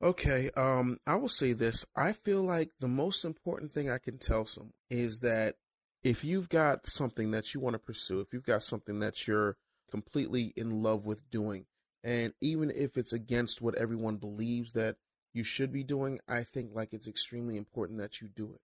Okay, 0.01 0.49
um, 0.55 0.97
I 1.05 1.15
will 1.15 1.29
say 1.29 1.53
this. 1.53 1.85
I 1.95 2.13
feel 2.13 2.41
like 2.41 2.71
the 2.79 2.87
most 2.87 3.25
important 3.25 3.71
thing 3.71 3.89
I 3.89 3.97
can 3.97 4.17
tell 4.17 4.45
some 4.45 4.71
is 4.89 5.19
that 5.21 5.55
if 6.03 6.23
you've 6.23 6.47
got 6.47 6.87
something 6.87 7.31
that 7.31 7.53
you 7.53 7.59
want 7.59 7.73
to 7.73 7.79
pursue, 7.79 8.21
if 8.21 8.31
you've 8.31 8.45
got 8.45 8.63
something 8.63 8.99
that 8.99 9.27
you're 9.27 9.57
completely 9.91 10.53
in 10.55 10.81
love 10.81 11.05
with 11.05 11.29
doing, 11.29 11.65
and 12.03 12.33
even 12.41 12.71
if 12.71 12.97
it's 12.97 13.13
against 13.13 13.61
what 13.61 13.75
everyone 13.75 14.17
believes 14.17 14.73
that 14.73 14.95
you 15.33 15.43
should 15.43 15.71
be 15.71 15.83
doing, 15.83 16.19
I 16.27 16.43
think 16.43 16.71
like 16.73 16.93
it's 16.93 17.07
extremely 17.07 17.57
important 17.57 17.99
that 17.99 18.21
you 18.21 18.29
do 18.29 18.53
it. 18.53 18.61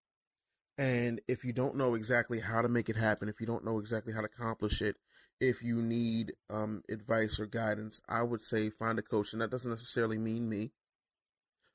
And 0.77 1.21
if 1.27 1.45
you 1.45 1.53
don't 1.53 1.77
know 1.77 1.95
exactly 1.95 2.39
how 2.39 2.61
to 2.61 2.67
make 2.67 2.89
it 2.89 2.97
happen, 2.97 3.29
if 3.29 3.39
you 3.39 3.47
don't 3.47 3.63
know 3.63 3.79
exactly 3.79 4.13
how 4.13 4.21
to 4.21 4.27
accomplish 4.27 4.81
it, 4.81 4.97
if 5.39 5.61
you 5.61 5.81
need 5.81 6.33
um, 6.49 6.81
advice 6.89 7.39
or 7.39 7.45
guidance, 7.45 8.01
I 8.09 8.23
would 8.23 8.43
say 8.43 8.69
find 8.69 8.99
a 8.99 9.01
coach. 9.01 9.31
And 9.31 9.41
that 9.41 9.51
doesn't 9.51 9.69
necessarily 9.69 10.17
mean 10.17 10.49
me, 10.49 10.71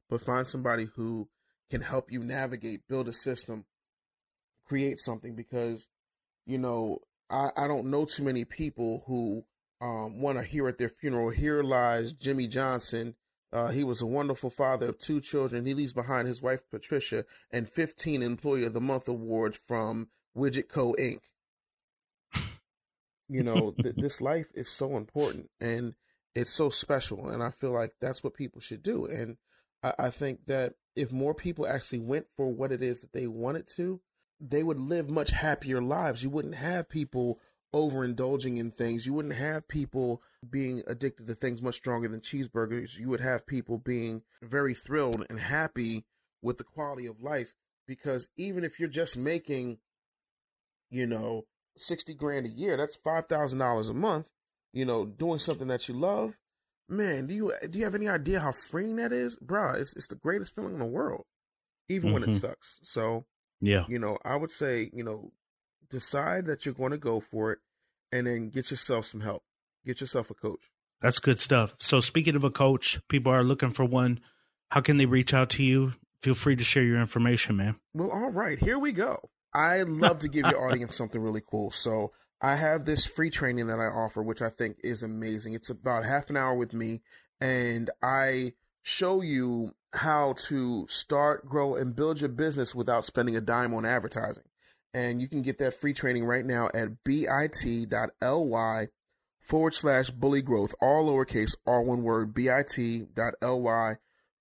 but 0.09 0.21
find 0.21 0.47
somebody 0.47 0.89
who 0.97 1.29
can 1.71 1.83
help 1.83 2.11
you 2.11 2.23
navigate, 2.23 2.89
build 2.89 3.09
a 3.09 3.13
system, 3.13 3.65
create 4.67 4.99
something. 4.99 5.35
Because, 5.35 5.89
you 6.47 6.59
know, 6.59 6.99
I, 7.31 7.51
I 7.57 7.69
don't 7.69 7.91
know 7.91 8.05
too 8.05 8.25
many 8.25 8.45
people 8.45 9.05
who 9.07 9.45
um, 9.81 10.21
want 10.21 10.39
to 10.39 10.45
hear 10.45 10.69
at 10.69 10.79
their 10.79 10.89
funeral, 10.89 11.31
here 11.31 11.63
lies 11.63 12.13
Jimmy 12.13 12.47
Johnson. 12.47 13.15
Uh, 13.53 13.69
he 13.69 13.83
was 13.83 14.01
a 14.01 14.07
wonderful 14.07 14.51
father 14.51 14.89
of 14.89 14.99
two 14.99 15.21
children. 15.21 15.67
He 15.67 15.75
leaves 15.75 15.93
behind 15.93 16.29
his 16.29 16.41
wife, 16.41 16.61
Patricia, 16.71 17.25
and 17.51 17.69
15 17.69 18.23
Employee 18.23 18.65
of 18.65 18.75
the 18.75 18.81
Month 18.81 19.09
awards 19.09 19.57
from 19.57 20.09
Widget 20.37 20.69
Co. 20.69 20.95
Inc. 20.95 21.21
You 23.29 23.43
know, 23.43 23.75
th- 23.83 23.97
this 23.97 24.21
life 24.21 24.51
is 24.55 24.69
so 24.69 24.97
important 24.97 25.51
and 25.61 25.95
it's 26.35 26.53
so 26.53 26.71
special. 26.71 27.29
And 27.29 27.43
I 27.43 27.51
feel 27.51 27.73
like 27.73 27.95
that's 28.01 28.23
what 28.23 28.35
people 28.35 28.61
should 28.61 28.83
do. 28.83 29.07
And 29.07 29.37
I, 29.83 29.95
I 29.99 30.11
think 30.11 30.47
that 30.47 30.75
if 30.95 31.11
more 31.11 31.35
people 31.35 31.67
actually 31.67 32.01
went 32.01 32.27
for 32.37 32.53
what 32.53 32.71
it 32.71 32.83
is 32.83 33.01
that 33.01 33.13
they 33.13 33.27
wanted 33.27 33.67
to, 33.77 34.01
they 34.41 34.63
would 34.63 34.81
live 34.81 35.11
much 35.11 35.33
happier 35.33 35.83
lives. 35.83 36.23
You 36.23 36.31
wouldn't 36.31 36.55
have 36.55 36.89
people 36.89 37.41
overindulging 37.73 38.59
in 38.59 38.71
things. 38.71 39.07
You 39.07 39.13
wouldn't 39.15 39.35
have 39.35 39.69
people 39.69 40.23
being 40.49 40.83
addicted 40.87 41.27
to 41.27 41.35
things 41.35 41.63
much 41.63 41.77
stronger 41.77 42.09
than 42.09 42.21
cheeseburgers. 42.21 42.99
You 42.99 43.09
would 43.09 43.21
have 43.21 43.47
people 43.47 43.79
being 43.79 44.23
very 44.43 44.75
thrilled 44.75 45.25
and 45.29 45.39
happy 45.39 46.05
with 46.43 46.59
the 46.59 46.65
quality 46.65 47.07
of 47.07 47.21
life 47.21 47.55
because 47.87 48.29
even 48.37 48.65
if 48.65 48.81
you're 48.81 48.89
just 48.89 49.17
making, 49.17 49.79
you 50.91 51.07
know, 51.07 51.45
60 51.77 52.15
grand 52.15 52.47
a 52.47 52.51
year, 52.51 52.77
that's 52.77 52.97
$5,000 52.97 53.89
a 53.91 53.95
month, 53.95 54.29
you 54.73 54.85
know, 54.85 55.05
doing 55.07 55.39
something 55.39 55.69
that 55.69 55.89
you 55.89 55.95
love. 55.95 56.39
Man, 56.89 57.27
do 57.27 57.35
you 57.35 57.53
do 57.71 57.79
you 57.79 57.85
have 57.85 57.95
any 57.95 58.09
idea 58.09 58.41
how 58.41 58.51
freeing 58.51 58.97
that 58.97 59.13
is? 59.13 59.39
Bruh, 59.39 59.81
it's 59.81 59.95
it's 59.97 60.09
the 60.09 60.17
greatest 60.17 60.57
feeling 60.57 60.73
in 60.73 60.81
the 60.81 60.85
world. 60.85 61.25
Even 61.89 62.13
when 62.13 62.25
it 62.25 62.31
Mhm. 62.31 62.41
sucks. 62.41 62.81
So, 62.83 63.27
Yeah. 63.61 63.85
you 63.89 63.99
know, 64.01 64.19
I 64.25 64.35
would 64.35 64.51
say, 64.51 64.91
you 64.93 65.05
know, 65.05 65.33
decide 65.91 66.47
that 66.47 66.65
you're 66.65 66.75
going 66.75 66.93
to 66.93 66.99
go 66.99 67.21
for 67.21 67.53
it 67.53 67.59
and 68.13 68.27
then 68.27 68.51
get 68.51 68.71
yourself 68.71 69.07
some 69.07 69.21
help. 69.21 69.43
Get 69.85 70.01
yourself 70.01 70.31
a 70.31 70.35
coach. 70.35 70.71
That's 71.01 71.19
good 71.19 71.41
stuff. 71.41 71.75
So 71.79 72.01
speaking 72.01 72.37
of 72.37 72.45
a 72.45 72.51
coach, 72.51 73.01
people 73.09 73.33
are 73.33 73.45
looking 73.45 73.71
for 73.71 73.85
one. 73.85 74.21
How 74.71 74.81
can 74.81 74.99
they 74.99 75.07
reach 75.07 75.33
out 75.33 75.51
to 75.51 75.63
you? 75.63 75.95
Feel 76.23 76.35
free 76.35 76.57
to 76.57 76.65
share 76.65 76.83
your 76.83 77.01
information, 77.01 77.57
man. 77.57 77.77
Well, 77.95 78.11
all 78.11 78.31
right, 78.31 78.59
here 78.59 78.79
we 78.79 78.93
go. 78.93 79.19
I 79.55 79.83
love 79.83 80.19
to 80.21 80.29
give 80.29 80.47
your 80.47 80.63
audience 80.71 80.95
something 80.95 81.21
really 81.21 81.43
cool. 81.45 81.71
So 81.71 82.13
I 82.43 82.57
have 82.57 82.85
this 82.85 83.07
free 83.07 83.31
training 83.31 83.67
that 83.69 83.81
I 83.81 83.87
offer, 83.87 84.23
which 84.23 84.43
I 84.43 84.51
think 84.51 84.77
is 84.85 85.03
amazing. 85.03 85.55
It's 85.55 85.71
about 85.71 86.05
half 86.05 86.31
an 86.31 86.37
hour 86.37 86.55
with 86.55 86.75
me, 86.75 87.01
and 87.41 87.91
I 88.03 88.53
show 88.83 89.23
you 89.23 89.75
how 89.93 90.35
to 90.49 90.87
start, 90.89 91.49
grow, 91.49 91.75
and 91.75 91.97
build 91.97 92.21
your 92.21 92.29
business 92.29 92.75
without 92.75 93.05
spending 93.05 93.37
a 93.37 93.41
dime 93.41 93.75
on 93.75 93.85
advertising. 93.85 94.45
And 94.93 95.23
you 95.23 95.29
can 95.29 95.43
get 95.43 95.59
that 95.59 95.75
free 95.75 95.93
training 95.93 96.25
right 96.25 96.45
now 96.45 96.69
at 96.75 97.05
bit.ly 97.05 98.89
forward 99.41 99.75
slash 99.75 100.11
bully 100.11 100.43
growth, 100.43 100.75
all 100.81 101.09
lowercase, 101.11 101.55
all 101.67 101.85
one 101.85 102.03
word, 102.03 102.35
bit.ly 102.35 103.97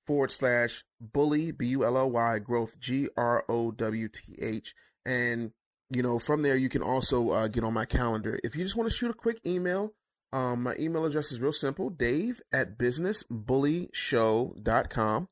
forward 0.05 0.31
slash 0.31 0.83
bully, 0.99 1.51
B 1.51 1.67
U 1.67 1.85
L 1.85 1.97
L 1.97 2.09
Y, 2.09 2.39
growth, 2.39 2.79
G 2.79 3.09
R 3.15 3.45
O 3.47 3.69
W 3.71 4.07
T 4.07 4.35
H. 4.41 4.73
And, 5.05 5.51
you 5.91 6.01
know, 6.01 6.17
from 6.17 6.41
there, 6.41 6.55
you 6.55 6.69
can 6.69 6.81
also 6.81 7.29
uh, 7.29 7.47
get 7.47 7.63
on 7.63 7.73
my 7.73 7.85
calendar. 7.85 8.39
If 8.43 8.55
you 8.55 8.63
just 8.63 8.75
want 8.75 8.89
to 8.89 8.95
shoot 8.95 9.11
a 9.11 9.15
quick 9.15 9.39
email, 9.45 9.93
um, 10.33 10.63
my 10.63 10.75
email 10.79 11.05
address 11.05 11.31
is 11.31 11.39
real 11.39 11.53
simple 11.53 11.91
dave 11.91 12.41
at 12.51 12.75
businessbullyshow.com. 12.77 15.27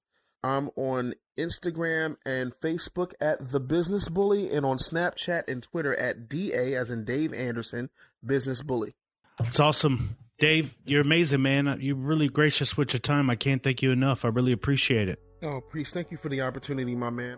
I'm 0.48 0.70
on 0.78 1.14
Instagram 1.38 2.16
and 2.26 2.54
Facebook 2.54 3.14
at 3.20 3.52
The 3.52 3.60
Business 3.60 4.08
Bully 4.08 4.50
and 4.52 4.66
on 4.66 4.78
Snapchat 4.78 5.50
and 5.50 5.62
Twitter 5.62 5.94
at 5.94 6.30
DA, 6.30 6.76
as 6.76 6.90
in 6.90 7.04
Dave 7.04 7.34
Anderson, 7.34 7.90
Business 8.26 8.64
Bully. 8.64 8.96
It's 9.42 9.60
awesome. 9.60 10.16
Dave, 10.40 10.78
you're 10.86 11.02
amazing, 11.02 11.42
man. 11.42 11.68
Uh, 11.68 11.78
you're 11.80 11.96
really 11.96 12.30
gracious 12.30 12.78
with 12.78 12.94
your 12.94 13.00
time. 13.00 13.30
I 13.30 13.36
can't 13.36 13.62
thank 13.62 13.82
you 13.82 13.92
enough. 13.92 14.24
I 14.24 14.30
really 14.30 14.52
appreciate 14.52 15.10
it. 15.10 15.20
Oh, 15.44 15.62
please. 15.62 15.92
thank 15.92 16.12
you 16.12 16.18
for 16.18 16.30
the 16.30 16.42
opportunity, 16.42 16.96
my 16.96 17.10
man. 17.10 17.38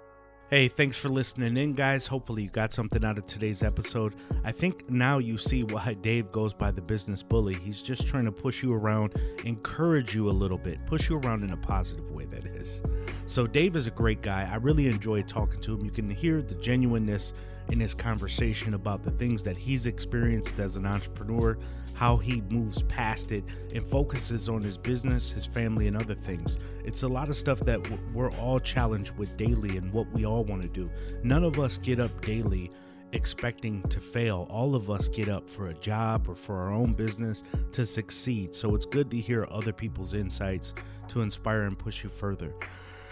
Hey, 0.49 0.67
thanks 0.67 0.97
for 0.97 1.09
listening 1.09 1.57
in, 1.57 1.73
guys. 1.73 2.07
Hopefully, 2.07 2.41
you 2.41 2.49
got 2.49 2.73
something 2.73 3.05
out 3.05 3.19
of 3.19 3.27
today's 3.27 3.61
episode. 3.61 4.15
I 4.43 4.51
think 4.51 4.89
now 4.89 5.19
you 5.19 5.37
see 5.37 5.61
why 5.61 5.93
Dave 6.01 6.31
goes 6.31 6.55
by 6.55 6.71
the 6.71 6.81
business 6.81 7.21
bully. 7.21 7.53
He's 7.53 7.83
just 7.83 8.07
trying 8.07 8.25
to 8.25 8.31
push 8.31 8.63
you 8.63 8.73
around, 8.73 9.13
encourage 9.45 10.15
you 10.15 10.27
a 10.27 10.31
little 10.31 10.57
bit, 10.57 10.83
push 10.87 11.07
you 11.07 11.17
around 11.17 11.43
in 11.43 11.51
a 11.51 11.57
positive 11.57 12.09
way, 12.09 12.25
that 12.25 12.47
is. 12.47 12.81
So, 13.27 13.45
Dave 13.45 13.75
is 13.75 13.85
a 13.85 13.91
great 13.91 14.23
guy. 14.23 14.49
I 14.51 14.55
really 14.55 14.87
enjoy 14.87 15.21
talking 15.21 15.61
to 15.61 15.75
him. 15.75 15.85
You 15.85 15.91
can 15.91 16.09
hear 16.09 16.41
the 16.41 16.55
genuineness 16.55 17.33
in 17.72 17.80
his 17.80 17.93
conversation 17.93 18.74
about 18.74 19.03
the 19.03 19.11
things 19.11 19.43
that 19.43 19.57
he's 19.57 19.86
experienced 19.86 20.59
as 20.59 20.76
an 20.76 20.86
entrepreneur, 20.86 21.57
how 21.93 22.15
he 22.15 22.41
moves 22.49 22.82
past 22.84 23.32
it 23.32 23.43
and 23.74 23.86
focuses 23.86 24.49
on 24.49 24.61
his 24.61 24.78
business, 24.78 25.30
his 25.30 25.45
family, 25.45 25.88
and 25.88 25.95
other 25.95 26.15
things. 26.15 26.57
It's 26.84 27.03
a 27.03 27.07
lot 27.07 27.30
of 27.30 27.38
stuff 27.38 27.59
that 27.61 27.80
we're 28.13 28.32
all 28.32 28.59
challenged 28.59 29.15
with 29.17 29.36
daily 29.38 29.78
and 29.78 29.91
what 29.93 30.11
we 30.13 30.26
all 30.26 30.43
want 30.43 30.61
to 30.61 30.70
do. 30.70 30.89
None 31.24 31.43
of 31.43 31.59
us 31.59 31.78
get 31.78 31.99
up 31.99 32.22
daily 32.22 32.72
expecting 33.11 33.82
to 33.84 33.99
fail. 33.99 34.47
All 34.49 34.76
of 34.76 34.89
us 34.89 35.07
get 35.07 35.30
up 35.30 35.49
for 35.49 35.67
a 35.67 35.74
job 35.74 36.28
or 36.30 36.36
for 36.36 36.59
our 36.59 36.72
own 36.72 36.91
business 36.93 37.43
to 37.72 37.86
succeed. 37.86 38.55
So 38.55 38.76
it's 38.76 38.86
good 38.86 39.09
to 39.11 39.17
hear 39.17 39.47
other 39.51 39.74
people's 39.74 40.13
insights 40.13 40.74
to 41.09 41.22
inspire 41.22 41.63
and 41.63 41.78
push 41.78 42.03
you 42.03 42.09
further. 42.09 42.53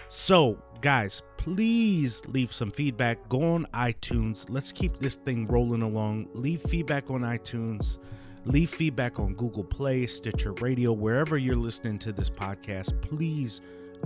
So, 0.10 0.58
guys, 0.82 1.22
please 1.38 2.22
leave 2.28 2.54
some 2.54 2.72
feedback. 2.72 3.28
Go 3.28 3.54
on 3.54 3.68
iTunes. 3.74 4.46
Let's 4.50 4.72
keep 4.72 4.98
this 4.98 5.16
thing 5.16 5.48
rolling 5.48 5.82
along. 5.82 6.30
Leave 6.34 6.62
feedback 6.62 7.12
on 7.12 7.22
iTunes. 7.22 7.98
Leave 8.46 8.70
feedback 8.70 9.20
on 9.20 9.34
Google 9.34 9.66
Play, 9.66 10.08
Stitcher 10.08 10.54
Radio, 10.54 10.94
wherever 10.94 11.38
you're 11.38 11.58
listening 11.58 12.00
to 12.00 12.14
this 12.14 12.30
podcast. 12.30 13.02
Please 13.02 13.60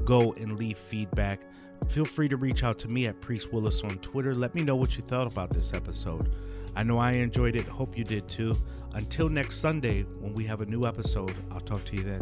go 0.03 0.33
and 0.33 0.57
leave 0.57 0.77
feedback. 0.77 1.41
Feel 1.89 2.05
free 2.05 2.27
to 2.29 2.37
reach 2.37 2.63
out 2.63 2.79
to 2.79 2.87
me 2.87 3.05
at 3.05 3.21
Priest 3.21 3.53
Willis 3.53 3.83
on 3.83 3.99
Twitter. 3.99 4.33
Let 4.33 4.55
me 4.55 4.63
know 4.63 4.75
what 4.75 4.95
you 4.95 5.03
thought 5.03 5.31
about 5.31 5.51
this 5.51 5.73
episode. 5.73 6.33
I 6.75 6.81
know 6.81 6.97
I 6.97 7.11
enjoyed 7.11 7.55
it. 7.55 7.67
Hope 7.67 7.95
you 7.95 8.03
did 8.03 8.27
too. 8.27 8.55
Until 8.93 9.29
next 9.29 9.57
Sunday, 9.57 10.03
when 10.19 10.33
we 10.33 10.45
have 10.45 10.61
a 10.61 10.65
new 10.65 10.85
episode, 10.85 11.35
I'll 11.51 11.59
talk 11.59 11.83
to 11.85 11.95
you 11.95 12.03
then. 12.03 12.21